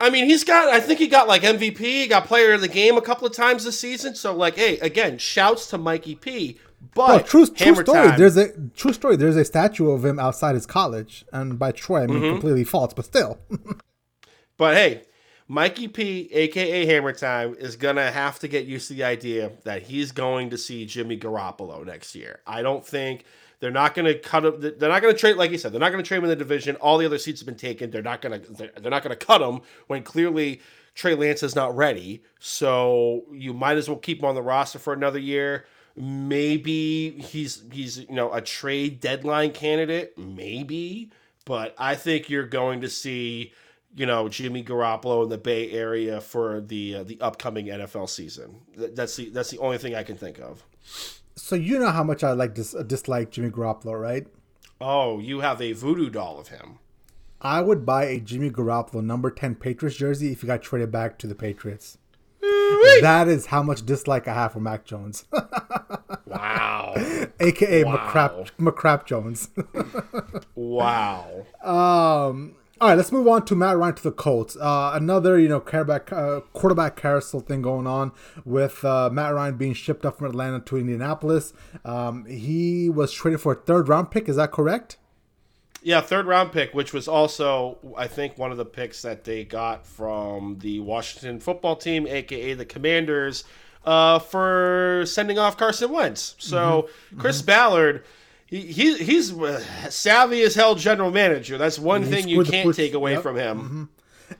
I 0.00 0.08
mean, 0.08 0.24
he's 0.24 0.44
got. 0.44 0.68
I 0.68 0.80
think 0.80 0.98
he 0.98 1.06
got 1.06 1.28
like 1.28 1.42
MVP. 1.42 1.78
He 1.78 2.06
got 2.06 2.24
Player 2.24 2.54
of 2.54 2.62
the 2.62 2.68
Game 2.68 2.96
a 2.96 3.02
couple 3.02 3.26
of 3.26 3.34
times 3.34 3.64
this 3.64 3.78
season. 3.78 4.14
So, 4.14 4.34
like, 4.34 4.56
hey, 4.56 4.78
again, 4.78 5.18
shouts 5.18 5.66
to 5.68 5.78
Mikey 5.78 6.14
P. 6.14 6.58
But 6.94 7.26
true, 7.26 7.46
true 7.46 7.74
story. 7.74 8.08
Time, 8.08 8.18
there's 8.18 8.38
a 8.38 8.52
true 8.74 8.94
story. 8.94 9.16
There's 9.16 9.36
a 9.36 9.44
statue 9.44 9.90
of 9.90 10.04
him 10.04 10.18
outside 10.18 10.54
his 10.54 10.66
college, 10.66 11.26
and 11.32 11.58
by 11.58 11.72
Troy, 11.72 12.04
I 12.04 12.06
mean 12.06 12.16
mm-hmm. 12.16 12.32
completely 12.32 12.64
false, 12.64 12.94
but 12.94 13.04
still. 13.04 13.38
but 14.56 14.74
hey, 14.74 15.02
Mikey 15.46 15.88
P, 15.88 16.30
aka 16.32 16.86
Hammer 16.86 17.12
Time, 17.12 17.54
is 17.58 17.76
gonna 17.76 18.10
have 18.10 18.38
to 18.38 18.48
get 18.48 18.64
used 18.64 18.88
to 18.88 18.94
the 18.94 19.04
idea 19.04 19.52
that 19.64 19.82
he's 19.82 20.12
going 20.12 20.48
to 20.50 20.56
see 20.56 20.86
Jimmy 20.86 21.18
Garoppolo 21.18 21.84
next 21.84 22.14
year. 22.14 22.40
I 22.46 22.62
don't 22.62 22.86
think 22.86 23.24
they're 23.60 23.70
not 23.70 23.94
going 23.94 24.06
to 24.06 24.18
cut 24.18 24.44
him. 24.44 24.54
They're 24.58 24.88
not 24.88 25.02
going 25.02 25.14
to 25.14 25.18
trade, 25.20 25.36
like 25.36 25.50
you 25.50 25.58
said, 25.58 25.72
they're 25.72 25.80
not 25.80 25.92
going 25.92 26.02
to 26.02 26.08
trade 26.08 26.18
him 26.18 26.24
in 26.24 26.30
the 26.30 26.36
division. 26.36 26.76
All 26.76 26.98
the 26.98 27.06
other 27.06 27.18
seats 27.18 27.40
have 27.40 27.46
been 27.46 27.56
taken. 27.56 27.90
They're 27.90 28.02
not 28.02 28.22
going 28.22 28.40
to. 28.40 28.52
They're 28.54 28.90
not 28.90 29.02
going 29.02 29.16
to 29.16 29.26
cut 29.26 29.42
him 29.42 29.60
when 29.86 30.02
clearly 30.02 30.60
Trey 30.94 31.14
Lance 31.14 31.42
is 31.42 31.54
not 31.54 31.76
ready. 31.76 32.22
So 32.38 33.24
you 33.32 33.52
might 33.52 33.76
as 33.76 33.88
well 33.88 33.98
keep 33.98 34.20
him 34.20 34.24
on 34.24 34.34
the 34.34 34.42
roster 34.42 34.78
for 34.78 34.92
another 34.92 35.18
year. 35.18 35.66
Maybe 35.94 37.10
he's 37.10 37.62
he's 37.70 37.98
you 37.98 38.14
know 38.14 38.32
a 38.32 38.40
trade 38.40 39.00
deadline 39.00 39.52
candidate. 39.52 40.16
Maybe, 40.16 41.10
but 41.44 41.74
I 41.78 41.96
think 41.96 42.30
you're 42.30 42.46
going 42.46 42.80
to 42.80 42.88
see 42.88 43.52
you 43.94 44.06
know 44.06 44.28
Jimmy 44.30 44.64
Garoppolo 44.64 45.24
in 45.24 45.28
the 45.28 45.38
Bay 45.38 45.70
Area 45.70 46.20
for 46.22 46.62
the 46.62 46.96
uh, 46.96 47.02
the 47.02 47.20
upcoming 47.20 47.66
NFL 47.66 48.08
season. 48.08 48.62
That's 48.76 49.16
the 49.16 49.28
that's 49.28 49.50
the 49.50 49.58
only 49.58 49.76
thing 49.76 49.94
I 49.94 50.02
can 50.02 50.16
think 50.16 50.38
of. 50.38 50.64
So 51.36 51.56
you 51.56 51.78
know 51.78 51.90
how 51.90 52.04
much 52.04 52.22
I 52.22 52.32
like 52.32 52.54
dis- 52.54 52.76
dislike 52.86 53.30
Jimmy 53.30 53.50
Garoppolo, 53.50 54.00
right? 54.00 54.26
Oh, 54.80 55.18
you 55.18 55.40
have 55.40 55.60
a 55.60 55.72
voodoo 55.72 56.10
doll 56.10 56.38
of 56.38 56.48
him. 56.48 56.78
I 57.42 57.60
would 57.60 57.86
buy 57.86 58.04
a 58.04 58.20
Jimmy 58.20 58.50
Garoppolo 58.50 59.02
number 59.02 59.30
10 59.30 59.54
Patriots 59.56 59.96
jersey 59.96 60.32
if 60.32 60.42
he 60.42 60.46
got 60.46 60.62
traded 60.62 60.90
back 60.90 61.18
to 61.18 61.26
the 61.26 61.34
Patriots. 61.34 61.98
that 62.40 63.26
is 63.28 63.46
how 63.46 63.62
much 63.62 63.84
dislike 63.84 64.28
I 64.28 64.34
have 64.34 64.52
for 64.52 64.60
Mac 64.60 64.84
Jones. 64.84 65.24
wow. 66.26 66.94
AKA 67.40 67.84
wow. 67.84 67.96
McCrap, 67.96 68.50
McCrap 68.58 69.06
Jones. 69.06 69.48
wow. 70.54 71.46
Um 71.62 72.56
all 72.80 72.88
right, 72.88 72.94
let's 72.94 73.12
move 73.12 73.28
on 73.28 73.44
to 73.44 73.54
Matt 73.54 73.76
Ryan 73.76 73.94
to 73.96 74.02
the 74.02 74.10
Colts. 74.10 74.56
Uh, 74.56 74.92
another, 74.94 75.38
you 75.38 75.48
know, 75.48 75.60
quarterback, 75.60 76.10
uh, 76.10 76.40
quarterback 76.54 76.96
carousel 76.96 77.40
thing 77.40 77.60
going 77.60 77.86
on 77.86 78.12
with 78.46 78.82
uh, 78.84 79.10
Matt 79.12 79.34
Ryan 79.34 79.56
being 79.56 79.74
shipped 79.74 80.06
up 80.06 80.16
from 80.16 80.28
Atlanta 80.28 80.60
to 80.60 80.78
Indianapolis. 80.78 81.52
Um, 81.84 82.24
he 82.24 82.88
was 82.88 83.12
traded 83.12 83.42
for 83.42 83.52
a 83.52 83.56
third 83.56 83.88
round 83.88 84.10
pick. 84.10 84.30
Is 84.30 84.36
that 84.36 84.50
correct? 84.50 84.96
Yeah, 85.82 86.00
third 86.00 86.26
round 86.26 86.52
pick, 86.52 86.72
which 86.72 86.94
was 86.94 87.06
also, 87.06 87.76
I 87.98 88.06
think, 88.06 88.38
one 88.38 88.50
of 88.50 88.56
the 88.56 88.64
picks 88.64 89.02
that 89.02 89.24
they 89.24 89.44
got 89.44 89.86
from 89.86 90.58
the 90.60 90.80
Washington 90.80 91.38
football 91.38 91.76
team, 91.76 92.06
aka 92.06 92.54
the 92.54 92.64
Commanders, 92.64 93.44
uh, 93.84 94.18
for 94.20 95.04
sending 95.06 95.38
off 95.38 95.58
Carson 95.58 95.90
Wentz. 95.90 96.34
So 96.38 96.82
mm-hmm. 96.82 97.20
Chris 97.20 97.38
mm-hmm. 97.38 97.46
Ballard 97.46 98.04
he, 98.50 98.62
he 98.62 98.96
he's 98.96 99.32
savvy 99.90 100.42
as 100.42 100.56
hell 100.56 100.74
general 100.74 101.12
manager. 101.12 101.56
That's 101.56 101.78
one 101.78 102.04
thing 102.04 102.28
you 102.28 102.42
can't 102.42 102.74
take 102.74 102.94
away 102.94 103.12
yep. 103.12 103.22
from 103.22 103.36
him. 103.36 103.58
Mm-hmm. 103.60 103.84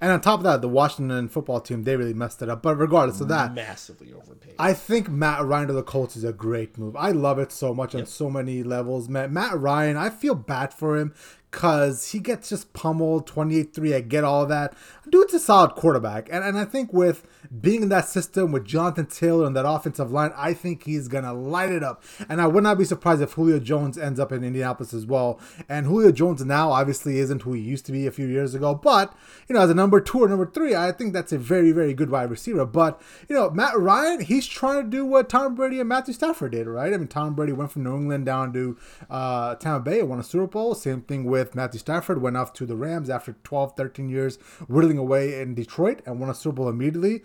And 0.00 0.12
on 0.12 0.20
top 0.20 0.40
of 0.40 0.44
that, 0.44 0.60
the 0.60 0.68
Washington 0.68 1.28
football 1.28 1.60
team 1.60 1.84
they 1.84 1.96
really 1.96 2.14
messed 2.14 2.42
it 2.42 2.48
up. 2.48 2.62
But 2.62 2.76
regardless 2.76 3.20
of 3.20 3.28
that, 3.28 3.54
massively 3.54 4.12
overpaid. 4.12 4.54
I 4.58 4.72
think 4.72 5.08
Matt 5.08 5.44
Ryan 5.44 5.68
to 5.68 5.72
the 5.72 5.82
Colts 5.82 6.16
is 6.16 6.24
a 6.24 6.32
great 6.32 6.76
move. 6.76 6.96
I 6.96 7.12
love 7.12 7.38
it 7.38 7.52
so 7.52 7.72
much 7.72 7.94
yep. 7.94 8.02
on 8.02 8.06
so 8.06 8.28
many 8.28 8.62
levels. 8.62 9.08
Matt, 9.08 9.30
Matt 9.30 9.58
Ryan, 9.58 9.96
I 9.96 10.10
feel 10.10 10.34
bad 10.34 10.74
for 10.74 10.98
him 10.98 11.14
because 11.50 12.10
he 12.10 12.18
gets 12.18 12.48
just 12.48 12.72
pummeled 12.72 13.28
28-3. 13.28 13.94
I 13.94 14.00
get 14.00 14.24
all 14.24 14.44
that. 14.46 14.74
Dude's 15.10 15.34
a 15.34 15.40
solid 15.40 15.72
quarterback, 15.72 16.28
and 16.30 16.44
and 16.44 16.58
I 16.58 16.64
think 16.64 16.92
with 16.92 17.26
being 17.60 17.82
in 17.82 17.88
that 17.88 18.08
system 18.08 18.52
with 18.52 18.64
Jonathan 18.64 19.06
Taylor 19.06 19.46
and 19.46 19.56
that 19.56 19.68
offensive 19.68 20.12
line, 20.12 20.32
I 20.36 20.54
think 20.54 20.84
he's 20.84 21.08
gonna 21.08 21.34
light 21.34 21.70
it 21.70 21.82
up. 21.82 22.02
And 22.28 22.40
I 22.40 22.46
would 22.46 22.62
not 22.62 22.78
be 22.78 22.84
surprised 22.84 23.22
if 23.22 23.32
Julio 23.32 23.58
Jones 23.58 23.98
ends 23.98 24.20
up 24.20 24.30
in 24.32 24.44
Indianapolis 24.44 24.94
as 24.94 25.06
well. 25.06 25.40
And 25.68 25.86
Julio 25.86 26.12
Jones 26.12 26.44
now 26.44 26.70
obviously 26.70 27.18
isn't 27.18 27.42
who 27.42 27.52
he 27.54 27.60
used 27.60 27.86
to 27.86 27.92
be 27.92 28.06
a 28.06 28.12
few 28.12 28.26
years 28.26 28.54
ago, 28.54 28.74
but 28.74 29.14
you 29.48 29.54
know, 29.54 29.62
as 29.62 29.70
a 29.70 29.74
number 29.74 30.00
two 30.00 30.22
or 30.22 30.28
number 30.28 30.46
three, 30.46 30.74
I 30.74 30.92
think 30.92 31.12
that's 31.12 31.32
a 31.32 31.38
very, 31.38 31.72
very 31.72 31.92
good 31.94 32.10
wide 32.10 32.30
receiver. 32.30 32.64
But 32.64 33.00
you 33.28 33.34
know, 33.34 33.50
Matt 33.50 33.78
Ryan, 33.78 34.20
he's 34.20 34.46
trying 34.46 34.84
to 34.84 34.88
do 34.88 35.04
what 35.04 35.28
Tom 35.28 35.54
Brady 35.54 35.80
and 35.80 35.88
Matthew 35.88 36.14
Stafford 36.14 36.52
did, 36.52 36.66
right? 36.66 36.92
I 36.92 36.96
mean, 36.96 37.08
Tom 37.08 37.34
Brady 37.34 37.52
went 37.52 37.72
from 37.72 37.84
New 37.84 37.96
England 37.96 38.26
down 38.26 38.52
to 38.52 38.78
uh, 39.08 39.56
Tampa 39.56 39.90
Bay 39.90 40.00
and 40.00 40.08
won 40.08 40.20
a 40.20 40.24
Super 40.24 40.46
Bowl. 40.46 40.74
Same 40.74 41.02
thing 41.02 41.24
with 41.24 41.54
Matthew 41.54 41.80
Stafford, 41.80 42.22
went 42.22 42.36
off 42.36 42.52
to 42.54 42.66
the 42.66 42.76
Rams 42.76 43.10
after 43.10 43.34
12, 43.42 43.76
13 43.76 44.08
years 44.08 44.36
whittling 44.68 44.99
away 45.00 45.40
in 45.40 45.54
Detroit 45.54 46.02
and 46.06 46.20
won 46.20 46.30
a 46.30 46.34
Super 46.34 46.56
Bowl 46.56 46.68
immediately. 46.68 47.22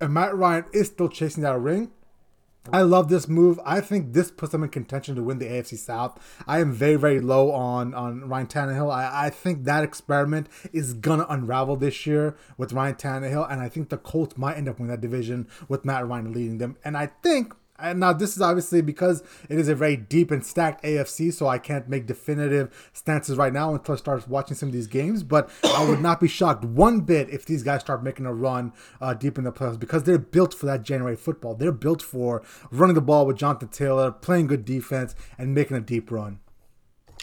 And 0.00 0.12
Matt 0.12 0.36
Ryan 0.36 0.64
is 0.72 0.88
still 0.88 1.08
chasing 1.08 1.42
that 1.44 1.58
ring. 1.58 1.90
I 2.70 2.82
love 2.82 3.08
this 3.08 3.28
move. 3.28 3.58
I 3.64 3.80
think 3.80 4.12
this 4.12 4.30
puts 4.30 4.52
them 4.52 4.62
in 4.62 4.68
contention 4.68 5.16
to 5.16 5.22
win 5.22 5.38
the 5.38 5.46
AFC 5.46 5.76
South. 5.76 6.20
I 6.46 6.60
am 6.60 6.72
very, 6.72 6.94
very 6.94 7.18
low 7.18 7.50
on, 7.50 7.92
on 7.92 8.28
Ryan 8.28 8.46
Tannehill. 8.46 8.92
I, 8.92 9.26
I 9.26 9.30
think 9.30 9.64
that 9.64 9.82
experiment 9.82 10.48
is 10.72 10.94
gonna 10.94 11.26
unravel 11.28 11.76
this 11.76 12.06
year 12.06 12.36
with 12.56 12.72
Ryan 12.72 12.94
Tannehill, 12.94 13.50
and 13.50 13.60
I 13.60 13.68
think 13.68 13.88
the 13.88 13.96
Colts 13.96 14.38
might 14.38 14.56
end 14.56 14.68
up 14.68 14.78
winning 14.78 14.92
that 14.92 15.00
division 15.00 15.48
with 15.68 15.84
Matt 15.84 16.06
Ryan 16.06 16.32
leading 16.32 16.58
them. 16.58 16.76
And 16.84 16.96
I 16.96 17.06
think 17.06 17.52
and 17.82 18.00
now 18.00 18.12
this 18.12 18.36
is 18.36 18.42
obviously 18.42 18.80
because 18.80 19.22
it 19.48 19.58
is 19.58 19.68
a 19.68 19.74
very 19.74 19.96
deep 19.96 20.30
and 20.30 20.44
stacked 20.44 20.84
AFC, 20.84 21.32
so 21.32 21.48
I 21.48 21.58
can't 21.58 21.88
make 21.88 22.06
definitive 22.06 22.90
stances 22.92 23.36
right 23.36 23.52
now 23.52 23.74
until 23.74 23.94
I 23.94 23.98
start 23.98 24.28
watching 24.28 24.56
some 24.56 24.68
of 24.68 24.72
these 24.72 24.86
games. 24.86 25.22
But 25.22 25.50
I 25.64 25.84
would 25.84 26.00
not 26.00 26.20
be 26.20 26.28
shocked 26.28 26.64
one 26.64 27.00
bit 27.00 27.28
if 27.30 27.44
these 27.44 27.62
guys 27.62 27.80
start 27.80 28.02
making 28.02 28.26
a 28.26 28.32
run 28.32 28.72
uh, 29.00 29.14
deep 29.14 29.38
in 29.38 29.44
the 29.44 29.52
playoffs 29.52 29.78
because 29.78 30.04
they're 30.04 30.18
built 30.18 30.54
for 30.54 30.66
that 30.66 30.82
January 30.82 31.16
football. 31.16 31.54
They're 31.54 31.72
built 31.72 32.02
for 32.02 32.42
running 32.70 32.94
the 32.94 33.00
ball 33.00 33.26
with 33.26 33.36
Jonathan 33.36 33.68
Taylor, 33.68 34.12
playing 34.12 34.46
good 34.46 34.64
defense, 34.64 35.14
and 35.36 35.54
making 35.54 35.76
a 35.76 35.80
deep 35.80 36.10
run. 36.10 36.38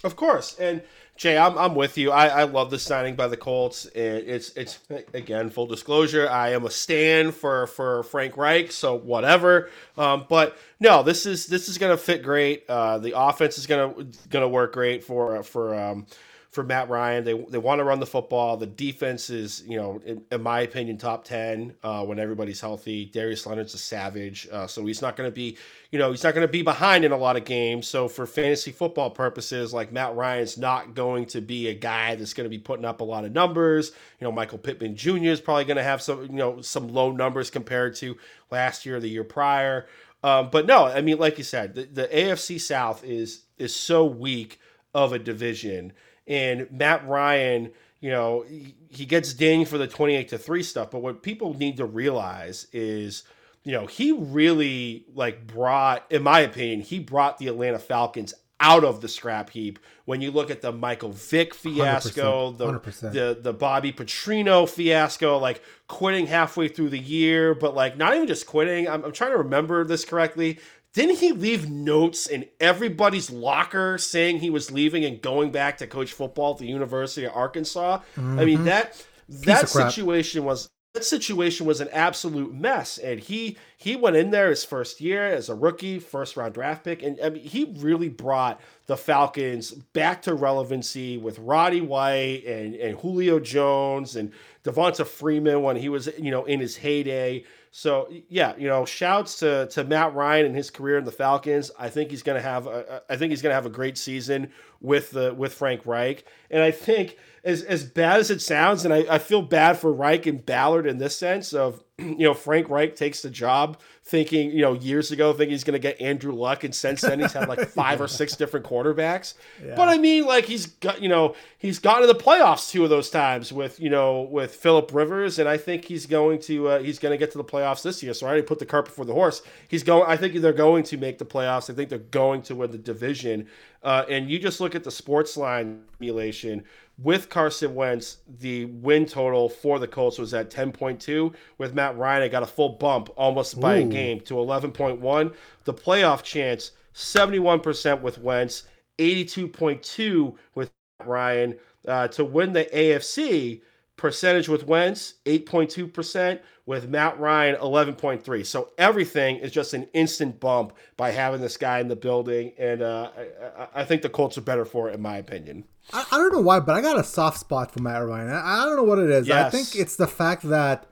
Of 0.03 0.15
course, 0.15 0.57
and 0.59 0.81
Jay, 1.17 1.37
I'm, 1.37 1.57
I'm 1.57 1.75
with 1.75 1.97
you. 1.97 2.11
I, 2.11 2.27
I 2.27 2.43
love 2.43 2.69
the 2.71 2.79
signing 2.79 3.15
by 3.15 3.27
the 3.27 3.35
Colts. 3.35 3.85
It's 3.93 4.51
it's 4.55 4.79
again 5.13 5.49
full 5.49 5.65
disclosure. 5.67 6.29
I 6.29 6.51
am 6.51 6.65
a 6.65 6.69
stan 6.69 7.33
for 7.33 7.67
for 7.67 8.03
Frank 8.03 8.37
Reich, 8.37 8.71
so 8.71 8.95
whatever. 8.95 9.69
Um, 9.97 10.25
but 10.29 10.57
no, 10.79 11.03
this 11.03 11.25
is 11.25 11.47
this 11.47 11.67
is 11.67 11.77
gonna 11.77 11.97
fit 11.97 12.23
great. 12.23 12.63
Uh, 12.69 12.99
the 12.99 13.19
offense 13.19 13.57
is 13.57 13.67
gonna 13.67 13.93
gonna 14.29 14.47
work 14.47 14.71
great 14.71 15.03
for 15.03 15.43
for 15.43 15.75
um, 15.75 16.07
for 16.51 16.63
Matt 16.63 16.89
Ryan. 16.89 17.23
They 17.23 17.33
they 17.33 17.57
want 17.57 17.79
to 17.79 17.83
run 17.83 17.99
the 17.99 18.05
football. 18.05 18.57
The 18.57 18.65
defense 18.65 19.29
is, 19.29 19.63
you 19.67 19.77
know, 19.77 20.01
in, 20.03 20.23
in 20.31 20.41
my 20.41 20.61
opinion, 20.61 20.97
top 20.97 21.23
ten 21.23 21.75
uh, 21.83 22.03
when 22.05 22.19
everybody's 22.19 22.59
healthy. 22.59 23.05
Darius 23.05 23.45
Leonard's 23.45 23.73
a 23.75 23.77
savage, 23.77 24.47
uh, 24.51 24.65
so 24.65 24.85
he's 24.85 25.01
not 25.01 25.15
going 25.15 25.29
to 25.29 25.33
be, 25.33 25.57
you 25.91 25.99
know, 25.99 26.09
he's 26.09 26.23
not 26.23 26.33
going 26.33 26.47
to 26.47 26.51
be 26.51 26.63
behind 26.63 27.05
in 27.05 27.11
a 27.11 27.17
lot 27.17 27.35
of 27.35 27.45
games. 27.45 27.87
So 27.87 28.07
for 28.07 28.25
fantasy 28.25 28.71
football 28.71 29.11
purposes, 29.11 29.73
like 29.73 29.91
Matt 29.91 30.15
Ryan's 30.15 30.57
not 30.57 30.95
going 30.95 31.25
to 31.27 31.41
be 31.41 31.67
a 31.67 31.73
guy 31.73 32.15
that's 32.15 32.33
going 32.33 32.45
to 32.45 32.49
be 32.49 32.59
putting 32.59 32.85
up 32.85 33.01
a 33.01 33.05
lot 33.05 33.25
of 33.25 33.31
numbers. 33.31 33.91
You 34.19 34.25
know, 34.25 34.31
Michael 34.31 34.57
Pittman 34.57 34.95
Jr. 34.95 35.25
is 35.25 35.41
probably 35.41 35.65
going 35.65 35.77
to 35.77 35.83
have 35.83 36.01
some, 36.01 36.23
you 36.23 36.29
know, 36.29 36.61
some 36.61 36.87
low 36.87 37.11
numbers 37.11 37.51
compared 37.51 37.95
to 37.97 38.17
last 38.49 38.85
year, 38.85 38.97
or 38.97 38.99
the 38.99 39.09
year 39.09 39.23
prior. 39.23 39.87
Um, 40.23 40.49
but 40.51 40.65
no, 40.65 40.85
I 40.85 41.01
mean, 41.01 41.17
like 41.17 41.37
you 41.37 41.43
said, 41.43 41.75
the, 41.75 41.83
the 41.83 42.07
AFC 42.07 42.59
South 42.59 43.03
is 43.03 43.43
is 43.57 43.75
so 43.75 44.05
weak 44.05 44.59
of 44.93 45.13
a 45.13 45.19
division 45.19 45.93
and 46.29 46.67
Matt 46.71 47.05
Ryan, 47.07 47.71
you 47.99 48.11
know, 48.11 48.45
he, 48.89 49.05
gets 49.05 49.33
dinged 49.33 49.69
for 49.69 49.77
the 49.77 49.87
28 49.87 50.29
to 50.29 50.37
3 50.37 50.63
stuff. 50.63 50.91
But 50.91 51.01
what 51.01 51.23
people 51.23 51.55
need 51.55 51.77
to 51.77 51.85
realize 51.85 52.67
is, 52.71 53.23
you 53.63 53.73
know, 53.73 53.87
he 53.87 54.11
really 54.13 55.05
like 55.13 55.47
brought, 55.47 56.05
in 56.09 56.23
my 56.23 56.39
opinion, 56.41 56.81
he 56.81 56.99
brought 56.99 57.39
the 57.39 57.47
Atlanta 57.47 57.79
Falcons 57.79 58.33
out 58.61 58.83
of 58.83 59.01
the 59.01 59.07
scrap 59.07 59.49
heap 59.49 59.79
when 60.05 60.21
you 60.21 60.31
look 60.31 60.51
at 60.51 60.61
the 60.61 60.71
Michael 60.71 61.11
Vick 61.11 61.53
fiasco, 61.53 62.51
100%, 62.53 62.81
100%. 62.81 62.99
the 62.99 63.09
the 63.09 63.39
the 63.41 63.53
Bobby 63.53 63.93
Petrino 63.93 64.67
fiasco, 64.67 65.37
like 65.37 65.61
quitting 65.87 66.27
halfway 66.27 66.67
through 66.67 66.89
the 66.89 66.99
year, 66.99 67.55
but 67.55 67.73
like 67.73 67.97
not 67.97 68.15
even 68.15 68.27
just 68.27 68.45
quitting. 68.45 68.87
I'm, 68.87 69.05
I'm 69.05 69.11
trying 69.11 69.31
to 69.31 69.37
remember 69.37 69.85
this 69.85 70.03
correctly. 70.03 70.59
Didn't 70.93 71.17
he 71.17 71.31
leave 71.31 71.69
notes 71.69 72.25
in 72.27 72.45
everybody's 72.59 73.29
locker 73.29 73.97
saying 73.97 74.39
he 74.39 74.49
was 74.49 74.71
leaving 74.71 75.05
and 75.05 75.21
going 75.21 75.51
back 75.51 75.77
to 75.77 75.87
coach 75.87 76.11
football 76.11 76.53
at 76.53 76.57
the 76.57 76.67
University 76.67 77.25
of 77.25 77.35
Arkansas? 77.35 77.99
Mm-hmm. 78.15 78.39
I 78.39 78.45
mean 78.45 78.57
mm-hmm. 78.57 78.65
that 78.65 79.05
that 79.29 79.69
situation 79.69 80.43
was 80.43 80.69
that 80.95 81.05
situation 81.05 81.67
was 81.67 81.81
an 81.81 81.89
absolute 81.91 82.53
mess 82.53 82.97
and 82.97 83.19
he 83.19 83.57
he 83.77 83.95
went 83.95 84.15
in 84.15 84.31
there 84.31 84.49
his 84.49 84.63
first 84.63 84.99
year 84.99 85.27
as 85.27 85.47
a 85.47 85.53
rookie 85.53 85.99
first 85.99 86.35
round 86.35 86.55
draft 86.55 86.83
pick 86.83 87.03
and 87.03 87.19
I 87.23 87.29
mean, 87.29 87.43
he 87.43 87.75
really 87.77 88.09
brought 88.09 88.59
the 88.87 88.97
falcons 88.97 89.71
back 89.71 90.23
to 90.23 90.33
relevancy 90.33 91.17
with 91.17 91.37
roddy 91.37 91.81
white 91.81 92.43
and, 92.45 92.73
and 92.73 92.99
julio 92.99 93.39
jones 93.39 94.15
and 94.15 94.33
devonta 94.63 95.05
freeman 95.05 95.61
when 95.61 95.75
he 95.75 95.89
was 95.89 96.09
you 96.17 96.31
know 96.31 96.45
in 96.45 96.59
his 96.59 96.77
heyday 96.77 97.43
so 97.71 98.11
yeah, 98.29 98.55
you 98.57 98.67
know, 98.67 98.85
shouts 98.85 99.39
to 99.39 99.67
to 99.67 99.83
Matt 99.83 100.13
Ryan 100.13 100.47
and 100.47 100.55
his 100.55 100.69
career 100.69 100.97
in 100.97 101.05
the 101.05 101.11
Falcons. 101.11 101.71
I 101.77 101.89
think 101.89 102.09
he's 102.09 102.23
to 102.37 102.41
have 102.41 102.67
a, 102.67 103.03
I 103.09 103.15
think 103.15 103.31
he's 103.31 103.41
to 103.51 103.55
have 103.55 103.65
a 103.65 103.69
great 103.69 103.97
season 103.97 104.51
with 104.81 105.11
the 105.11 105.33
with 105.33 105.53
Frank 105.53 105.85
Reich, 105.85 106.25
and 106.49 106.63
I 106.63 106.71
think 106.71 107.17
as 107.43 107.63
as 107.63 107.83
bad 107.83 108.19
as 108.19 108.31
it 108.31 108.41
sounds, 108.41 108.85
and 108.85 108.93
I, 108.93 109.05
I 109.09 109.17
feel 109.19 109.41
bad 109.41 109.77
for 109.77 109.91
Reich 109.91 110.25
and 110.25 110.45
Ballard 110.45 110.85
in 110.85 110.97
this 110.97 111.17
sense 111.17 111.53
of 111.53 111.83
you 111.97 112.19
know 112.19 112.33
Frank 112.33 112.69
Reich 112.69 112.95
takes 112.95 113.21
the 113.21 113.29
job 113.29 113.79
thinking 114.03 114.51
you 114.51 114.61
know 114.61 114.73
years 114.73 115.11
ago 115.11 115.31
thinking 115.31 115.51
he's 115.51 115.63
going 115.63 115.73
to 115.73 115.79
get 115.79 115.99
Andrew 116.01 116.33
Luck, 116.33 116.63
and 116.63 116.73
since 116.73 117.01
then 117.01 117.19
he's 117.19 117.33
had 117.33 117.47
like 117.47 117.67
five 117.69 117.99
yeah. 117.99 118.05
or 118.05 118.07
six 118.07 118.35
different 118.35 118.65
quarterbacks. 118.65 119.35
Yeah. 119.63 119.75
But 119.75 119.89
I 119.89 119.97
mean, 119.97 120.25
like 120.25 120.45
he's 120.45 120.65
got 120.65 121.01
you 121.01 121.09
know 121.09 121.35
he's 121.57 121.79
gotten 121.79 122.07
to 122.07 122.13
the 122.13 122.19
playoffs 122.19 122.71
two 122.71 122.83
of 122.83 122.89
those 122.89 123.09
times 123.09 123.53
with 123.53 123.79
you 123.79 123.89
know 123.89 124.21
with 124.23 124.55
Philip 124.55 124.93
Rivers, 124.93 125.39
and 125.39 125.47
I 125.47 125.57
think 125.57 125.85
he's 125.85 126.05
going 126.05 126.39
to 126.41 126.67
uh, 126.67 126.79
he's 126.79 126.99
going 126.99 127.11
to 127.11 127.17
get 127.17 127.31
to 127.31 127.37
the 127.37 127.43
playoffs 127.43 127.83
this 127.83 128.03
year. 128.03 128.13
So 128.13 128.25
I 128.25 128.29
already 128.29 128.45
put 128.45 128.59
the 128.59 128.65
cart 128.65 128.85
before 128.85 129.05
the 129.05 129.13
horse. 129.13 129.41
He's 129.67 129.83
going. 129.83 130.03
I 130.07 130.17
think 130.17 130.35
they're 130.35 130.53
going 130.53 130.83
to 130.83 130.97
make 130.97 131.17
the 131.17 131.25
playoffs. 131.25 131.69
I 131.69 131.73
think 131.73 131.89
they're 131.89 131.99
going 131.99 132.41
to 132.43 132.55
win 132.55 132.71
the 132.71 132.77
division. 132.77 133.47
Uh, 133.81 134.03
and 134.09 134.29
you 134.29 134.39
just 134.39 134.59
look 134.59 134.75
at 134.75 134.83
the 134.83 134.91
sports 134.91 135.37
line 135.37 135.83
simulation 135.97 136.65
with 137.01 137.29
Carson 137.29 137.75
Wentz, 137.75 138.17
the 138.39 138.65
win 138.65 139.05
total 139.05 139.47
for 139.47 139.79
the 139.79 139.87
Colts 139.87 140.17
was 140.17 140.33
at 140.33 140.51
10.2. 140.51 141.33
With 141.57 141.73
Matt 141.73 141.97
Ryan, 141.97 142.23
I 142.23 142.27
got 142.27 142.43
a 142.43 142.47
full 142.47 142.69
bump 142.69 143.09
almost 143.15 143.59
by 143.59 143.79
Ooh. 143.79 143.85
a 143.85 143.87
game 143.87 144.19
to 144.21 144.33
11.1. 144.35 145.33
The 145.63 145.73
playoff 145.73 146.23
chance, 146.23 146.71
71% 146.93 148.01
with 148.01 148.17
Wentz, 148.19 148.63
82.2 148.97 150.35
with 150.55 150.71
Ryan. 151.05 151.55
Uh, 151.87 152.09
to 152.09 152.25
win 152.25 152.51
the 152.51 152.65
AFC, 152.65 153.61
percentage 153.99 154.49
with 154.49 154.65
Wentz, 154.65 155.15
8.2% 155.25 156.39
with 156.65 156.87
Matt 156.87 157.19
Ryan 157.19 157.55
11.3. 157.55 158.45
So 158.45 158.69
everything 158.77 159.37
is 159.37 159.51
just 159.51 159.73
an 159.73 159.87
instant 159.93 160.39
bump 160.39 160.73
by 160.97 161.11
having 161.11 161.41
this 161.41 161.57
guy 161.57 161.79
in 161.79 161.87
the 161.89 161.95
building, 161.95 162.53
and 162.57 162.81
uh, 162.81 163.11
I, 163.57 163.81
I, 163.81 163.85
think 163.85 164.01
the 164.01 164.09
Colts 164.09 164.37
are 164.37 164.41
better 164.41 164.65
for 164.65 164.89
it, 164.89 164.95
in 164.95 165.01
my 165.01 165.17
opinion. 165.17 165.65
I, 165.91 166.05
I, 166.11 166.17
don't 166.17 166.31
know 166.31 166.41
why, 166.41 166.59
but 166.61 166.75
I 166.75 166.81
got 166.81 166.97
a 166.97 167.03
soft 167.03 167.39
spot 167.39 167.71
for 167.71 167.81
Matt 167.81 168.05
Ryan. 168.05 168.29
I, 168.29 168.61
I 168.61 168.65
don't 168.65 168.77
know 168.77 168.83
what 168.83 168.99
it 168.99 169.09
is. 169.09 169.27
Yes. 169.27 169.47
I 169.47 169.49
think 169.49 169.75
it's 169.75 169.95
the 169.97 170.07
fact 170.07 170.43
that 170.43 170.87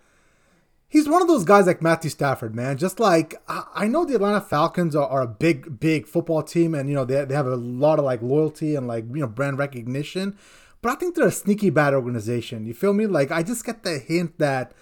he's 0.89 1.07
one 1.07 1.21
of 1.21 1.27
those 1.27 1.43
guys 1.43 1.67
like 1.67 1.81
Matthew 1.81 2.09
Stafford, 2.09 2.55
man. 2.55 2.77
Just 2.77 2.99
like 2.99 3.35
I, 3.47 3.87
know 3.87 4.05
the 4.05 4.15
Atlanta 4.15 4.41
Falcons 4.41 4.95
are, 4.95 5.07
are, 5.07 5.21
a 5.21 5.27
big, 5.27 5.79
big 5.79 6.07
football 6.07 6.43
team, 6.43 6.73
and 6.75 6.89
you 6.89 6.95
know 6.95 7.05
they, 7.05 7.23
they 7.25 7.35
have 7.35 7.47
a 7.47 7.55
lot 7.55 7.99
of 7.99 8.05
like 8.05 8.21
loyalty 8.21 8.75
and 8.75 8.87
like 8.87 9.05
you 9.09 9.21
know 9.21 9.27
brand 9.27 9.57
recognition. 9.57 10.37
But 10.81 10.91
I 10.91 10.95
think 10.95 11.15
they're 11.15 11.27
a 11.27 11.31
sneaky 11.31 11.69
bad 11.69 11.93
organization. 11.93 12.65
You 12.65 12.73
feel 12.73 12.93
me? 12.93 13.07
Like 13.07 13.31
I 13.31 13.43
just 13.43 13.65
get 13.65 13.83
the 13.83 13.99
hint 13.99 14.37
that 14.39 14.73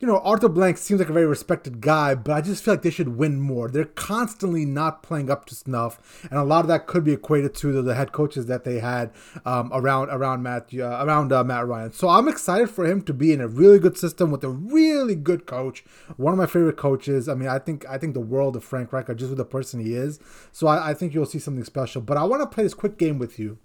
you 0.00 0.08
know, 0.08 0.18
Arthur 0.18 0.48
Blank 0.50 0.76
seems 0.76 1.00
like 1.00 1.08
a 1.08 1.14
very 1.14 1.24
respected 1.24 1.80
guy, 1.80 2.14
but 2.14 2.32
I 2.32 2.40
just 2.40 2.64
feel 2.64 2.74
like 2.74 2.82
they 2.82 2.90
should 2.90 3.16
win 3.16 3.40
more. 3.40 3.70
They're 3.70 3.84
constantly 3.84 4.66
not 4.66 5.02
playing 5.02 5.30
up 5.30 5.46
to 5.46 5.54
snuff, 5.54 6.26
and 6.30 6.38
a 6.38 6.44
lot 6.44 6.60
of 6.60 6.68
that 6.68 6.86
could 6.86 7.04
be 7.04 7.12
equated 7.12 7.54
to 7.54 7.72
the, 7.72 7.80
the 7.80 7.94
head 7.94 8.10
coaches 8.10 8.44
that 8.46 8.64
they 8.64 8.80
had 8.80 9.12
um, 9.46 9.70
around 9.72 10.10
around 10.10 10.42
Matt 10.42 10.68
uh, 10.74 11.04
around 11.06 11.32
uh, 11.32 11.44
Matt 11.44 11.66
Ryan. 11.66 11.92
So 11.92 12.08
I'm 12.08 12.28
excited 12.28 12.68
for 12.68 12.84
him 12.84 13.02
to 13.02 13.14
be 13.14 13.32
in 13.32 13.40
a 13.40 13.48
really 13.48 13.78
good 13.78 13.96
system 13.96 14.30
with 14.30 14.42
a 14.42 14.50
really 14.50 15.14
good 15.14 15.46
coach, 15.46 15.84
one 16.16 16.32
of 16.34 16.38
my 16.38 16.46
favorite 16.46 16.76
coaches. 16.76 17.28
I 17.28 17.34
mean, 17.34 17.48
I 17.48 17.58
think 17.58 17.86
I 17.88 17.96
think 17.96 18.14
the 18.14 18.20
world 18.20 18.56
of 18.56 18.64
Frank 18.64 18.92
Reich 18.92 19.06
just 19.16 19.30
with 19.30 19.38
the 19.38 19.44
person 19.44 19.80
he 19.80 19.94
is. 19.94 20.18
So 20.50 20.66
I, 20.66 20.90
I 20.90 20.94
think 20.94 21.14
you'll 21.14 21.24
see 21.24 21.38
something 21.38 21.64
special. 21.64 22.02
But 22.02 22.16
I 22.16 22.24
want 22.24 22.42
to 22.42 22.52
play 22.52 22.64
this 22.64 22.74
quick 22.74 22.98
game 22.98 23.18
with 23.18 23.38
you. 23.38 23.58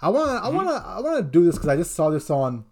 I 0.00 0.08
want 0.10 0.28
to 0.28 0.34
mm-hmm. 0.34 0.46
I 0.46 0.48
want 0.48 0.68
to 0.68 0.74
I 0.74 1.00
want 1.00 1.16
to 1.24 1.30
do 1.30 1.44
this 1.44 1.56
because 1.56 1.68
I 1.68 1.76
just 1.76 1.94
saw 1.94 2.10
this 2.10 2.30
on 2.30 2.64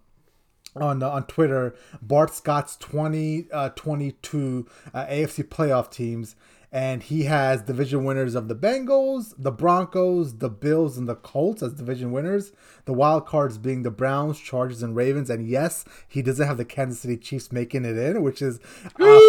on 0.75 1.03
uh, 1.03 1.09
on 1.09 1.23
Twitter, 1.25 1.75
Bart 2.01 2.33
Scott's 2.33 2.75
2022 2.77 4.67
uh, 4.93 4.97
uh, 4.97 5.07
AFC 5.07 5.43
playoff 5.43 5.91
teams, 5.91 6.35
and 6.71 7.03
he 7.03 7.23
has 7.23 7.61
division 7.61 8.03
winners 8.03 8.35
of 8.35 8.47
the 8.47 8.55
Bengals, 8.55 9.33
the 9.37 9.51
Broncos, 9.51 10.37
the 10.37 10.49
Bills, 10.49 10.97
and 10.97 11.07
the 11.07 11.15
Colts 11.15 11.63
as 11.63 11.73
division 11.73 12.11
winners. 12.11 12.51
The 12.85 12.93
wild 12.93 13.25
cards 13.25 13.57
being 13.57 13.83
the 13.83 13.91
Browns, 13.91 14.39
Chargers, 14.39 14.83
and 14.83 14.95
Ravens. 14.95 15.29
And 15.29 15.47
yes, 15.47 15.83
he 16.07 16.21
doesn't 16.21 16.45
have 16.45 16.57
the 16.57 16.65
Kansas 16.65 17.01
City 17.01 17.17
Chiefs 17.17 17.51
making 17.51 17.85
it 17.85 17.97
in, 17.97 18.21
which 18.21 18.41
is 18.41 18.59
uh, 18.99 19.19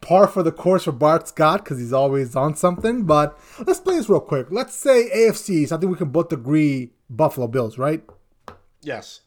par 0.00 0.26
for 0.26 0.42
the 0.42 0.52
course 0.52 0.84
for 0.84 0.92
Bart 0.92 1.28
Scott 1.28 1.64
because 1.64 1.78
he's 1.78 1.92
always 1.92 2.36
on 2.36 2.56
something. 2.56 3.04
But 3.04 3.38
let's 3.66 3.80
play 3.80 3.96
this 3.96 4.08
real 4.08 4.20
quick. 4.20 4.48
Let's 4.50 4.74
say 4.74 5.10
AFCs. 5.14 5.72
I 5.72 5.76
think 5.78 5.90
we 5.90 5.98
can 5.98 6.10
both 6.10 6.32
agree 6.32 6.92
Buffalo 7.10 7.46
Bills, 7.46 7.78
right? 7.78 8.02
Yes. 8.82 9.20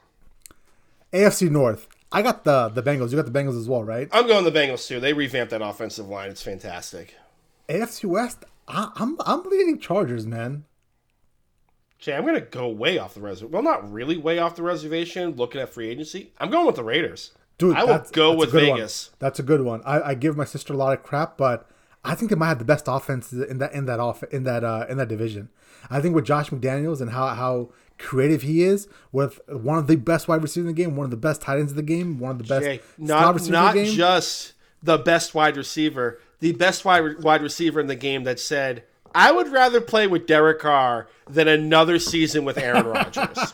AFC 1.13 1.49
North. 1.49 1.87
I 2.11 2.21
got 2.21 2.43
the 2.43 2.69
the 2.69 2.83
Bengals. 2.83 3.11
You 3.11 3.21
got 3.21 3.31
the 3.31 3.37
Bengals 3.37 3.59
as 3.59 3.67
well, 3.67 3.83
right? 3.83 4.07
I'm 4.11 4.27
going 4.27 4.45
the 4.45 4.51
Bengals 4.51 4.87
too. 4.87 4.99
They 4.99 5.13
revamped 5.13 5.51
that 5.51 5.61
offensive 5.61 6.07
line. 6.07 6.29
It's 6.29 6.41
fantastic. 6.41 7.15
AFC 7.67 8.05
West. 8.05 8.45
I, 8.67 8.83
am 8.83 8.91
I'm, 8.95 9.17
I'm 9.25 9.43
leading 9.43 9.79
Chargers, 9.79 10.25
man. 10.25 10.65
Jay, 11.99 12.13
I'm 12.13 12.25
gonna 12.25 12.41
go 12.41 12.67
way 12.69 12.97
off 12.97 13.13
the 13.13 13.21
reservation. 13.21 13.51
Well, 13.51 13.63
not 13.63 13.91
really 13.91 14.17
way 14.17 14.39
off 14.39 14.55
the 14.55 14.63
reservation. 14.63 15.35
Looking 15.35 15.61
at 15.61 15.69
free 15.69 15.89
agency, 15.89 16.31
I'm 16.37 16.49
going 16.49 16.67
with 16.67 16.75
the 16.75 16.83
Raiders. 16.83 17.31
Dude, 17.57 17.75
I 17.75 17.83
will 17.83 18.05
go 18.11 18.33
with 18.33 18.51
Vegas. 18.51 19.09
One. 19.09 19.17
That's 19.19 19.39
a 19.39 19.43
good 19.43 19.61
one. 19.61 19.81
I, 19.85 20.09
I 20.09 20.13
give 20.13 20.37
my 20.37 20.45
sister 20.45 20.73
a 20.73 20.77
lot 20.77 20.93
of 20.93 21.03
crap, 21.03 21.37
but 21.37 21.67
I 22.03 22.15
think 22.15 22.29
they 22.29 22.37
might 22.37 22.49
have 22.49 22.59
the 22.59 22.65
best 22.65 22.85
offense 22.87 23.31
in 23.33 23.57
that 23.57 23.73
in 23.73 23.85
that 23.85 23.99
off 23.99 24.23
in 24.23 24.43
that 24.43 24.63
uh, 24.63 24.85
in 24.87 24.97
that 24.97 25.07
division. 25.07 25.49
I 25.89 25.99
think 26.01 26.15
with 26.15 26.25
Josh 26.25 26.49
McDaniels 26.49 27.01
and 27.01 27.11
how 27.11 27.27
how 27.29 27.69
creative 27.97 28.43
he 28.43 28.63
is 28.63 28.87
with 29.11 29.39
one 29.47 29.79
of 29.79 29.87
the 29.87 29.95
best 29.95 30.27
wide 30.27 30.43
receivers 30.43 30.69
in 30.69 30.75
the 30.75 30.81
game, 30.83 30.95
one 30.95 31.05
of 31.05 31.11
the 31.11 31.17
best 31.17 31.41
tight 31.41 31.57
ends 31.59 31.71
in 31.71 31.77
the 31.77 31.83
game, 31.83 32.19
one 32.19 32.31
of 32.31 32.37
the 32.37 32.43
best 32.43 32.63
Jay, 32.63 32.81
not 32.97 33.49
not 33.49 33.75
just 33.75 34.53
the 34.83 34.97
best 34.97 35.33
wide 35.33 35.57
receiver, 35.57 36.19
the 36.39 36.53
best 36.53 36.85
wide 36.85 37.23
wide 37.23 37.41
receiver 37.41 37.79
in 37.79 37.87
the 37.87 37.95
game 37.95 38.23
that 38.23 38.39
said, 38.39 38.83
"I 39.15 39.31
would 39.31 39.51
rather 39.51 39.81
play 39.81 40.05
with 40.05 40.27
Derek 40.27 40.59
Carr 40.59 41.07
than 41.27 41.47
another 41.47 41.97
season 41.97 42.45
with 42.45 42.57
Aaron 42.59 42.85
Rodgers." 42.85 43.53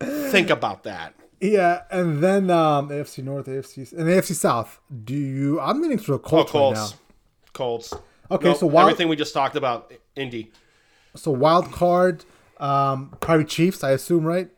Think 0.30 0.48
about 0.48 0.84
that. 0.84 1.14
Yeah, 1.40 1.82
and 1.90 2.22
then 2.22 2.50
um, 2.50 2.88
AFC 2.88 3.22
North, 3.22 3.46
AFC, 3.46 3.92
and 3.92 4.08
AFC 4.08 4.34
South. 4.34 4.80
Do 5.04 5.14
you? 5.14 5.60
I'm 5.60 5.82
leaning 5.82 5.98
to 5.98 6.12
the 6.12 6.18
Colts, 6.18 6.50
oh, 6.50 6.52
Colts. 6.52 6.78
right 6.80 6.90
now. 6.90 6.98
Colts. 7.52 7.94
Okay, 8.30 8.48
nope, 8.48 8.56
so 8.58 8.66
wild, 8.66 8.88
everything 8.90 9.08
we 9.08 9.16
just 9.16 9.34
talked 9.34 9.54
about, 9.56 9.92
Indy. 10.16 10.50
So 11.14 11.30
wild 11.30 11.70
card 11.72 12.24
Um, 12.58 13.14
probably 13.20 13.44
Chiefs, 13.44 13.84
I 13.84 13.90
assume, 13.92 14.24
right? 14.24 14.48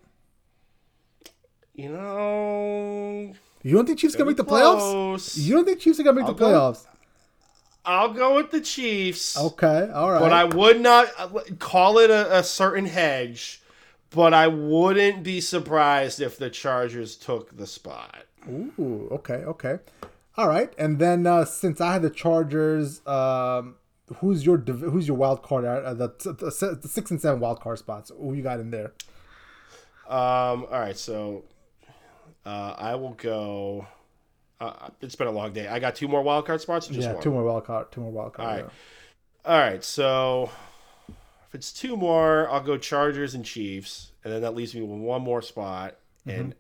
You 1.75 1.91
know, 1.91 3.33
You 3.63 3.75
don't 3.75 3.87
think 3.87 3.99
Chiefs 3.99 4.15
gonna 4.17 4.27
make 4.31 4.37
the 4.37 4.45
close. 4.45 4.81
playoffs? 4.83 5.39
You 5.39 5.55
don't 5.55 5.65
think 5.65 5.81
Chiefs 5.81 6.01
are 6.01 6.03
gonna 6.05 6.17
make 6.21 6.27
I'll 6.27 6.35
the 6.35 6.39
go- 6.39 6.47
playoffs? 6.47 6.87
I'll 7.85 8.13
go 8.13 8.35
with 8.35 8.51
the 8.51 8.61
Chiefs. 8.61 9.37
Okay, 9.39 9.91
all 9.95 10.11
right. 10.11 10.21
But 10.21 10.33
I 10.33 10.45
would 10.45 10.81
not 10.81 11.09
call 11.59 11.99
it 11.99 12.11
a, 12.11 12.39
a 12.39 12.43
certain 12.43 12.85
hedge, 12.87 13.63
but 14.11 14.35
I 14.35 14.49
wouldn't 14.49 15.23
be 15.23 15.41
surprised 15.41 16.21
if 16.21 16.39
the 16.39 16.51
Chargers 16.51 17.17
took 17.17 17.57
the 17.57 17.67
spot. 17.67 18.25
Ooh, 18.49 19.09
okay, 19.13 19.35
okay, 19.45 19.79
all 20.37 20.49
right. 20.49 20.73
And 20.79 20.99
then 20.99 21.27
uh, 21.27 21.45
since 21.45 21.81
I 21.81 21.95
had 21.95 22.03
the 22.03 22.11
Chargers, 22.11 23.07
um, 23.07 23.75
who's 24.17 24.47
your 24.47 24.59
who's 24.59 25.09
your 25.09 25.17
wild 25.17 25.43
card? 25.43 25.65
Uh, 25.65 25.95
the, 25.95 26.09
the, 26.19 26.79
the 26.81 26.89
six 26.89 27.11
and 27.11 27.21
seven 27.21 27.41
wild 27.41 27.61
card 27.61 27.79
spots. 27.79 28.11
Who 28.17 28.35
you 28.35 28.43
got 28.43 28.61
in 28.61 28.71
there? 28.71 28.93
Um, 30.09 30.65
all 30.65 30.81
right, 30.81 30.97
so 30.97 31.45
uh, 32.47 32.75
I 32.79 32.95
will 32.95 33.15
go. 33.15 33.87
Uh, 34.61 34.89
it's 35.01 35.15
been 35.15 35.29
a 35.29 35.33
long 35.33 35.53
day. 35.53 35.69
I 35.69 35.79
got 35.79 35.95
two 35.95 36.09
more 36.09 36.23
wild 36.23 36.47
card 36.47 36.61
spots. 36.61 36.91
Yeah, 36.91 37.13
one? 37.13 37.23
two 37.23 37.31
more 37.31 37.45
wild 37.45 37.65
card. 37.65 37.93
Two 37.93 38.01
more 38.01 38.11
wild 38.11 38.33
card. 38.33 38.49
All 38.49 38.55
right. 38.55 38.65
yeah. 38.65 39.53
All 39.53 39.59
right, 39.59 39.85
so 39.85 40.51
if 41.49 41.55
it's 41.55 41.73
two 41.73 41.97
more, 41.97 42.49
I'll 42.51 42.61
go 42.61 42.77
Chargers 42.77 43.35
and 43.35 43.45
Chiefs, 43.45 44.13
and 44.25 44.33
then 44.33 44.43
that 44.43 44.55
leaves 44.55 44.75
me 44.75 44.83
with 44.83 45.01
one 45.01 45.23
more 45.23 45.43
spot. 45.43 45.97
And 46.27 46.55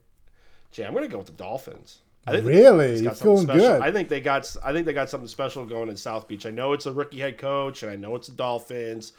Jay, 0.72 0.84
I'm 0.84 0.94
gonna 0.94 1.08
go 1.08 1.18
with 1.18 1.26
the 1.26 1.32
Dolphins. 1.34 1.98
I 2.26 2.32
think 2.32 2.44
Mm-hmm. 2.44 2.56
Really, 2.56 2.94
you're 2.96 3.04
got 3.04 3.16
something 3.16 3.46
feeling 3.46 3.46
special. 3.46 3.78
good. 3.78 3.82
I 3.82 3.92
think 3.92 4.08
they 4.08 4.20
got. 4.20 4.56
I 4.64 4.72
think 4.72 4.86
they 4.86 4.92
got 4.92 5.10
something 5.10 5.28
special 5.28 5.64
going 5.66 5.88
in 5.88 5.96
South 5.96 6.26
Beach. 6.28 6.46
I 6.46 6.50
know 6.50 6.72
it's 6.72 6.86
a 6.86 6.92
rookie 6.92 7.20
head 7.20 7.38
coach, 7.38 7.82
and 7.82 7.92
I 7.92 7.96
know 7.96 8.14
it's 8.16 8.28
the 8.28 8.34
Dolphins. 8.34 9.12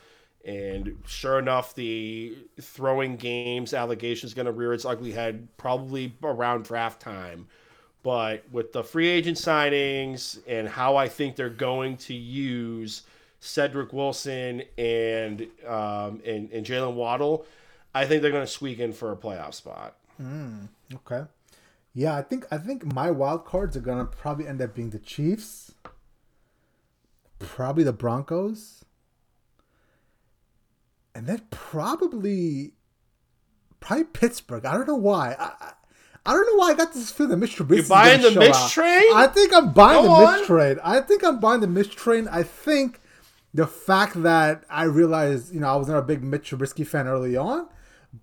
And 0.45 0.97
sure 1.05 1.37
enough, 1.37 1.75
the 1.75 2.37
throwing 2.61 3.17
games 3.17 3.73
allegation 3.73 4.25
is 4.25 4.33
going 4.33 4.45
to 4.45 4.53
rear 4.53 4.73
its 4.73 4.85
ugly 4.85 5.11
head 5.11 5.47
probably 5.57 6.15
around 6.23 6.63
draft 6.63 7.01
time. 7.01 7.47
But 8.03 8.45
with 8.49 8.71
the 8.71 8.81
free 8.83 9.09
agent 9.09 9.37
signings 9.37 10.39
and 10.47 10.67
how 10.69 10.95
I 10.95 11.09
think 11.09 11.35
they're 11.35 11.49
going 11.49 11.97
to 11.97 12.13
use 12.13 13.01
Cedric 13.39 13.93
Wilson 13.93 14.63
and 14.77 15.47
um, 15.67 16.21
and, 16.25 16.51
and 16.51 16.65
Jaylen 16.65 16.93
Waddle, 16.93 17.45
I 17.93 18.05
think 18.05 18.21
they're 18.21 18.31
going 18.31 18.45
to 18.45 18.51
squeak 18.51 18.79
in 18.79 18.93
for 18.93 19.11
a 19.11 19.15
playoff 19.15 19.53
spot. 19.53 19.95
Okay. 20.93 21.23
Yeah, 21.93 22.15
I 22.15 22.21
think 22.21 22.45
I 22.51 22.57
think 22.57 22.93
my 22.93 23.09
wild 23.09 23.45
cards 23.45 23.75
are 23.75 23.81
gonna 23.81 24.05
probably 24.05 24.47
end 24.47 24.61
up 24.61 24.75
being 24.75 24.91
the 24.91 24.99
Chiefs, 24.99 25.73
probably 27.39 27.83
the 27.83 27.93
Broncos, 27.93 28.85
and 31.15 31.25
then 31.25 31.41
probably 31.49 32.73
probably 33.79 34.05
Pittsburgh. 34.05 34.65
I 34.65 34.73
don't 34.73 34.87
know 34.87 34.95
why. 34.95 35.35
I, 35.39 35.45
I, 35.45 35.71
I 36.25 36.33
don't 36.33 36.45
know 36.45 36.55
why 36.55 36.71
I 36.71 36.73
got 36.75 36.93
this 36.93 37.09
feeling 37.11 37.31
that 37.31 37.37
Mitch 37.37 37.57
Trubisky. 37.57 37.77
You 37.77 37.83
buying 37.83 38.21
the 38.21 38.31
Mitch 38.31 38.71
train? 38.71 39.11
I 39.15 39.27
think 39.27 39.51
I'm 39.53 39.73
buying 39.73 40.03
Go 40.03 40.19
the 40.19 40.25
on. 40.25 40.37
Mitch 40.37 40.47
train. 40.47 40.79
I 40.83 41.01
think 41.01 41.23
I'm 41.23 41.39
buying 41.39 41.61
the 41.61 41.67
Mitch 41.67 41.95
train. 41.95 42.27
I 42.27 42.43
think 42.43 43.01
the 43.53 43.67
fact 43.67 44.21
that 44.23 44.63
I 44.69 44.83
realized, 44.83 45.53
you 45.53 45.59
know, 45.59 45.67
I 45.67 45.75
was 45.75 45.87
not 45.87 45.97
a 45.97 46.03
big 46.03 46.23
Mitch 46.23 46.51
Trubisky 46.51 46.85
fan 46.85 47.07
early 47.07 47.35
on, 47.35 47.67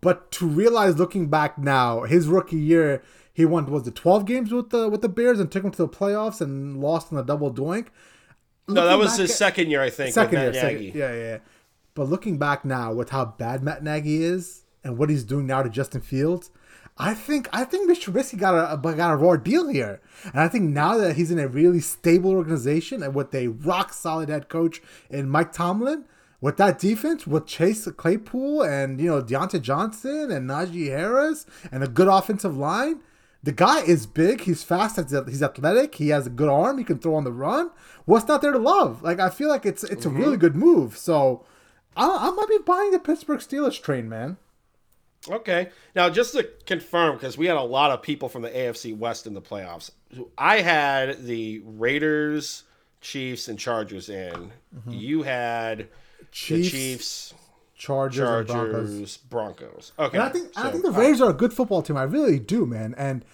but 0.00 0.30
to 0.32 0.46
realize 0.46 0.98
looking 0.98 1.28
back 1.28 1.58
now, 1.58 2.02
his 2.02 2.28
rookie 2.28 2.56
year, 2.56 3.02
he 3.32 3.44
won 3.44 3.66
was 3.66 3.82
the 3.82 3.90
12 3.90 4.24
games 4.24 4.52
with 4.52 4.70
the 4.70 4.88
with 4.88 5.02
the 5.02 5.08
Bears 5.08 5.38
and 5.40 5.50
took 5.50 5.62
them 5.62 5.72
to 5.72 5.78
the 5.78 5.88
playoffs 5.88 6.40
and 6.40 6.80
lost 6.80 7.12
in 7.12 7.18
a 7.18 7.22
double 7.22 7.52
doink. 7.52 7.88
No, 8.68 8.84
that 8.84 8.98
was 8.98 9.16
his 9.16 9.30
at- 9.30 9.36
second 9.36 9.70
year, 9.70 9.82
I 9.82 9.90
think. 9.90 10.12
second 10.14 10.38
year, 10.38 10.46
with 10.46 10.54
Matt 10.54 10.62
second, 10.62 10.94
yeah, 10.94 11.14
yeah. 11.14 11.38
But 11.94 12.08
looking 12.08 12.38
back 12.38 12.64
now 12.64 12.92
with 12.92 13.10
how 13.10 13.24
bad 13.24 13.62
Matt 13.62 13.82
Nagy 13.84 14.22
is 14.22 14.64
and 14.84 14.98
what 14.98 15.08
he's 15.10 15.24
doing 15.24 15.46
now 15.46 15.62
to 15.62 15.68
Justin 15.70 16.00
Fields, 16.00 16.50
I 16.98 17.12
think 17.12 17.48
I 17.52 17.64
think 17.64 17.86
Mitch 17.86 18.06
Trubisky 18.06 18.38
got 18.38 18.54
a 18.54 18.76
got 18.76 19.12
a 19.12 19.16
raw 19.16 19.36
deal 19.36 19.68
here, 19.68 20.00
and 20.24 20.40
I 20.40 20.48
think 20.48 20.64
now 20.64 20.96
that 20.96 21.16
he's 21.16 21.30
in 21.30 21.38
a 21.38 21.46
really 21.46 21.80
stable 21.80 22.30
organization 22.30 23.02
and 23.02 23.14
with 23.14 23.34
a 23.34 23.48
rock 23.48 23.92
solid 23.92 24.30
head 24.30 24.48
coach 24.48 24.80
in 25.10 25.28
Mike 25.28 25.52
Tomlin, 25.52 26.06
with 26.40 26.56
that 26.56 26.78
defense, 26.78 27.26
with 27.26 27.46
Chase 27.46 27.86
Claypool 27.86 28.62
and 28.62 28.98
you 28.98 29.08
know 29.08 29.22
Diontae 29.22 29.60
Johnson 29.60 30.30
and 30.30 30.48
Najee 30.48 30.88
Harris 30.88 31.44
and 31.70 31.84
a 31.84 31.88
good 31.88 32.08
offensive 32.08 32.56
line. 32.56 33.00
The 33.42 33.52
guy 33.52 33.82
is 33.82 34.06
big. 34.06 34.40
He's 34.40 34.64
fast. 34.64 34.96
He's 34.96 35.42
athletic. 35.42 35.96
He 35.96 36.08
has 36.08 36.26
a 36.26 36.30
good 36.30 36.48
arm. 36.48 36.78
He 36.78 36.84
can 36.84 36.98
throw 36.98 37.14
on 37.14 37.24
the 37.24 37.30
run. 37.30 37.70
What's 38.04 38.26
not 38.26 38.42
there 38.42 38.50
to 38.52 38.58
love? 38.58 39.02
Like 39.02 39.20
I 39.20 39.28
feel 39.28 39.48
like 39.48 39.66
it's 39.66 39.84
it's 39.84 40.06
a 40.06 40.08
really 40.08 40.32
mm-hmm. 40.32 40.40
good 40.40 40.56
move. 40.56 40.96
So 40.96 41.44
I, 41.94 42.28
I 42.28 42.30
might 42.30 42.48
be 42.48 42.58
buying 42.64 42.90
the 42.90 42.98
Pittsburgh 42.98 43.40
Steelers 43.40 43.80
train, 43.80 44.08
man. 44.08 44.38
Okay. 45.30 45.68
Now, 45.94 46.08
just 46.10 46.32
to 46.34 46.44
confirm, 46.66 47.16
because 47.16 47.36
we 47.38 47.46
had 47.46 47.56
a 47.56 47.62
lot 47.62 47.90
of 47.90 48.02
people 48.02 48.28
from 48.28 48.42
the 48.42 48.50
AFC 48.50 48.96
West 48.96 49.26
in 49.26 49.34
the 49.34 49.42
playoffs, 49.42 49.90
I 50.38 50.60
had 50.60 51.24
the 51.24 51.60
Raiders, 51.64 52.64
Chiefs, 53.00 53.48
and 53.48 53.58
Chargers 53.58 54.08
in. 54.08 54.52
You 54.88 55.22
had 55.22 55.88
Mm-hmm. 56.16 56.24
Chiefs, 56.32 56.70
the 56.70 56.70
Chiefs, 56.70 57.34
Chargers, 57.76 58.28
and 58.28 58.46
Broncos. 58.48 59.16
Broncos. 59.18 59.92
Okay. 59.98 60.16
And 60.18 60.26
I 60.26 60.28
think 60.30 60.48
I 60.56 60.70
think 60.70 60.82
the 60.84 60.90
Raiders 60.90 61.20
are 61.20 61.30
a 61.30 61.34
good 61.34 61.52
football 61.52 61.82
team. 61.82 61.96
I 61.96 62.02
really 62.02 62.38
do, 62.38 62.66
man. 62.66 62.94
And 62.98 63.24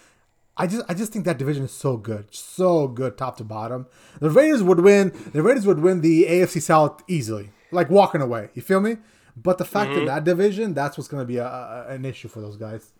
I 0.57 0.67
just 0.67 0.85
I 0.89 0.93
just 0.93 1.11
think 1.11 1.25
that 1.25 1.37
division 1.37 1.63
is 1.63 1.71
so 1.71 1.97
good, 1.97 2.33
so 2.33 2.87
good, 2.87 3.17
top 3.17 3.37
to 3.37 3.43
bottom. 3.43 3.87
The 4.19 4.29
Raiders 4.29 4.61
would 4.63 4.81
win. 4.81 5.11
The 5.33 5.41
Raiders 5.41 5.65
would 5.65 5.79
win 5.79 6.01
the 6.01 6.25
AFC 6.25 6.61
South 6.61 7.01
easily, 7.07 7.51
like 7.71 7.89
walking 7.89 8.21
away. 8.21 8.49
You 8.53 8.61
feel 8.61 8.79
me? 8.79 8.97
But 9.35 9.57
the 9.57 9.65
fact 9.65 9.91
Mm-hmm. 9.91 10.05
that 10.05 10.15
that 10.15 10.23
division, 10.23 10.73
that's 10.73 10.97
what's 10.97 11.07
going 11.07 11.21
to 11.23 11.27
be 11.27 11.37
a, 11.37 11.45
a, 11.47 11.85
an 11.89 12.05
issue 12.05 12.27
for 12.27 12.39
those 12.41 12.57
guys. 12.57 12.91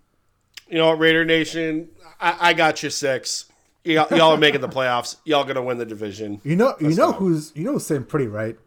You 0.68 0.78
know 0.78 0.88
what, 0.90 1.00
Raider 1.00 1.26
Nation, 1.26 1.90
I, 2.20 2.50
I 2.50 2.54
got 2.54 2.82
you 2.84 2.90
six. 2.90 3.46
Y'all, 3.84 4.08
y'all 4.18 4.32
are 4.32 4.38
making 4.38 4.62
the 4.62 4.70
playoffs. 4.70 5.18
Y'all 5.26 5.44
gonna 5.44 5.62
win 5.62 5.78
the 5.78 5.86
division. 5.86 6.40
You 6.46 6.56
know, 6.56 6.74
you 6.80 6.96
know 6.96 7.12
go. 7.12 7.18
who's 7.18 7.52
you 7.54 7.66
know 7.66 7.74
who's 7.74 7.86
sitting 7.86 8.06
pretty, 8.06 8.28
right? 8.28 8.58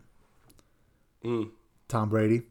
Mm. 1.25 1.51
Tom 1.89 2.11
Brady, 2.11 2.43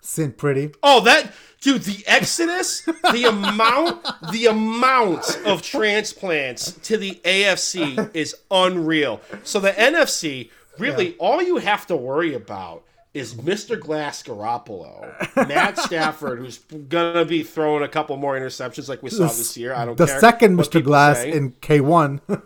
sitting 0.00 0.32
pretty. 0.32 0.70
Oh, 0.82 1.00
that 1.02 1.30
dude, 1.60 1.82
the 1.82 2.02
exodus, 2.06 2.80
the 3.12 3.24
amount, 3.28 4.02
the 4.32 4.46
amount 4.46 5.38
of 5.44 5.60
transplants 5.60 6.72
to 6.72 6.96
the 6.96 7.20
AFC 7.24 8.10
is 8.14 8.34
unreal. 8.50 9.20
So 9.42 9.60
the 9.60 9.72
NFC, 9.72 10.50
really, 10.78 11.16
all 11.18 11.42
you 11.42 11.58
have 11.58 11.86
to 11.88 11.96
worry 11.96 12.32
about 12.32 12.84
is 13.16 13.34
Mr. 13.34 13.80
Glass 13.80 14.22
Garoppolo, 14.22 15.48
Matt 15.48 15.78
Stafford, 15.86 16.38
who's 16.38 16.58
gonna 16.58 17.24
be 17.24 17.42
throwing 17.42 17.82
a 17.82 17.88
couple 17.88 18.16
more 18.18 18.38
interceptions 18.38 18.88
like 18.90 19.02
we 19.02 19.08
saw 19.08 19.26
this 19.26 19.56
year. 19.56 19.72
I 19.72 19.86
don't 19.86 19.96
the 19.96 20.06
care. 20.06 20.20
second 20.20 20.58
Mr. 20.58 20.84
Glass 20.84 21.18
say. 21.18 21.32
in 21.32 21.52
K 21.62 21.80
one. 21.80 22.20
and 22.28 22.38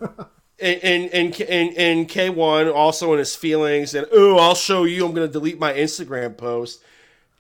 and 0.61 1.11
and 1.12 1.41
and, 1.41 1.77
and 1.77 2.09
K 2.09 2.31
one 2.31 2.68
also 2.68 3.12
in 3.12 3.18
his 3.18 3.35
feelings 3.35 3.95
and 3.95 4.07
oh 4.12 4.39
I'll 4.39 4.55
show 4.55 4.85
you 4.85 5.05
I'm 5.05 5.12
gonna 5.12 5.27
delete 5.29 5.59
my 5.59 5.73
Instagram 5.73 6.37
post. 6.37 6.83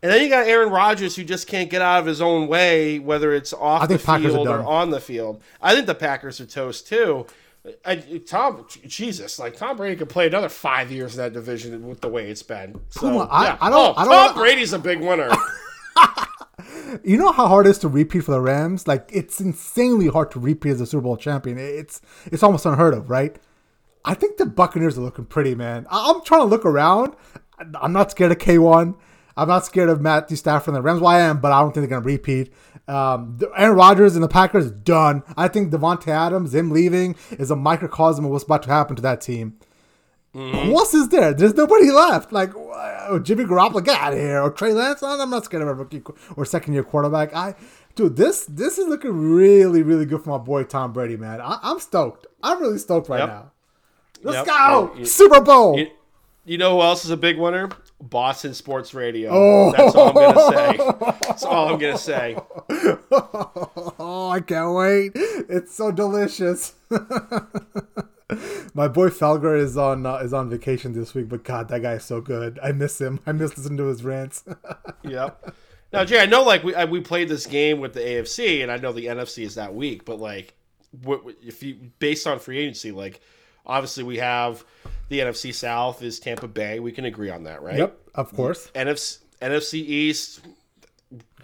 And 0.02 0.10
then 0.10 0.22
you 0.22 0.28
got 0.30 0.46
Aaron 0.46 0.70
Rodgers 0.70 1.14
who 1.14 1.22
just 1.24 1.46
can't 1.46 1.68
get 1.70 1.82
out 1.82 2.00
of 2.00 2.06
his 2.06 2.22
own 2.22 2.48
way, 2.48 2.98
whether 2.98 3.34
it's 3.34 3.52
off 3.52 3.86
the 3.88 3.98
Packers 3.98 4.32
field 4.32 4.48
or 4.48 4.64
on 4.64 4.90
the 4.90 5.00
field. 5.00 5.42
I 5.60 5.74
think 5.74 5.86
the 5.86 5.94
Packers 5.94 6.40
are 6.40 6.46
toast 6.46 6.88
too. 6.88 7.26
I, 7.84 7.96
Tom, 8.26 8.66
Jesus, 8.86 9.38
like 9.38 9.56
Tom 9.56 9.76
Brady 9.76 9.96
could 9.96 10.08
play 10.08 10.26
another 10.26 10.48
five 10.48 10.90
years 10.90 11.12
in 11.14 11.18
that 11.24 11.32
division 11.34 11.86
with 11.86 12.00
the 12.00 12.08
way 12.08 12.30
it's 12.30 12.42
been. 12.42 12.80
So, 12.88 13.00
Come 13.00 13.16
on, 13.18 13.28
I- 13.30 13.44
yeah. 13.44 13.58
I 13.60 13.68
don't- 13.70 13.94
Oh, 13.98 14.00
I 14.00 14.04
don't- 14.04 14.28
Tom 14.28 14.34
Brady's 14.36 14.72
a 14.72 14.78
big 14.78 15.00
winner. 15.00 15.30
you 17.04 17.16
know 17.16 17.32
how 17.32 17.46
hard 17.48 17.66
it 17.66 17.70
is 17.70 17.78
to 17.78 17.88
repeat 17.88 18.20
for 18.20 18.32
the 18.32 18.40
Rams? 18.40 18.86
Like 18.88 19.08
it's 19.12 19.40
insanely 19.40 20.08
hard 20.08 20.30
to 20.32 20.40
repeat 20.40 20.70
as 20.70 20.80
a 20.80 20.86
Super 20.86 21.02
Bowl 21.02 21.16
champion. 21.16 21.58
It's 21.58 22.00
it's 22.26 22.42
almost 22.42 22.66
unheard 22.66 22.94
of, 22.94 23.10
right? 23.10 23.36
I 24.04 24.14
think 24.14 24.38
the 24.38 24.46
Buccaneers 24.46 24.96
are 24.96 25.02
looking 25.02 25.26
pretty, 25.26 25.54
man. 25.54 25.86
I'm 25.90 26.22
trying 26.24 26.40
to 26.40 26.46
look 26.46 26.64
around. 26.64 27.14
I'm 27.80 27.92
not 27.92 28.10
scared 28.10 28.32
of 28.32 28.38
K1. 28.38 28.94
I'm 29.36 29.48
not 29.48 29.64
scared 29.66 29.88
of 29.90 30.00
Matthew 30.00 30.36
Stafford 30.36 30.68
and 30.68 30.76
the 30.76 30.82
Rams. 30.82 31.00
Well, 31.00 31.10
I 31.10 31.20
am, 31.20 31.40
but 31.40 31.52
I 31.52 31.60
don't 31.60 31.72
think 31.72 31.82
they're 31.88 32.00
going 32.00 32.02
to 32.02 32.06
repeat. 32.06 32.52
Um, 32.90 33.36
the- 33.38 33.50
Aaron 33.56 33.76
Rodgers 33.76 34.14
and 34.16 34.22
the 34.24 34.28
Packers 34.28 34.70
done. 34.70 35.22
I 35.36 35.48
think 35.48 35.70
Davante 35.72 36.08
Adams, 36.08 36.54
him 36.54 36.70
leaving, 36.70 37.14
is 37.32 37.50
a 37.50 37.56
microcosm 37.56 38.24
of 38.24 38.30
what's 38.30 38.44
about 38.44 38.62
to 38.64 38.70
happen 38.70 38.96
to 38.96 39.02
that 39.02 39.20
team. 39.20 39.54
Who 40.32 40.76
else 40.78 40.94
is 40.94 41.08
there? 41.08 41.34
There's 41.34 41.54
nobody 41.54 41.90
left. 41.90 42.32
Like 42.32 42.52
uh, 42.54 43.18
Jimmy 43.18 43.44
Garoppolo, 43.44 43.84
get 43.84 44.00
out 44.00 44.12
of 44.12 44.18
here, 44.20 44.40
or 44.40 44.50
Trey 44.50 44.72
Lance. 44.72 45.02
I'm 45.02 45.28
not 45.28 45.44
scared 45.44 45.62
of 45.62 45.68
a 45.68 45.74
rookie 45.74 46.02
or 46.36 46.44
second 46.44 46.72
year 46.74 46.84
quarterback. 46.84 47.34
I, 47.34 47.56
dude, 47.96 48.14
this 48.16 48.44
this 48.44 48.78
is 48.78 48.86
looking 48.86 49.10
really 49.10 49.82
really 49.82 50.06
good 50.06 50.22
for 50.22 50.30
my 50.30 50.38
boy 50.38 50.62
Tom 50.62 50.92
Brady, 50.92 51.16
man. 51.16 51.40
I, 51.40 51.58
I'm 51.64 51.80
stoked. 51.80 52.28
I'm 52.44 52.60
really 52.60 52.78
stoked 52.78 53.08
right 53.08 53.18
Yep. 53.20 53.28
now. 53.28 53.50
Let's 54.22 54.46
Yep. 54.46 54.56
go 54.96 55.02
Super 55.04 55.40
Bowl. 55.40 55.84
You 56.50 56.58
know 56.58 56.74
who 56.74 56.82
else 56.82 57.04
is 57.04 57.12
a 57.12 57.16
big 57.16 57.38
winner? 57.38 57.68
Boston 58.02 58.54
Sports 58.54 58.92
Radio. 58.92 59.30
Oh. 59.32 59.70
That's 59.70 59.94
all 59.94 60.08
I'm 60.08 60.14
gonna 60.34 60.50
say. 60.50 60.76
That's 61.28 61.44
all 61.44 61.68
I'm 61.68 61.78
gonna 61.78 61.96
say. 61.96 62.36
oh, 64.00 64.30
I 64.32 64.40
can't 64.40 64.74
wait. 64.74 65.12
It's 65.14 65.72
so 65.72 65.92
delicious. 65.92 66.74
My 68.74 68.88
boy 68.88 69.10
Felger 69.10 69.56
is 69.56 69.76
on 69.76 70.04
uh, 70.04 70.16
is 70.16 70.32
on 70.34 70.50
vacation 70.50 70.92
this 70.92 71.14
week, 71.14 71.28
but 71.28 71.44
God, 71.44 71.68
that 71.68 71.82
guy 71.82 71.92
is 71.92 72.04
so 72.04 72.20
good. 72.20 72.58
I 72.60 72.72
miss 72.72 73.00
him. 73.00 73.20
I 73.26 73.30
miss 73.30 73.56
listening 73.56 73.78
to 73.78 73.86
his 73.86 74.02
rants. 74.02 74.42
Yep. 75.04 75.54
Now, 75.92 76.04
Jay, 76.04 76.20
I 76.20 76.26
know 76.26 76.42
like 76.42 76.64
we 76.64 76.74
we 76.86 77.00
played 77.00 77.28
this 77.28 77.46
game 77.46 77.78
with 77.78 77.94
the 77.94 78.00
AFC, 78.00 78.62
and 78.64 78.72
I 78.72 78.76
know 78.76 78.92
the 78.92 79.06
NFC 79.06 79.44
is 79.44 79.54
that 79.54 79.72
week, 79.72 80.04
but 80.04 80.18
like, 80.18 80.54
what, 81.04 81.22
if 81.42 81.62
you 81.62 81.92
based 82.00 82.26
on 82.26 82.40
free 82.40 82.58
agency, 82.58 82.90
like, 82.90 83.20
obviously 83.64 84.02
we 84.02 84.18
have 84.18 84.64
the 85.10 85.18
NFC 85.18 85.52
South 85.52 86.02
is 86.02 86.18
Tampa 86.18 86.48
Bay. 86.48 86.80
We 86.80 86.92
can 86.92 87.04
agree 87.04 87.30
on 87.30 87.44
that, 87.44 87.62
right? 87.62 87.76
Yep, 87.76 87.98
of 88.14 88.32
course. 88.32 88.70
NFC 88.74 89.18
NFC 89.42 89.74
East. 89.74 90.40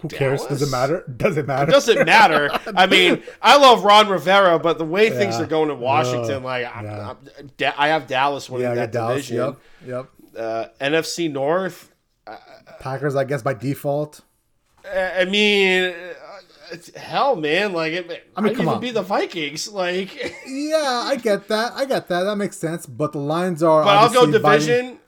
Who 0.01 0.07
cares? 0.07 0.45
Does 0.45 0.61
it 0.61 0.69
matter? 0.69 1.03
Does 1.17 1.37
it 1.37 1.47
matter? 1.47 1.69
It 1.69 1.73
doesn't 1.73 2.05
matter. 2.05 2.49
I 2.75 2.85
mean, 2.85 3.23
I 3.41 3.57
love 3.57 3.83
Ron 3.83 4.07
Rivera, 4.07 4.57
but 4.57 4.77
the 4.77 4.85
way 4.85 5.09
things 5.09 5.35
are 5.35 5.45
going 5.45 5.69
in 5.69 5.79
Washington, 5.79 6.43
like 6.43 6.65
I'm, 6.73 6.85
yeah. 6.85 7.13
I'm, 7.59 7.73
I 7.77 7.87
have 7.89 8.07
Dallas 8.07 8.49
winning 8.49 8.69
yeah, 8.69 8.75
that 8.75 8.91
Dallas. 8.91 9.27
division. 9.27 9.57
Yep, 9.85 10.09
yep. 10.35 10.39
Uh, 10.39 10.65
NFC 10.79 11.31
North. 11.31 11.93
Packers, 12.79 13.15
I 13.15 13.23
guess 13.23 13.41
by 13.41 13.53
default. 13.53 14.21
I 14.85 15.25
mean, 15.25 15.83
uh, 15.83 16.13
hell, 16.95 17.35
man, 17.35 17.73
like 17.73 17.93
it. 17.93 18.27
I 18.35 18.41
mean, 18.41 18.55
come 18.55 18.67
on. 18.67 18.79
be 18.79 18.91
the 18.91 19.01
Vikings, 19.01 19.67
like. 19.69 20.35
Yeah, 20.47 21.03
I 21.05 21.15
get 21.17 21.47
that. 21.49 21.73
I 21.75 21.85
get 21.85 22.07
that. 22.07 22.23
That 22.23 22.35
makes 22.37 22.57
sense. 22.57 22.85
But 22.85 23.11
the 23.13 23.19
lines 23.19 23.61
are. 23.63 23.83
But 23.83 23.97
I'll 23.97 24.09
go 24.13 24.21
obviously 24.23 24.39
biting- 24.41 24.65
division. 24.67 24.99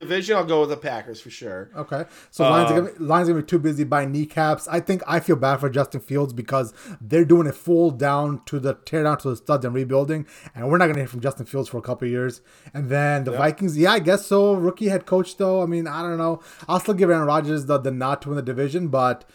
Division, 0.00 0.34
I'll 0.36 0.46
go 0.46 0.60
with 0.62 0.70
the 0.70 0.78
Packers 0.78 1.20
for 1.20 1.28
sure. 1.28 1.68
Okay, 1.76 2.06
so 2.30 2.48
lines, 2.48 2.70
are 2.70 2.78
Um, 2.78 2.84
gonna, 2.86 2.98
be- 2.98 3.04
lines 3.04 3.28
are 3.28 3.32
gonna 3.32 3.42
be 3.42 3.46
too 3.48 3.58
busy 3.58 3.84
buying 3.84 4.10
kneecaps. 4.12 4.66
I 4.66 4.80
think 4.80 5.02
I 5.06 5.20
feel 5.20 5.36
bad 5.36 5.58
for 5.60 5.68
Justin 5.68 6.00
Fields 6.00 6.32
because 6.32 6.72
they're 7.02 7.26
doing 7.26 7.46
a 7.46 7.52
full 7.52 7.90
down 7.90 8.40
to 8.46 8.58
the 8.58 8.72
tear 8.86 9.02
down 9.02 9.18
to 9.18 9.28
the 9.28 9.36
studs 9.36 9.62
and 9.66 9.74
rebuilding, 9.74 10.26
and 10.54 10.70
we're 10.70 10.78
not 10.78 10.86
gonna 10.86 11.00
hear 11.00 11.06
from 11.06 11.20
Justin 11.20 11.44
Fields 11.44 11.68
for 11.68 11.76
a 11.76 11.82
couple 11.82 12.06
of 12.08 12.12
years. 12.12 12.40
And 12.72 12.88
then 12.88 13.24
the 13.24 13.32
Vikings, 13.32 13.76
yeah, 13.76 13.92
I 13.92 13.98
guess 13.98 14.24
so. 14.24 14.54
Rookie 14.54 14.88
head 14.88 15.04
coach 15.04 15.36
though. 15.36 15.62
I 15.62 15.66
mean, 15.66 15.86
I 15.86 16.00
don't 16.00 16.16
know. 16.16 16.40
I'll 16.66 16.80
still 16.80 16.94
give 16.94 17.10
Aaron 17.10 17.26
Rodgers 17.26 17.66
the, 17.66 17.76
the 17.76 17.90
nod 17.90 18.22
to 18.22 18.30
win 18.30 18.36
the 18.36 18.42
division, 18.42 18.88
but 18.88 19.26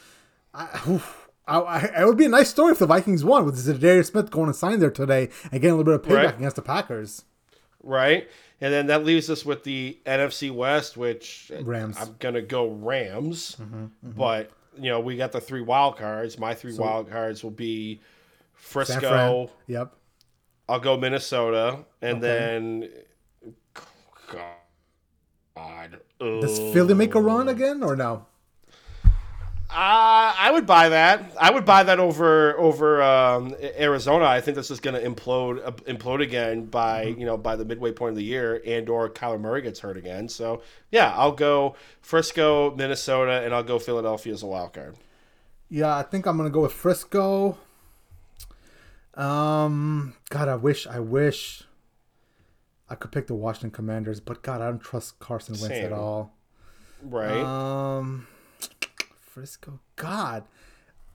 I, 0.57 1.01
I, 1.47 1.59
I, 1.59 2.01
it 2.01 2.05
would 2.05 2.17
be 2.17 2.25
a 2.25 2.29
nice 2.29 2.49
story 2.49 2.71
if 2.71 2.79
the 2.79 2.85
Vikings 2.85 3.23
won 3.25 3.45
with 3.45 3.55
Za'Darius 3.57 4.05
Smith 4.11 4.31
going 4.31 4.47
to 4.47 4.53
sign 4.53 4.79
there 4.79 4.89
today 4.89 5.29
and 5.51 5.61
getting 5.61 5.71
a 5.71 5.75
little 5.75 5.97
bit 5.97 6.05
of 6.05 6.09
payback 6.09 6.25
Right. 6.25 6.35
against 6.37 6.55
the 6.55 6.61
Packers. 6.61 7.25
Right? 7.83 8.29
And 8.61 8.73
then 8.73 8.87
that 8.87 9.03
leaves 9.03 9.29
us 9.29 9.45
with 9.45 9.63
the 9.65 9.99
NFC 10.05 10.49
West, 10.49 10.95
which 10.97 11.51
Rams. 11.61 11.97
I'm 11.99 12.15
gonna 12.19 12.41
go 12.41 12.69
Rams. 12.69 13.57
Mm-hmm, 13.61 13.85
But 14.11 14.49
you 14.77 14.89
know, 14.89 15.01
we 15.01 15.17
got 15.17 15.31
the 15.33 15.41
three 15.41 15.61
wild 15.61 15.97
cards. 15.97 16.39
My 16.39 16.53
three 16.53 16.73
wild 16.75 17.11
cards 17.11 17.43
will 17.43 17.51
be 17.51 17.99
Frisco. 18.53 19.51
Yep. 19.67 19.93
I'll 20.69 20.79
go 20.79 20.97
Minnesota, 20.97 21.79
and 22.01 22.17
Okay. 22.17 22.27
then 22.27 22.89
God. 25.55 25.99
Does 26.19 26.57
Philly 26.73 26.93
make 26.93 27.13
a 27.13 27.21
run 27.21 27.47
again 27.49 27.83
or 27.83 27.95
no? 27.95 28.25
Uh, 29.78 30.34
I 30.38 30.51
would 30.53 30.65
buy 30.65 30.88
that. 30.88 31.34
I 31.38 31.51
would 31.51 31.65
buy 31.65 31.84
that 31.84 31.99
over 31.99 32.57
over 32.57 33.03
um, 33.03 33.53
Arizona. 33.78 34.23
I 34.23 34.39
think 34.39 34.55
this 34.55 34.71
is 34.71 34.80
going 34.80 34.93
to 34.93 35.05
implode 35.09 35.65
uh, 35.67 35.71
implode 35.91 36.21
again 36.23 36.65
by 36.65 37.07
Mm-hmm. 37.07 37.19
you 37.19 37.26
know 37.26 37.36
by 37.38 37.57
the 37.57 37.65
midway 37.65 37.91
point 37.91 38.11
of 38.11 38.15
the 38.15 38.23
year, 38.23 38.61
and 38.65 38.88
or 38.88 39.09
Kyler 39.09 39.39
Murray 39.39 39.61
gets 39.61 39.82
hurt 39.82 39.97
again. 39.97 40.30
So 40.30 40.61
yeah, 40.91 41.13
I'll 41.15 41.34
go 41.34 41.76
Frisco, 42.01 42.73
Minnesota, 42.76 43.41
and 43.43 43.53
I'll 43.53 43.63
go 43.63 43.78
Philadelphia 43.78 44.32
as 44.34 44.43
a 44.43 44.47
wild 44.47 44.71
card. 44.73 44.95
Yeah, 45.67 45.93
I 45.97 46.03
think 46.03 46.26
I'm 46.26 46.38
gonna 46.38 46.49
go 46.49 46.61
with 46.61 46.71
Frisco. 46.73 47.57
Um, 49.15 50.13
God, 50.30 50.47
I 50.47 50.55
wish, 50.55 50.88
I 50.88 50.99
wish 50.99 51.63
I 52.89 52.95
could 52.95 53.11
pick 53.11 53.28
the 53.28 53.36
Washington 53.36 53.71
Commanders, 53.71 54.19
but 54.19 54.41
God, 54.41 54.61
I 54.61 54.65
don't 54.65 54.80
trust 54.80 55.19
Carson 55.19 55.53
Wentz 55.55 55.67
Same. 55.67 55.86
at 55.86 55.91
all. 55.93 56.34
Right? 57.01 57.41
Um, 57.41 58.28
Frisco, 59.36 59.81
God, 59.97 60.45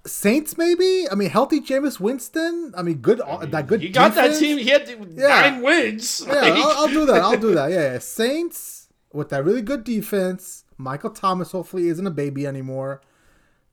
Saints 0.07 0.59
maybe. 0.59 1.07
I 1.11 1.15
mean, 1.15 1.31
healthy 1.31 1.59
Jameis 1.59 1.99
Winston. 1.99 2.75
I 2.77 2.83
mean, 2.83 2.97
good 2.99 3.19
that 3.51 3.67
good. 3.67 3.81
he 3.81 3.89
got 3.89 4.15
that 4.15 4.39
team. 4.39 4.59
He 4.59 4.69
had 4.69 4.87
Yeah. 4.89 5.29
nine 5.29 5.63
wins. 5.63 6.23
Yeah, 6.27 6.35
Like, 6.35 6.53
I'll, 6.53 6.71
I'll 6.83 6.89
do 6.89 7.07
that. 7.07 7.23
I'll 7.23 7.39
do 7.39 7.55
that. 7.55 7.71
Yeah, 7.71 7.93
yeah. 7.95 7.99
Saints 8.21 8.89
with 9.11 9.31
that 9.31 9.43
really 9.43 9.63
good 9.63 9.85
defense. 9.85 10.65
Michael 10.77 11.09
Thomas 11.11 11.53
hopefully 11.53 11.89
isn't 11.89 12.07
a 12.07 12.11
baby 12.11 12.47
anymore. 12.47 13.01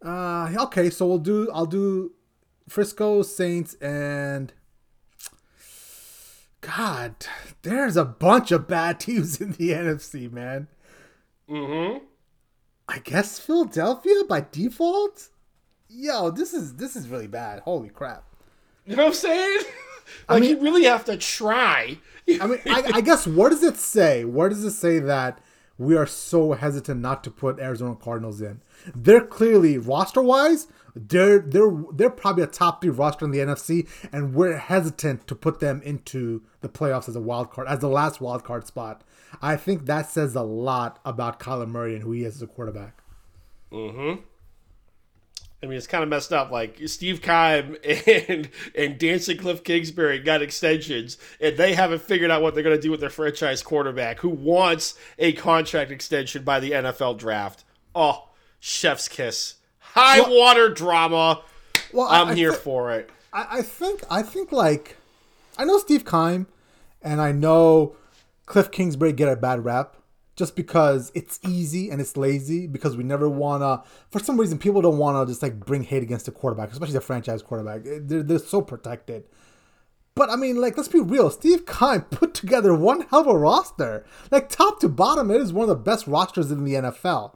Uh, 0.04 0.50
okay, 0.58 0.90
so 0.90 1.06
we'll 1.08 1.18
do. 1.20 1.50
I'll 1.54 1.66
do 1.66 2.14
Frisco 2.70 3.22
Saints 3.24 3.74
and. 3.82 4.54
God, 6.62 7.16
there's 7.64 7.96
a 7.98 8.06
bunch 8.06 8.52
of 8.52 8.68
bad 8.68 9.00
teams 9.02 9.40
in 9.42 9.52
the 9.54 9.72
NFC, 9.72 10.32
man. 10.32 10.68
mhm. 11.50 12.02
I 12.88 13.00
guess 13.00 13.40
Philadelphia 13.40 14.24
by 14.28 14.46
default. 14.52 15.30
Yo, 15.90 16.32
this 16.32 16.54
is 16.54 16.76
this 16.76 16.96
is 16.96 17.08
really 17.08 17.28
bad. 17.28 17.60
Holy 17.62 17.90
crap. 17.90 18.24
You 18.86 18.96
know 18.96 19.04
what 19.04 19.10
I'm 19.10 19.14
saying? 19.14 19.60
like 20.30 20.42
mean- 20.42 20.50
you 20.52 20.62
really 20.62 20.86
have 20.86 21.06
to 21.06 21.18
try. 21.18 21.98
I 22.30 22.48
mean, 22.48 22.60
I, 22.66 22.92
I 22.96 23.02
guess 23.02 23.26
what 23.26 23.50
does 23.50 23.64
it 23.64 23.78
say? 23.78 24.26
Where 24.26 24.50
does 24.50 24.64
it 24.64 24.72
say 24.72 25.00
that 25.00 25.40
we 25.78 25.96
are 25.96 26.06
so 26.06 26.54
hesitant 26.54 27.00
not 27.00 27.24
to 27.24 27.32
put 27.32 27.60
Arizona 27.60 27.96
Cardinals 27.96 28.42
in? 28.42 28.62
They're 28.94 29.22
clearly 29.22 29.78
roster 29.78 30.22
wise, 30.22 30.68
they're 30.96 31.40
they're 31.40 31.72
they're 31.94 32.10
probably 32.10 32.44
a 32.44 32.48
top 32.48 32.82
three 32.82 32.90
roster 32.90 33.26
in 33.26 33.32
the 33.32 33.40
NFC, 33.40 33.88
and 34.12 34.34
we're 34.34 34.58
hesitant 34.58 35.28
to 35.28 35.36
put 35.36 35.60
them 35.60 35.82
into 35.84 36.42
the 36.62 36.70
playoffs 36.70 37.08
as 37.08 37.16
a 37.16 37.22
wild 37.22 37.52
card, 37.52 37.68
as 37.68 37.80
the 37.80 37.90
last 37.90 38.20
wild 38.20 38.44
card 38.44 38.66
spot. 38.66 39.04
I 39.42 39.56
think 39.56 39.86
that 39.86 40.10
says 40.10 40.36
a 40.36 40.42
lot 40.42 41.00
about 41.06 41.40
Kyler 41.40 41.68
Murray 41.68 41.94
and 41.96 42.04
who 42.04 42.12
he 42.12 42.24
is 42.24 42.38
as 42.38 42.42
a 42.42 42.48
quarterback. 42.48 42.98
Hmm. 43.72 44.14
I 45.62 45.66
mean, 45.66 45.76
it's 45.78 45.88
kind 45.88 46.04
of 46.04 46.10
messed 46.10 46.32
up. 46.32 46.52
Like 46.52 46.80
Steve 46.86 47.22
Keim 47.22 47.78
and 47.84 48.50
and 48.76 48.98
Dancing 49.00 49.38
Cliff 49.38 49.64
Kingsbury 49.64 50.20
got 50.20 50.42
extensions, 50.42 51.18
and 51.42 51.58
they 51.58 51.74
haven't 51.74 52.02
figured 52.04 52.30
out 52.30 52.42
what 52.44 52.54
they're 52.54 52.64
going 52.64 52.76
to 52.76 52.82
do 52.82 52.92
with 52.92 53.00
their 53.00 53.10
franchise 53.10 53.64
quarterback, 53.64 54.20
who 54.20 54.30
wants 54.30 54.98
a 55.18 55.34
contract 55.34 55.90
extension 55.92 56.44
by 56.44 56.60
the 56.60 56.72
NFL 56.72 57.18
draft. 57.18 57.64
Oh, 57.96 58.30
chef's 58.60 59.08
kiss, 59.08 59.56
high 59.80 60.22
Well- 60.22 60.38
water 60.38 60.70
drama. 60.70 61.42
Well, 61.92 62.08
I'm 62.08 62.30
I 62.30 62.36
here 62.36 62.52
thi- 62.54 62.60
for 62.60 62.92
it. 62.92 63.10
I, 63.34 63.48
I 63.58 63.62
think 63.64 64.04
I 64.12 64.22
think 64.22 64.52
like 64.52 64.98
I 65.58 65.66
know 65.66 65.80
Steve 65.80 66.06
Keim, 66.06 66.46
and 67.02 67.20
I 67.20 67.32
know 67.32 67.96
Cliff 68.48 68.72
Kingsbury 68.72 69.14
get 69.14 69.30
a 69.30 69.36
bad 69.36 69.64
rap 69.64 69.98
just 70.36 70.56
because 70.56 71.12
it's 71.14 71.40
easy 71.48 71.92
and 71.92 72.02
it's 72.02 72.18
lazy 72.18 72.66
because 72.66 72.98
we 72.98 73.04
never 73.04 73.30
wanna 73.30 73.84
for 74.10 74.20
some 74.20 74.40
reason 74.40 74.58
people 74.58 74.82
don't 74.82 74.98
wanna 74.98 75.26
just 75.26 75.44
like 75.44 75.60
bring 75.60 75.84
hate 75.84 76.02
against 76.02 76.26
the 76.26 76.32
quarterback, 76.32 76.72
especially 76.72 76.94
the 76.94 77.02
franchise 77.02 77.44
quarterback. 77.44 77.82
Eh, 77.86 78.00
they're, 78.02 78.24
they're 78.24 78.40
so 78.40 78.62
protected. 78.62 79.26
But 80.16 80.32
I 80.32 80.36
mean, 80.36 80.60
like, 80.60 80.76
let's 80.76 80.90
be 80.90 81.00
real. 81.00 81.30
Steve 81.30 81.68
Keim 81.68 82.02
put 82.02 82.34
together 82.34 82.74
one 82.74 83.02
hell 83.02 83.22
of 83.22 83.28
a 83.28 83.38
roster. 83.38 84.04
Like, 84.32 84.50
top 84.50 84.80
to 84.80 84.90
bottom, 84.90 85.30
it 85.30 85.40
is 85.40 85.54
one 85.54 85.70
of 85.70 85.70
the 85.70 85.76
best 85.76 86.08
rosters 86.08 86.50
in 86.50 86.64
the 86.64 86.74
NFL. 86.74 87.36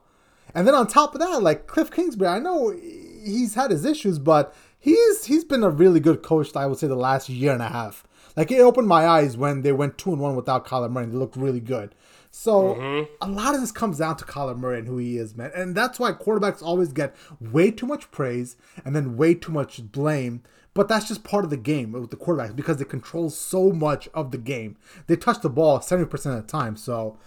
And 0.55 0.68
then 0.68 0.74
on 0.74 0.88
top 0.88 1.14
of 1.14 1.22
that, 1.22 1.43
like 1.43 1.68
Cliff 1.68 1.91
Kingsbury, 1.91 2.32
I 2.32 2.39
know 2.39 2.72
he's 2.72 3.53
had 3.53 3.70
his 3.70 3.86
issues, 3.86 4.18
but 4.18 4.53
he's 4.80 5.26
he's 5.26 5.43
been 5.43 5.64
a 5.64 5.70
really 5.70 5.99
good 5.99 6.24
coach. 6.24 6.55
I 6.55 6.66
would 6.66 6.78
say 6.78 6.88
the 6.88 6.95
last 6.95 7.30
year 7.30 7.53
and 7.53 7.62
a 7.62 7.70
half. 7.70 8.03
Like 8.36 8.51
it 8.51 8.59
opened 8.59 8.88
my 8.88 9.05
eyes 9.05 9.38
when 9.38 9.61
they 9.61 9.71
went 9.71 9.97
two 9.97 10.11
and 10.11 10.21
one 10.21 10.36
without 10.36 10.65
Kyler 10.65 10.89
Murray. 10.89 11.07
They 11.07 11.17
looked 11.17 11.36
really 11.36 11.59
good. 11.59 11.95
So 12.34 13.07
a 13.21 13.27
lot 13.27 13.55
of 13.55 13.61
this 13.61 13.73
comes 13.73 13.97
down 13.97 14.15
to 14.17 14.25
Kyler 14.25 14.57
Murray 14.57 14.79
and 14.79 14.88
who 14.88 14.97
he 14.97 15.17
is, 15.17 15.36
man. 15.36 15.51
And 15.53 15.75
that's 15.75 15.99
why 15.99 16.13
quarterbacks 16.13 16.63
always 16.63 16.93
get 16.93 17.13
way 17.41 17.71
too 17.71 17.86
much 17.86 18.09
praise 18.09 18.55
and 18.86 18.95
then 18.95 19.17
way 19.17 19.34
too 19.34 19.51
much 19.51 19.91
blame. 19.91 20.41
But 20.73 20.88
that's 20.88 21.09
just 21.09 21.25
part 21.25 21.43
of 21.43 21.49
the 21.49 21.57
game 21.57 21.91
with 21.91 22.09
the 22.09 22.15
quarterbacks 22.15 22.55
because 22.55 22.77
they 22.77 22.86
control 22.86 23.29
so 23.29 23.71
much 23.71 24.07
of 24.13 24.32
the 24.32 24.38
game. 24.38 24.77
They 25.07 25.17
touch 25.17 25.41
the 25.41 25.49
ball 25.49 25.79
70% 25.79 26.13
of 26.13 26.21
the 26.21 26.43
time. 26.43 26.77
So 26.77 27.17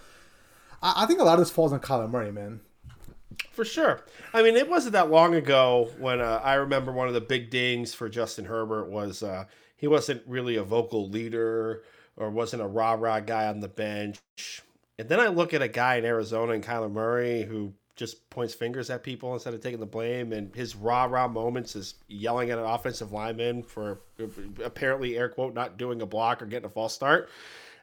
I, 0.82 1.02
I 1.02 1.06
think 1.06 1.20
a 1.20 1.24
lot 1.24 1.34
of 1.34 1.40
this 1.40 1.50
falls 1.50 1.74
on 1.74 1.80
Kyler 1.80 2.10
Murray, 2.10 2.32
man. 2.32 2.60
For 3.50 3.66
sure. 3.66 4.00
I 4.32 4.42
mean, 4.42 4.56
it 4.56 4.70
wasn't 4.70 4.94
that 4.94 5.10
long 5.10 5.34
ago 5.34 5.90
when 5.98 6.22
uh, 6.22 6.40
I 6.42 6.54
remember 6.54 6.92
one 6.92 7.08
of 7.08 7.14
the 7.14 7.20
big 7.20 7.50
dings 7.50 7.92
for 7.92 8.08
Justin 8.08 8.46
Herbert 8.46 8.88
was 8.88 9.22
uh, 9.22 9.44
he 9.84 9.88
wasn't 9.88 10.22
really 10.26 10.56
a 10.56 10.62
vocal 10.62 11.10
leader 11.10 11.82
or 12.16 12.30
wasn't 12.30 12.62
a 12.62 12.66
rah 12.66 12.94
rah 12.94 13.20
guy 13.20 13.48
on 13.48 13.60
the 13.60 13.68
bench. 13.68 14.18
And 14.98 15.10
then 15.10 15.20
I 15.20 15.28
look 15.28 15.52
at 15.52 15.60
a 15.60 15.68
guy 15.68 15.96
in 15.96 16.06
Arizona 16.06 16.52
and 16.52 16.64
Kyler 16.64 16.90
Murray 16.90 17.42
who 17.42 17.74
just 17.94 18.30
points 18.30 18.54
fingers 18.54 18.88
at 18.88 19.02
people 19.02 19.34
instead 19.34 19.52
of 19.52 19.60
taking 19.60 19.80
the 19.80 19.84
blame. 19.84 20.32
And 20.32 20.56
his 20.56 20.74
rah 20.74 21.04
rah 21.04 21.28
moments 21.28 21.76
is 21.76 21.96
yelling 22.08 22.50
at 22.50 22.58
an 22.58 22.64
offensive 22.64 23.12
lineman 23.12 23.62
for 23.62 24.00
apparently, 24.64 25.18
air 25.18 25.28
quote, 25.28 25.52
not 25.52 25.76
doing 25.76 26.00
a 26.00 26.06
block 26.06 26.40
or 26.40 26.46
getting 26.46 26.64
a 26.64 26.70
false 26.70 26.94
start. 26.94 27.28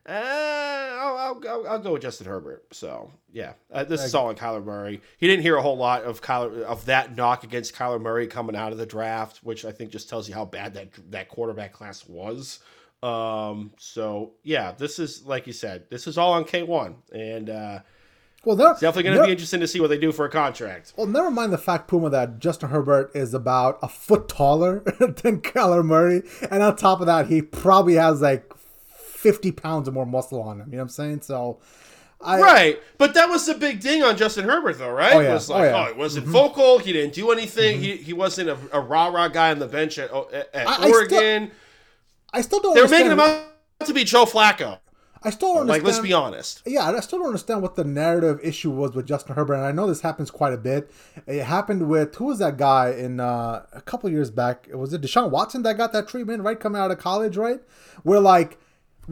Uh, 0.08 0.12
I'll, 0.12 1.18
I'll, 1.18 1.36
go- 1.36 1.66
I'll 1.66 1.80
go 1.80 1.94
with 1.94 2.02
Justin 2.02 2.28
Herbert. 2.28 2.64
So 2.72 3.12
yeah, 3.32 3.54
uh, 3.72 3.84
this 3.84 4.04
is 4.04 4.16
all 4.16 4.28
on 4.28 4.36
Kyler 4.36 4.64
Murray. 4.64 5.02
He 5.18 5.28
didn't 5.28 5.44
hear 5.44 5.56
a 5.58 5.62
whole 5.62 5.78
lot 5.78 6.04
of 6.04 6.22
Kyler 6.22 6.62
of 6.64 6.86
that 6.86 7.16
knock 7.16 7.44
against 7.44 7.76
Kyler 7.76 8.02
Murray 8.02 8.28
coming 8.28 8.56
out 8.56 8.72
of 8.72 8.78
the 8.78 8.86
draft, 8.86 9.40
which 9.44 9.64
I 9.66 9.72
think 9.72 9.92
just 9.92 10.10
tells 10.10 10.28
you 10.28 10.34
how 10.36 10.46
bad 10.46 10.74
that 10.74 10.90
that 11.12 11.30
quarterback 11.30 11.74
class 11.74 12.08
was. 12.08 12.60
Um, 13.04 13.72
so 13.78 14.34
yeah, 14.44 14.72
this 14.74 15.00
is 15.00 15.26
like 15.26 15.48
you 15.48 15.54
said, 15.54 15.86
this 15.90 16.08
is 16.08 16.18
all 16.18 16.34
on 16.34 16.44
K 16.46 16.64
one, 16.64 16.98
and 17.14 17.50
uh, 17.50 17.80
Well, 18.46 18.56
they're, 18.56 18.72
It's 18.72 18.82
definitely 18.82 19.04
going 19.04 19.18
to 19.18 19.26
be 19.26 19.32
interesting 19.32 19.60
to 19.60 19.68
see 19.68 19.80
what 19.80 19.90
they 19.90 19.98
do 19.98 20.12
for 20.12 20.26
a 20.26 20.30
contract. 20.30 20.94
Well, 20.98 21.08
never 21.08 21.32
mind 21.32 21.52
the 21.54 21.58
fact, 21.58 21.88
Puma, 21.88 22.10
that 22.12 22.40
Justin 22.40 22.70
Herbert 22.70 23.12
is 23.16 23.34
about 23.34 23.80
a 23.82 23.88
foot 23.88 24.28
taller 24.28 24.80
than 25.00 25.42
Kyler 25.42 25.84
Murray, 25.86 26.22
and 26.50 26.62
on 26.64 26.76
top 26.76 27.00
of 27.02 27.06
that, 27.08 27.28
he 27.28 27.42
probably 27.42 27.96
has 27.96 28.22
like 28.22 28.52
fifty 29.22 29.52
pounds 29.52 29.88
or 29.88 29.92
more 29.92 30.06
muscle 30.06 30.42
on 30.42 30.60
him. 30.60 30.68
You 30.68 30.78
know 30.78 30.84
what 30.84 30.84
I'm 30.84 30.90
saying? 30.90 31.22
So, 31.22 31.60
I, 32.20 32.40
right, 32.40 32.80
but 32.98 33.14
that 33.14 33.30
was 33.30 33.46
the 33.46 33.54
big 33.54 33.80
ding 33.80 34.04
on 34.04 34.18
Justin 34.18 34.46
Herbert, 34.46 34.78
though, 34.78 34.92
right? 34.92 35.16
Oh, 35.16 35.20
yeah. 35.20 35.32
It 35.32 35.34
was 35.34 35.50
like, 35.50 35.62
oh, 35.62 35.66
yeah. 35.66 35.86
oh, 35.88 35.90
it 35.90 35.98
wasn't 35.98 36.26
mm-hmm. 36.26 36.34
vocal. 36.34 36.80
He 36.80 36.94
didn't 36.94 37.14
do 37.14 37.32
anything. 37.32 37.76
Mm-hmm. 37.76 37.84
He, 37.84 37.98
he 37.98 38.14
wasn't 38.14 38.50
a, 38.50 38.58
a 38.74 38.80
rah 38.80 39.08
rah 39.08 39.28
guy 39.28 39.52
on 39.52 39.60
the 39.60 39.68
bench 39.68 39.98
at, 39.98 40.12
at 40.12 40.68
I, 40.68 40.90
Oregon. 40.90 41.52
I 42.34 42.42
still, 42.42 42.60
I 42.60 42.60
still 42.60 42.60
don't. 42.62 42.76
They 42.76 42.82
were 42.82 42.88
making 42.88 43.12
him 43.12 43.20
out 43.20 43.46
to 43.86 43.94
be 43.94 44.04
Joe 44.04 44.26
Flacco. 44.26 44.80
I 45.24 45.30
still 45.30 45.54
don't 45.54 45.68
like. 45.68 45.84
Let's 45.84 46.00
be 46.00 46.14
honest. 46.14 46.64
Yeah, 46.66 46.90
I 46.90 47.00
still 47.00 47.20
don't 47.20 47.28
understand 47.28 47.62
what 47.62 47.76
the 47.76 47.84
narrative 47.84 48.40
issue 48.42 48.72
was 48.72 48.96
with 48.96 49.06
Justin 49.06 49.36
Herbert, 49.36 49.54
and 49.54 49.66
I 49.66 49.72
know 49.72 49.86
this 49.86 50.02
happens 50.02 50.32
quite 50.32 50.54
a 50.54 50.58
bit. 50.58 50.90
It 51.28 51.44
happened 51.44 51.88
with 51.90 52.16
who 52.16 52.26
was 52.26 52.40
that 52.40 52.58
guy 52.58 52.90
in 52.90 53.20
uh, 53.20 53.66
a 53.72 53.82
couple 53.82 54.10
years 54.10 54.32
back? 54.32 54.68
Was 54.74 54.94
it 54.94 55.02
Deshaun 55.02 55.30
Watson 55.30 55.62
that 55.62 55.78
got 55.78 55.94
that 55.94 56.08
treatment 56.08 56.42
right 56.42 56.60
coming 56.60 56.82
out 56.82 56.90
of 56.90 56.98
college? 56.98 57.38
Right, 57.38 57.60
where 58.02 58.20
like 58.20 58.58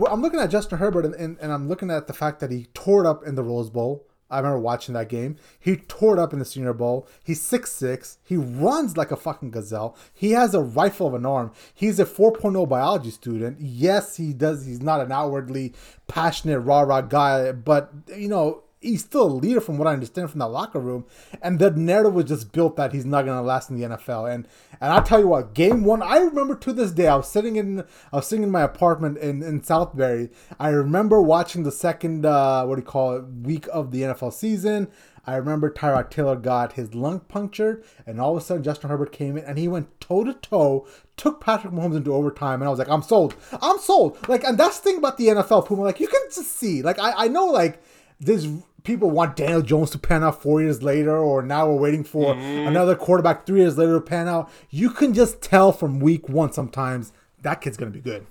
I'm 0.07 0.21
looking 0.21 0.39
at 0.39 0.49
Justin 0.49 0.77
Herbert, 0.77 1.05
and, 1.05 1.15
and, 1.15 1.37
and 1.41 1.51
I'm 1.51 1.67
looking 1.67 1.91
at 1.91 2.07
the 2.07 2.13
fact 2.13 2.39
that 2.39 2.51
he 2.51 2.67
tore 2.73 3.03
it 3.03 3.07
up 3.07 3.25
in 3.25 3.35
the 3.35 3.43
Rose 3.43 3.69
Bowl. 3.69 4.05
I 4.31 4.37
remember 4.37 4.59
watching 4.59 4.93
that 4.93 5.09
game. 5.09 5.37
He 5.59 5.75
tore 5.75 6.15
it 6.17 6.19
up 6.19 6.33
in 6.33 6.39
the 6.39 6.45
Senior 6.45 6.73
Bowl. 6.73 7.07
He's 7.23 7.41
six 7.41 7.71
six. 7.71 8.19
He 8.23 8.37
runs 8.37 8.95
like 8.95 9.11
a 9.11 9.15
fucking 9.15 9.51
gazelle. 9.51 9.97
He 10.13 10.31
has 10.31 10.53
a 10.53 10.61
rifle 10.61 11.07
of 11.07 11.15
an 11.15 11.25
arm. 11.25 11.51
He's 11.73 11.99
a 11.99 12.05
4.0 12.05 12.69
biology 12.69 13.09
student. 13.09 13.57
Yes, 13.59 14.17
he 14.17 14.33
does. 14.33 14.65
He's 14.67 14.81
not 14.81 15.01
an 15.01 15.11
outwardly 15.11 15.73
passionate 16.07 16.59
rah 16.59 16.81
rah 16.81 17.01
guy, 17.01 17.51
but 17.53 17.91
you 18.15 18.27
know 18.27 18.63
he's 18.81 19.03
still 19.03 19.23
a 19.23 19.33
leader 19.33 19.59
from 19.59 19.77
what 19.77 19.87
I 19.87 19.93
understand 19.93 20.29
from 20.29 20.39
that 20.39 20.47
locker 20.47 20.79
room. 20.79 21.05
And 21.41 21.59
the 21.59 21.71
narrative 21.71 22.13
was 22.13 22.25
just 22.25 22.51
built 22.51 22.75
that 22.77 22.93
he's 22.93 23.05
not 23.05 23.25
gonna 23.25 23.41
last 23.41 23.69
in 23.69 23.77
the 23.77 23.87
NFL. 23.87 24.33
And 24.33 24.47
and 24.81 24.93
I 24.93 25.01
tell 25.01 25.19
you 25.19 25.27
what, 25.27 25.53
game 25.53 25.83
one, 25.83 26.01
I 26.01 26.17
remember 26.17 26.55
to 26.55 26.73
this 26.73 26.91
day, 26.91 27.07
I 27.07 27.15
was 27.15 27.29
sitting 27.29 27.55
in 27.55 27.81
I 28.11 28.17
was 28.17 28.27
sitting 28.27 28.43
in 28.43 28.51
my 28.51 28.61
apartment 28.61 29.17
in, 29.17 29.43
in 29.43 29.61
Southbury. 29.61 30.29
I 30.59 30.69
remember 30.69 31.21
watching 31.21 31.63
the 31.63 31.71
second 31.71 32.25
uh, 32.25 32.65
what 32.65 32.75
do 32.75 32.81
you 32.81 32.85
call 32.85 33.17
it, 33.17 33.25
week 33.43 33.67
of 33.71 33.91
the 33.91 34.01
NFL 34.03 34.33
season. 34.33 34.87
I 35.25 35.35
remember 35.35 35.69
Tyrod 35.69 36.09
Taylor 36.09 36.35
got 36.35 36.73
his 36.73 36.95
lung 36.95 37.19
punctured, 37.19 37.83
and 38.07 38.19
all 38.19 38.35
of 38.35 38.41
a 38.41 38.45
sudden 38.45 38.63
Justin 38.63 38.89
Herbert 38.89 39.11
came 39.11 39.37
in 39.37 39.43
and 39.43 39.59
he 39.59 39.67
went 39.67 39.99
toe 39.99 40.23
to 40.23 40.33
toe, 40.33 40.87
took 41.17 41.39
Patrick 41.39 41.71
Mahomes 41.71 41.97
into 41.97 42.13
overtime, 42.13 42.61
and 42.61 42.67
I 42.67 42.69
was 42.71 42.79
like, 42.79 42.89
I'm 42.89 43.03
sold. 43.03 43.35
I'm 43.61 43.77
sold. 43.77 44.27
Like, 44.27 44.43
and 44.43 44.57
that's 44.57 44.79
the 44.79 44.89
thing 44.89 44.97
about 44.97 45.17
the 45.17 45.27
NFL, 45.27 45.67
Puma. 45.67 45.83
Like, 45.83 45.99
you 45.99 46.07
can 46.07 46.21
just 46.33 46.57
see. 46.57 46.81
Like, 46.81 46.97
I, 46.97 47.25
I 47.25 47.27
know, 47.27 47.45
like, 47.45 47.79
there's 48.19 48.47
people 48.83 49.09
want 49.09 49.35
Daniel 49.35 49.61
Jones 49.61 49.89
to 49.91 49.99
pan 49.99 50.23
out 50.23 50.41
four 50.41 50.61
years 50.61 50.81
later, 50.83 51.17
or 51.17 51.41
now 51.41 51.67
we're 51.67 51.79
waiting 51.79 52.03
for 52.03 52.33
mm. 52.33 52.67
another 52.67 52.95
quarterback 52.95 53.45
three 53.45 53.61
years 53.61 53.77
later 53.77 53.93
to 53.93 54.01
pan 54.01 54.27
out. 54.27 54.49
You 54.69 54.89
can 54.89 55.13
just 55.13 55.41
tell 55.41 55.71
from 55.71 55.99
week 55.99 56.29
one 56.29 56.51
sometimes 56.51 57.11
that 57.41 57.61
kid's 57.61 57.77
going 57.77 57.91
to 57.91 57.97
be 57.97 58.03
good. 58.03 58.25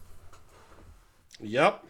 Yep. 1.40 1.84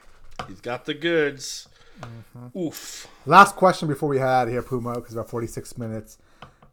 He's 0.46 0.60
got 0.60 0.84
the 0.84 0.94
goods. 0.94 1.68
Mm-hmm. 2.00 2.58
Oof. 2.58 3.08
Last 3.26 3.56
question 3.56 3.88
before 3.88 4.08
we 4.08 4.18
head 4.18 4.28
out 4.28 4.46
of 4.46 4.52
here, 4.52 4.62
Puma, 4.62 4.94
because 4.94 5.14
about 5.14 5.30
46 5.30 5.76
minutes. 5.78 6.18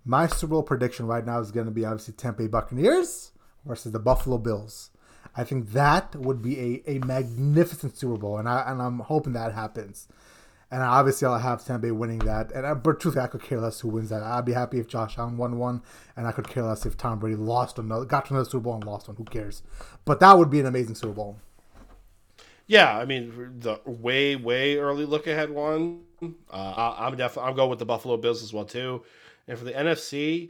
My 0.05 0.27
Super 0.27 0.51
Bowl 0.51 0.63
prediction 0.63 1.07
right 1.07 1.25
now 1.25 1.39
is 1.39 1.51
going 1.51 1.65
to 1.65 1.71
be 1.71 1.83
obviously 1.83 2.13
Tampa 2.13 2.43
Bay 2.43 2.47
Buccaneers 2.47 3.31
versus 3.65 3.91
the 3.91 3.99
Buffalo 3.99 4.37
Bills. 4.37 4.91
I 5.35 5.43
think 5.43 5.71
that 5.71 6.15
would 6.15 6.41
be 6.41 6.83
a, 6.87 6.91
a 6.91 6.99
magnificent 6.99 7.97
Super 7.97 8.17
Bowl, 8.17 8.37
and 8.37 8.47
I 8.47 8.63
and 8.67 8.81
I'm 8.81 8.99
hoping 8.99 9.33
that 9.33 9.53
happens. 9.53 10.07
And 10.71 10.81
obviously, 10.81 11.27
I'll 11.27 11.37
have 11.37 11.63
Tampa 11.63 11.87
Bay 11.87 11.91
winning 11.91 12.19
that. 12.19 12.51
And 12.51 12.65
I, 12.65 12.71
uh, 12.71 12.75
but 12.75 12.99
truthfully, 12.99 13.23
I 13.23 13.27
could 13.27 13.43
care 13.43 13.59
less 13.59 13.79
who 13.79 13.89
wins 13.89 14.09
that. 14.09 14.23
I'd 14.23 14.45
be 14.45 14.53
happy 14.53 14.79
if 14.79 14.87
Josh 14.87 15.17
Allen 15.17 15.37
won 15.37 15.57
one, 15.57 15.83
and 16.17 16.27
I 16.27 16.31
could 16.31 16.47
care 16.47 16.63
less 16.63 16.85
if 16.85 16.97
Tom 16.97 17.19
Brady 17.19 17.35
lost 17.35 17.77
another, 17.77 18.05
got 18.05 18.25
to 18.25 18.33
another 18.33 18.49
Super 18.49 18.63
Bowl 18.63 18.75
and 18.75 18.83
lost 18.83 19.07
one. 19.07 19.15
Who 19.17 19.25
cares? 19.25 19.61
But 20.05 20.19
that 20.21 20.37
would 20.37 20.49
be 20.49 20.59
an 20.59 20.65
amazing 20.65 20.95
Super 20.95 21.13
Bowl. 21.13 21.37
Yeah, 22.67 22.97
I 22.97 23.05
mean, 23.05 23.59
the 23.59 23.79
way 23.85 24.35
way 24.35 24.77
early 24.77 25.05
look 25.05 25.27
ahead 25.27 25.51
one. 25.51 26.01
Uh, 26.49 26.95
I'm 26.97 27.15
definitely 27.15 27.49
I'm 27.49 27.55
going 27.55 27.69
with 27.69 27.79
the 27.79 27.85
Buffalo 27.85 28.17
Bills 28.17 28.41
as 28.41 28.51
well 28.51 28.65
too. 28.65 29.03
And 29.47 29.59
for 29.59 29.65
the 29.65 29.73
NFC, 29.73 30.49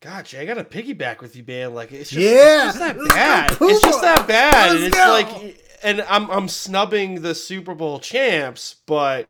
God, 0.00 0.26
Jay, 0.26 0.40
I 0.40 0.44
got 0.44 0.54
to 0.54 0.64
piggyback 0.64 1.20
with 1.20 1.34
you, 1.34 1.42
man. 1.46 1.74
Like 1.74 1.90
it's 1.90 2.10
just, 2.10 2.22
yeah, 2.22 2.68
it's 2.68 2.76
just 2.76 2.78
that 2.78 2.96
bad. 3.08 3.56
It's 3.60 3.82
just 3.82 4.02
that 4.02 4.28
bad, 4.28 4.76
and 4.76 4.84
it's 4.84 4.96
like 4.96 5.63
and 5.84 6.00
I'm 6.08 6.30
I'm 6.30 6.48
snubbing 6.48 7.22
the 7.22 7.34
Super 7.34 7.74
Bowl 7.74 8.00
champs, 8.00 8.76
but 8.86 9.28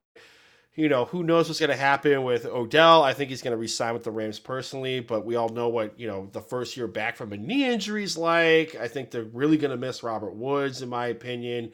you 0.74 0.88
know 0.88 1.04
who 1.04 1.22
knows 1.22 1.48
what's 1.48 1.60
going 1.60 1.70
to 1.70 1.76
happen 1.76 2.22
with 2.22 2.46
Odell. 2.46 3.02
I 3.02 3.12
think 3.12 3.30
he's 3.30 3.42
going 3.42 3.52
to 3.52 3.58
resign 3.58 3.92
with 3.92 4.04
the 4.04 4.10
Rams 4.10 4.38
personally, 4.38 5.00
but 5.00 5.26
we 5.26 5.36
all 5.36 5.48
know 5.50 5.68
what 5.68 5.98
you 5.98 6.06
know 6.06 6.28
the 6.32 6.40
first 6.40 6.76
year 6.76 6.86
back 6.86 7.16
from 7.16 7.32
a 7.32 7.36
knee 7.36 7.66
injury 7.66 8.04
is 8.04 8.16
like. 8.16 8.76
I 8.76 8.88
think 8.88 9.10
they're 9.10 9.24
really 9.24 9.58
going 9.58 9.72
to 9.72 9.76
miss 9.76 10.02
Robert 10.02 10.34
Woods, 10.34 10.80
in 10.80 10.88
my 10.88 11.08
opinion. 11.08 11.72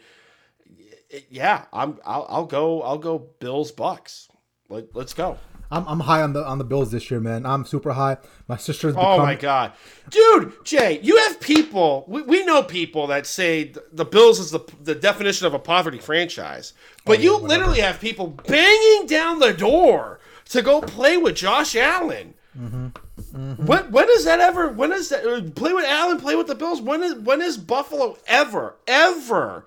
Yeah, 1.28 1.66
I'm. 1.72 1.98
I'll, 2.04 2.26
I'll 2.28 2.46
go. 2.46 2.82
I'll 2.82 2.98
go. 2.98 3.18
Bills 3.18 3.70
Bucks. 3.70 4.28
Let, 4.68 4.94
let's 4.94 5.14
go. 5.14 5.38
I'm, 5.72 5.86
I'm 5.86 6.00
high 6.00 6.22
on 6.22 6.32
the 6.32 6.44
on 6.44 6.58
the 6.58 6.64
Bills 6.64 6.90
this 6.90 7.10
year, 7.10 7.20
man. 7.20 7.46
I'm 7.46 7.64
super 7.64 7.92
high. 7.92 8.16
My 8.48 8.56
sister's. 8.56 8.94
Become... 8.94 9.20
Oh 9.20 9.24
my 9.24 9.36
god, 9.36 9.72
dude, 10.10 10.64
Jay, 10.64 10.98
you 11.02 11.16
have 11.16 11.40
people. 11.40 12.04
We, 12.08 12.22
we 12.22 12.44
know 12.44 12.62
people 12.62 13.06
that 13.06 13.26
say 13.26 13.72
the 13.92 14.04
Bills 14.04 14.40
is 14.40 14.50
the 14.50 14.60
the 14.82 14.94
definition 14.94 15.46
of 15.46 15.54
a 15.54 15.58
poverty 15.58 15.98
franchise, 15.98 16.72
but 17.04 17.18
oh, 17.18 17.22
you 17.22 17.32
whatever. 17.34 17.48
literally 17.48 17.80
have 17.80 18.00
people 18.00 18.26
banging 18.28 19.06
down 19.06 19.38
the 19.38 19.52
door 19.52 20.18
to 20.46 20.62
go 20.62 20.80
play 20.80 21.16
with 21.16 21.36
Josh 21.36 21.76
Allen. 21.76 22.34
Mm-hmm. 22.58 22.88
Mm-hmm. 23.32 23.66
When 23.66 23.92
when 23.92 24.08
is 24.10 24.24
that 24.24 24.40
ever? 24.40 24.70
When 24.70 24.90
is 24.90 25.08
that 25.10 25.24
uh, 25.24 25.50
play 25.52 25.72
with 25.72 25.84
Allen? 25.84 26.18
Play 26.18 26.34
with 26.34 26.48
the 26.48 26.56
Bills? 26.56 26.80
When 26.80 27.02
is 27.04 27.14
when 27.14 27.40
is 27.40 27.56
Buffalo 27.56 28.18
ever 28.26 28.74
ever 28.88 29.66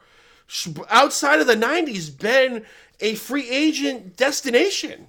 outside 0.89 1.39
of 1.39 1.47
the 1.47 1.55
'90s 1.55 2.17
been 2.17 2.65
a 2.99 3.15
free 3.15 3.49
agent 3.49 4.17
destination? 4.17 5.07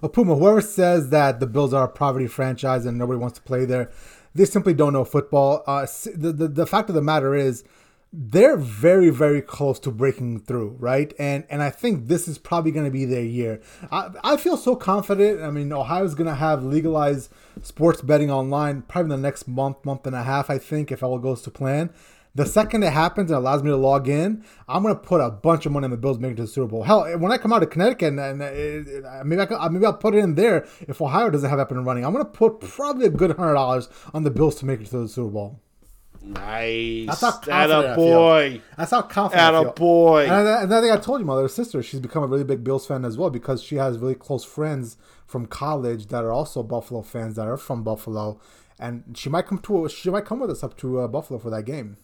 Well, 0.00 0.10
Puma, 0.10 0.36
whoever 0.36 0.60
says 0.60 1.10
that 1.10 1.40
the 1.40 1.46
Bills 1.46 1.74
are 1.74 1.84
a 1.84 1.88
poverty 1.88 2.26
franchise 2.26 2.86
and 2.86 2.98
nobody 2.98 3.18
wants 3.18 3.38
to 3.38 3.44
play 3.44 3.64
there, 3.64 3.90
they 4.34 4.44
simply 4.44 4.74
don't 4.74 4.92
know 4.92 5.04
football. 5.04 5.64
Uh, 5.66 5.86
the, 6.14 6.32
the, 6.32 6.48
the 6.48 6.66
fact 6.66 6.88
of 6.88 6.94
the 6.94 7.02
matter 7.02 7.34
is, 7.34 7.64
they're 8.10 8.56
very 8.56 9.10
very 9.10 9.42
close 9.42 9.78
to 9.78 9.90
breaking 9.90 10.40
through 10.40 10.74
right? 10.78 11.12
And 11.18 11.44
and 11.50 11.62
i 11.62 11.68
think 11.68 12.08
this 12.08 12.26
is 12.26 12.38
probably 12.38 12.70
going 12.70 12.86
to 12.86 12.90
be 12.90 13.04
their 13.04 13.22
year. 13.22 13.60
I, 13.92 14.08
I 14.24 14.36
feel 14.38 14.56
so 14.56 14.76
confident. 14.76 15.42
I 15.42 15.50
mean 15.50 15.70
ohio's 15.72 16.14
going 16.14 16.28
to 16.28 16.34
have 16.34 16.64
legalized 16.64 17.30
sports 17.62 18.00
betting 18.00 18.30
online 18.30 18.82
probably 18.82 19.14
in 19.14 19.20
the 19.20 19.28
next 19.28 19.46
month 19.46 19.84
month 19.84 20.06
and 20.06 20.16
a 20.16 20.22
half 20.22 20.48
i 20.48 20.58
think 20.58 20.90
if 20.90 21.02
all 21.02 21.18
goes 21.18 21.42
to 21.42 21.50
plan 21.50 21.90
the 22.38 22.46
second 22.46 22.84
it 22.84 22.92
happens 22.92 23.32
and 23.32 23.36
allows 23.36 23.64
me 23.64 23.70
to 23.70 23.76
log 23.76 24.08
in, 24.08 24.44
I'm 24.68 24.84
gonna 24.84 24.94
put 24.94 25.20
a 25.20 25.28
bunch 25.28 25.66
of 25.66 25.72
money 25.72 25.86
on 25.86 25.90
the 25.90 25.96
Bills 25.96 26.20
making 26.20 26.36
to 26.36 26.42
the 26.42 26.48
Super 26.48 26.68
Bowl. 26.68 26.84
Hell, 26.84 27.18
when 27.18 27.32
I 27.32 27.36
come 27.36 27.52
out 27.52 27.64
of 27.64 27.70
Connecticut, 27.70 28.10
and, 28.10 28.20
and 28.20 28.40
it, 28.40 28.86
it, 28.86 29.04
maybe 29.24 29.42
I 29.42 29.46
can, 29.46 29.72
maybe 29.72 29.84
I'll 29.84 29.94
put 29.94 30.14
it 30.14 30.18
in 30.18 30.36
there 30.36 30.64
if 30.82 31.02
Ohio 31.02 31.30
doesn't 31.30 31.50
have 31.50 31.58
up 31.58 31.72
and 31.72 31.84
running. 31.84 32.04
I'm 32.04 32.12
gonna 32.12 32.24
put 32.24 32.60
probably 32.60 33.06
a 33.06 33.10
good 33.10 33.36
hundred 33.36 33.54
dollars 33.54 33.88
on 34.14 34.22
the 34.22 34.30
Bills 34.30 34.54
to 34.60 34.66
make 34.66 34.80
it 34.80 34.86
to 34.86 34.98
the 35.00 35.08
Super 35.08 35.30
Bowl. 35.30 35.60
Nice. 36.22 37.06
That's 37.08 37.20
how 37.22 37.32
confident 37.32 37.86
a 37.86 37.94
boy. 37.96 38.60
That's 38.76 38.90
how 38.92 39.02
confident. 39.02 39.42
At 39.42 39.54
a 39.54 39.72
boy. 39.72 40.22
And, 40.24 40.46
and 40.46 40.72
I 40.72 40.80
think 40.80 40.92
I 40.92 40.98
told 40.98 41.20
you, 41.20 41.26
mother, 41.26 41.48
sister, 41.48 41.82
she's 41.82 42.00
become 42.00 42.22
a 42.22 42.26
really 42.28 42.44
big 42.44 42.62
Bills 42.62 42.86
fan 42.86 43.04
as 43.04 43.18
well 43.18 43.30
because 43.30 43.62
she 43.64 43.76
has 43.76 43.98
really 43.98 44.14
close 44.14 44.44
friends 44.44 44.96
from 45.26 45.46
college 45.46 46.06
that 46.06 46.22
are 46.22 46.32
also 46.32 46.62
Buffalo 46.62 47.02
fans 47.02 47.34
that 47.34 47.48
are 47.48 47.56
from 47.56 47.82
Buffalo, 47.82 48.40
and 48.78 49.16
she 49.16 49.28
might 49.28 49.46
come 49.46 49.58
to 49.58 49.88
she 49.88 50.08
might 50.08 50.24
come 50.24 50.38
with 50.38 50.50
us 50.50 50.62
up 50.62 50.76
to 50.78 51.00
uh, 51.00 51.08
Buffalo 51.08 51.40
for 51.40 51.50
that 51.50 51.64
game. 51.64 51.96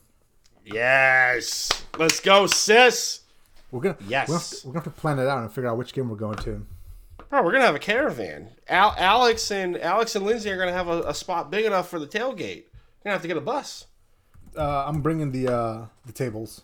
Yes. 0.64 1.70
Let's 1.98 2.20
go, 2.20 2.46
sis. 2.46 3.20
We're 3.70 3.80
gonna 3.80 3.96
yes. 4.06 4.28
We're 4.28 4.34
gonna, 4.34 4.44
to, 4.44 4.66
we're 4.66 4.72
gonna 4.72 4.84
have 4.84 4.94
to 4.94 5.00
plan 5.00 5.18
it 5.18 5.26
out 5.26 5.38
and 5.38 5.52
figure 5.52 5.68
out 5.68 5.76
which 5.76 5.92
game 5.92 6.08
we're 6.08 6.16
going 6.16 6.38
to. 6.38 6.64
Bro, 7.28 7.42
we're 7.42 7.52
gonna 7.52 7.66
have 7.66 7.74
a 7.74 7.80
caravan. 7.80 8.50
Al- 8.68 8.94
Alex 8.96 9.50
and 9.50 9.76
Alex 9.78 10.14
and 10.14 10.24
Lindsay 10.24 10.50
are 10.50 10.56
gonna 10.56 10.72
have 10.72 10.88
a, 10.88 11.02
a, 11.02 11.14
spot 11.14 11.50
big 11.50 11.64
enough 11.64 11.88
for 11.88 11.98
the 11.98 12.06
tailgate. 12.06 12.64
We're 12.64 13.04
gonna 13.04 13.14
have 13.14 13.22
to 13.22 13.28
get 13.28 13.36
a 13.36 13.40
bus. 13.40 13.86
Uh, 14.56 14.84
I'm 14.86 15.02
bringing 15.02 15.32
the 15.32 15.52
uh, 15.52 15.86
the 16.06 16.12
tables. 16.12 16.62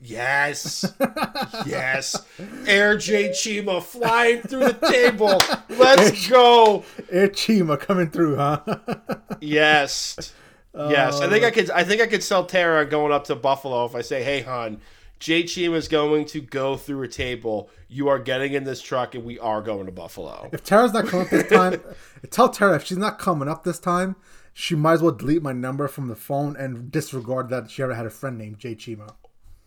Yes, 0.00 0.84
yes. 1.66 2.24
Air 2.66 2.96
J 2.96 3.30
Chima 3.30 3.82
flying 3.82 4.42
through 4.42 4.66
the 4.66 4.88
table. 4.88 5.40
Let's 5.76 6.24
Air, 6.26 6.30
go. 6.30 6.84
Air 7.10 7.28
Chima 7.28 7.80
coming 7.80 8.10
through, 8.10 8.36
huh? 8.36 8.60
yes. 9.40 10.32
Yes, 10.78 11.20
I 11.20 11.28
think 11.28 11.44
I 11.44 11.48
uh, 11.48 11.50
could. 11.50 11.70
I 11.70 11.84
think 11.84 12.00
I 12.00 12.06
could 12.06 12.22
sell 12.22 12.44
Tara 12.44 12.86
going 12.86 13.12
up 13.12 13.24
to 13.24 13.34
Buffalo 13.34 13.84
if 13.84 13.94
I 13.94 14.02
say, 14.02 14.22
"Hey, 14.22 14.42
hon, 14.42 14.80
Jay 15.18 15.42
Chima 15.42 15.74
is 15.74 15.88
going 15.88 16.24
to 16.26 16.40
go 16.40 16.76
through 16.76 17.02
a 17.02 17.08
table. 17.08 17.68
You 17.88 18.08
are 18.08 18.18
getting 18.18 18.52
in 18.52 18.64
this 18.64 18.80
truck, 18.80 19.14
and 19.14 19.24
we 19.24 19.38
are 19.38 19.60
going 19.60 19.86
to 19.86 19.92
Buffalo." 19.92 20.48
If 20.52 20.64
Tara's 20.64 20.92
not 20.92 21.06
coming 21.06 21.26
up 21.26 21.30
this 21.30 21.48
time, 21.48 21.82
tell 22.30 22.48
Tara 22.48 22.76
if 22.76 22.84
she's 22.84 22.98
not 22.98 23.18
coming 23.18 23.48
up 23.48 23.64
this 23.64 23.78
time, 23.78 24.16
she 24.52 24.74
might 24.74 24.94
as 24.94 25.02
well 25.02 25.12
delete 25.12 25.42
my 25.42 25.52
number 25.52 25.88
from 25.88 26.08
the 26.08 26.16
phone 26.16 26.56
and 26.56 26.90
disregard 26.92 27.48
that 27.48 27.70
she 27.70 27.82
ever 27.82 27.94
had 27.94 28.06
a 28.06 28.10
friend 28.10 28.38
named 28.38 28.58
Jay 28.58 28.74
Chima. 28.74 29.14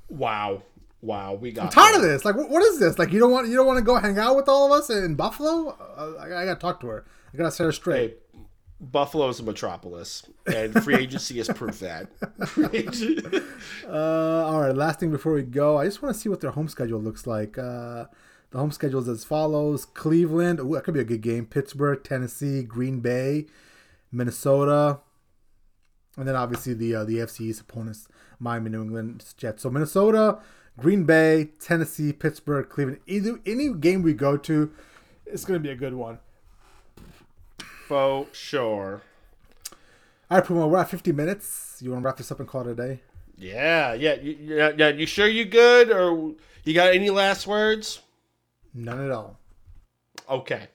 Wow. 0.09 0.63
Wow, 1.01 1.33
we 1.33 1.51
got. 1.51 1.63
I'm 1.63 1.69
tired 1.71 1.95
of 1.95 2.01
this. 2.03 2.23
Like, 2.23 2.35
what, 2.35 2.49
what 2.49 2.61
is 2.63 2.79
this? 2.79 2.99
Like, 2.99 3.11
you 3.11 3.19
don't 3.19 3.31
want 3.31 3.47
you 3.47 3.55
don't 3.55 3.65
want 3.65 3.79
to 3.79 3.83
go 3.83 3.95
hang 3.95 4.19
out 4.19 4.35
with 4.35 4.47
all 4.47 4.67
of 4.67 4.71
us 4.71 4.89
in 4.89 5.15
Buffalo? 5.15 5.75
Uh, 5.97 6.13
I, 6.19 6.43
I 6.43 6.45
got 6.45 6.53
to 6.53 6.59
talk 6.59 6.79
to 6.81 6.87
her. 6.87 7.05
I 7.33 7.37
got 7.37 7.45
to 7.45 7.51
set 7.51 7.63
her 7.63 7.71
straight. 7.71 8.19
Hey, 8.33 8.39
Buffalo 8.81 9.29
is 9.29 9.39
a 9.39 9.43
metropolis, 9.43 10.23
and 10.47 10.73
free 10.83 10.95
agency 10.95 11.37
has 11.37 11.47
proved 11.49 11.81
that. 11.81 12.07
uh, 13.87 14.45
all 14.47 14.59
right, 14.59 14.75
last 14.75 14.99
thing 14.99 15.11
before 15.11 15.33
we 15.33 15.43
go, 15.43 15.77
I 15.77 15.85
just 15.85 16.01
want 16.01 16.15
to 16.15 16.19
see 16.19 16.29
what 16.29 16.41
their 16.41 16.49
home 16.49 16.67
schedule 16.67 16.99
looks 16.99 17.27
like. 17.27 17.59
Uh, 17.59 18.05
the 18.49 18.57
home 18.57 18.71
schedule 18.71 18.99
is 18.99 19.07
as 19.07 19.23
follows: 19.23 19.85
Cleveland, 19.85 20.59
ooh, 20.59 20.73
that 20.73 20.83
could 20.83 20.95
be 20.95 20.99
a 20.99 21.05
good 21.05 21.21
game. 21.21 21.45
Pittsburgh, 21.45 22.03
Tennessee, 22.03 22.63
Green 22.63 23.01
Bay, 23.01 23.45
Minnesota, 24.11 25.01
and 26.17 26.27
then 26.27 26.35
obviously 26.35 26.73
the 26.73 26.95
uh, 26.95 27.03
the 27.03 27.17
FC 27.17 27.41
East 27.41 27.61
opponents, 27.61 28.07
Miami, 28.39 28.71
New 28.71 28.81
England 28.81 29.23
Jets. 29.37 29.61
So 29.61 29.69
Minnesota, 29.69 30.39
Green 30.79 31.03
Bay, 31.03 31.51
Tennessee, 31.59 32.13
Pittsburgh, 32.13 32.67
Cleveland. 32.67 33.01
Either 33.05 33.39
any 33.45 33.71
game 33.75 34.01
we 34.01 34.13
go 34.13 34.37
to, 34.37 34.71
it's 35.27 35.45
going 35.45 35.59
to 35.59 35.63
be 35.63 35.71
a 35.71 35.75
good 35.75 35.93
one. 35.93 36.17
For 37.91 38.27
sure. 38.31 39.01
All 40.29 40.37
right, 40.37 40.47
Puma, 40.47 40.65
we're 40.65 40.79
at 40.79 40.89
50 40.89 41.11
minutes. 41.11 41.77
You 41.81 41.91
want 41.91 42.03
to 42.03 42.05
wrap 42.05 42.15
this 42.15 42.31
up 42.31 42.39
and 42.39 42.47
call 42.47 42.61
it 42.61 42.71
a 42.71 42.73
day? 42.73 43.01
Yeah, 43.35 43.91
yeah, 43.95 44.15
yeah, 44.21 44.71
yeah. 44.77 44.87
You 44.87 45.05
sure 45.05 45.27
you 45.27 45.43
good, 45.43 45.91
or 45.91 46.31
you 46.63 46.73
got 46.73 46.93
any 46.93 47.09
last 47.09 47.47
words? 47.47 47.99
None 48.73 49.03
at 49.03 49.11
all. 49.11 49.37
Okay. 50.29 50.69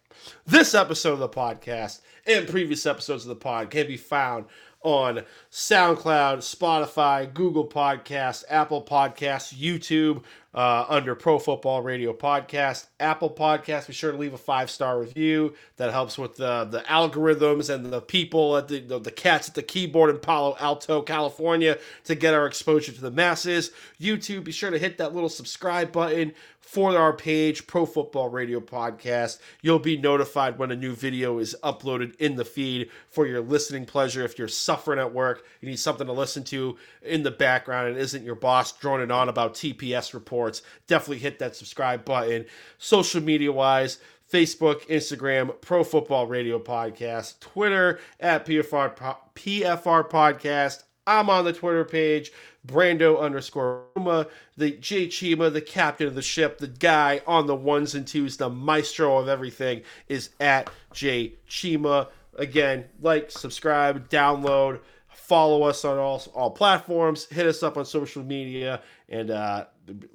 This 0.47 0.75
episode 0.75 1.15
of 1.15 1.21
the 1.21 1.29
podcast 1.31 2.03
and 2.27 2.47
previous 2.47 2.85
episodes 2.85 3.23
of 3.25 3.31
the 3.31 3.37
pod 3.37 3.71
can 3.71 3.87
be 3.87 3.97
found 3.97 4.45
on 4.83 5.25
SoundCloud, 5.57 6.41
Spotify, 6.41 7.33
Google 7.33 7.67
Podcasts, 7.67 8.45
Apple 8.51 8.83
Podcasts, 8.83 9.55
YouTube, 9.55 10.23
uh, 10.53 10.85
under 10.87 11.15
Pro 11.15 11.39
Football 11.39 11.81
Radio 11.81 12.13
Podcast, 12.13 12.89
Apple 13.01 13.31
Podcast. 13.31 13.87
Be 13.87 13.95
sure 13.95 14.13
to 14.13 14.19
leave 14.19 14.35
a 14.35 14.39
five 14.39 14.71
star 14.71 15.01
review. 15.01 15.55
That 15.79 15.93
helps 15.93 16.19
with 16.19 16.37
the 16.37 16.65
the 16.65 16.81
algorithms 16.81 17.75
and 17.75 17.87
the 17.87 18.03
people 18.03 18.59
at 18.59 18.69
the, 18.69 18.81
the 18.81 18.99
the 18.99 19.11
cats 19.11 19.49
at 19.49 19.55
the 19.55 19.63
keyboard 19.63 20.11
in 20.11 20.19
Palo 20.19 20.57
Alto, 20.61 21.01
California, 21.01 21.79
to 22.05 22.15
get 22.15 22.35
our 22.35 22.47
exposure 22.47 22.93
to 22.93 23.01
the 23.01 23.11
masses. 23.11 23.71
YouTube. 23.99 24.45
Be 24.45 24.53
sure 24.53 24.71
to 24.71 24.79
hit 24.79 24.99
that 24.99 25.15
little 25.15 25.31
subscribe 25.31 25.91
button 25.91 26.35
for 26.61 26.99
our 26.99 27.13
page, 27.13 27.67
Pro 27.67 27.87
Football 27.87 28.29
Radio 28.29 28.61
Podcast. 28.61 29.39
You'll 29.63 29.79
be 29.79 29.97
notified 29.97 30.59
when 30.59 30.73
a 30.73 30.77
new 30.77 30.95
video 30.95 31.39
is 31.39 31.55
uploaded 31.63 32.17
in 32.17 32.35
the 32.35 32.45
feed 32.45 32.91
for 33.09 33.25
your 33.25 33.41
listening 33.41 33.87
pleasure. 33.87 34.25
If 34.25 34.37
you're 34.37 34.49
suffering 34.49 34.99
at 34.99 35.15
work, 35.15 35.46
you 35.61 35.69
need 35.69 35.79
something 35.79 36.07
to 36.07 36.13
listen 36.13 36.45
to 36.45 36.77
in 37.03 37.23
the 37.23 37.31
background 37.31 37.89
and 37.89 37.99
isn't 37.99 38.25
your 38.25 38.35
boss 38.35 38.73
droning 38.73 39.11
on 39.11 39.29
about 39.29 39.55
TPS 39.55 40.15
reports, 40.15 40.63
definitely 40.87 41.19
hit 41.19 41.39
that 41.39 41.57
subscribe 41.57 42.05
button. 42.05 42.47
Social 42.79 43.23
media 43.23 43.53
wise, 43.53 43.99
Facebook, 44.33 44.87
Instagram, 44.89 45.61
Pro 45.61 45.85
Football 45.85 46.27
Radio 46.27 46.59
Podcast, 46.59 47.41
Twitter 47.41 48.01
at 48.21 48.45
PFR, 48.47 49.17
PFR 49.35 50.11
Podcast. 50.11 50.83
I'm 51.07 51.31
on 51.31 51.45
the 51.45 51.53
Twitter 51.53 51.85
page. 51.85 52.33
Brando 52.67 53.21
underscore 53.21 53.85
Ruma, 53.97 54.29
the 54.57 54.73
J 54.73 55.07
Chima, 55.07 55.53
the 55.53 55.61
captain 55.61 56.09
of 56.09 56.15
the 56.15 56.23
ship, 56.23 56.59
the 56.59 56.67
guy 56.67 57.21
on 57.27 57.47
the 57.47 57.55
ones 57.55 57.95
and 57.95 58.07
twos, 58.07 58.37
the 58.37 58.51
maestro 58.51 59.19
of 59.19 59.29
everything 59.29 59.83
is 60.09 60.31
at 60.41 60.69
J 60.93 61.35
Chima. 61.49 62.09
Again, 62.35 62.85
like, 63.01 63.31
subscribe, 63.31 64.09
download, 64.09 64.81
follow 65.17 65.65
us 65.65 65.85
on 65.85 65.99
all 65.99 66.23
all 66.35 66.51
platforms, 66.51 67.27
hit 67.27 67.47
us 67.47 67.63
up 67.63 67.77
on 67.77 67.85
social 67.85 68.23
media, 68.23 68.81
and 69.09 69.31
uh, 69.31 69.65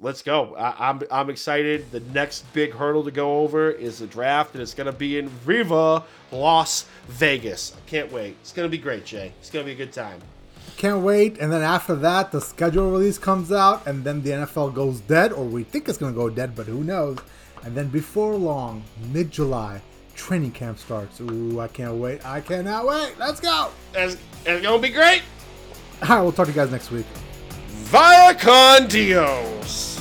let's 0.00 0.22
go. 0.22 0.54
I, 0.56 0.90
am 0.90 1.00
I'm, 1.00 1.02
I'm 1.10 1.30
excited. 1.30 1.90
The 1.90 2.00
next 2.00 2.50
big 2.52 2.72
hurdle 2.72 3.04
to 3.04 3.10
go 3.10 3.40
over 3.40 3.70
is 3.70 3.98
the 3.98 4.06
draft, 4.06 4.54
and 4.54 4.62
it's 4.62 4.74
gonna 4.74 4.92
be 4.92 5.18
in 5.18 5.30
Riva, 5.44 6.04
Las 6.30 6.86
Vegas. 7.08 7.74
I 7.76 7.88
can't 7.88 8.10
wait. 8.10 8.36
It's 8.40 8.52
gonna 8.52 8.68
be 8.68 8.78
great, 8.78 9.04
Jay. 9.04 9.32
It's 9.40 9.50
gonna 9.50 9.64
be 9.64 9.72
a 9.72 9.76
good 9.76 9.92
time. 9.92 10.20
Can't 10.76 11.02
wait. 11.02 11.38
And 11.38 11.52
then 11.52 11.62
after 11.62 11.94
that, 11.96 12.32
the 12.32 12.40
schedule 12.40 12.90
release 12.90 13.18
comes 13.18 13.52
out, 13.52 13.86
and 13.86 14.02
then 14.04 14.22
the 14.22 14.30
NFL 14.30 14.74
goes 14.74 15.00
dead, 15.00 15.32
or 15.32 15.44
we 15.44 15.64
think 15.64 15.88
it's 15.88 15.98
going 15.98 16.12
to 16.12 16.18
go 16.18 16.30
dead, 16.30 16.56
but 16.56 16.66
who 16.66 16.82
knows? 16.82 17.18
And 17.64 17.76
then 17.76 17.88
before 17.88 18.34
long, 18.34 18.82
mid 19.12 19.30
July, 19.30 19.80
training 20.22 20.52
camp 20.52 20.78
starts. 20.78 21.20
Ooh, 21.20 21.58
I 21.58 21.66
can't 21.66 21.94
wait. 21.94 22.24
I 22.24 22.40
cannot 22.40 22.86
wait. 22.86 23.14
Let's 23.18 23.40
go. 23.40 23.70
It's, 23.94 24.16
it's 24.46 24.62
going 24.62 24.80
to 24.80 24.88
be 24.88 24.94
great. 24.94 25.22
All 26.02 26.08
right, 26.08 26.22
we'll 26.22 26.32
talk 26.32 26.46
to 26.46 26.52
you 26.52 26.56
guys 26.56 26.70
next 26.70 26.90
week. 26.92 27.06
Via 27.90 28.34
con 28.34 28.86
Dios. 28.86 29.91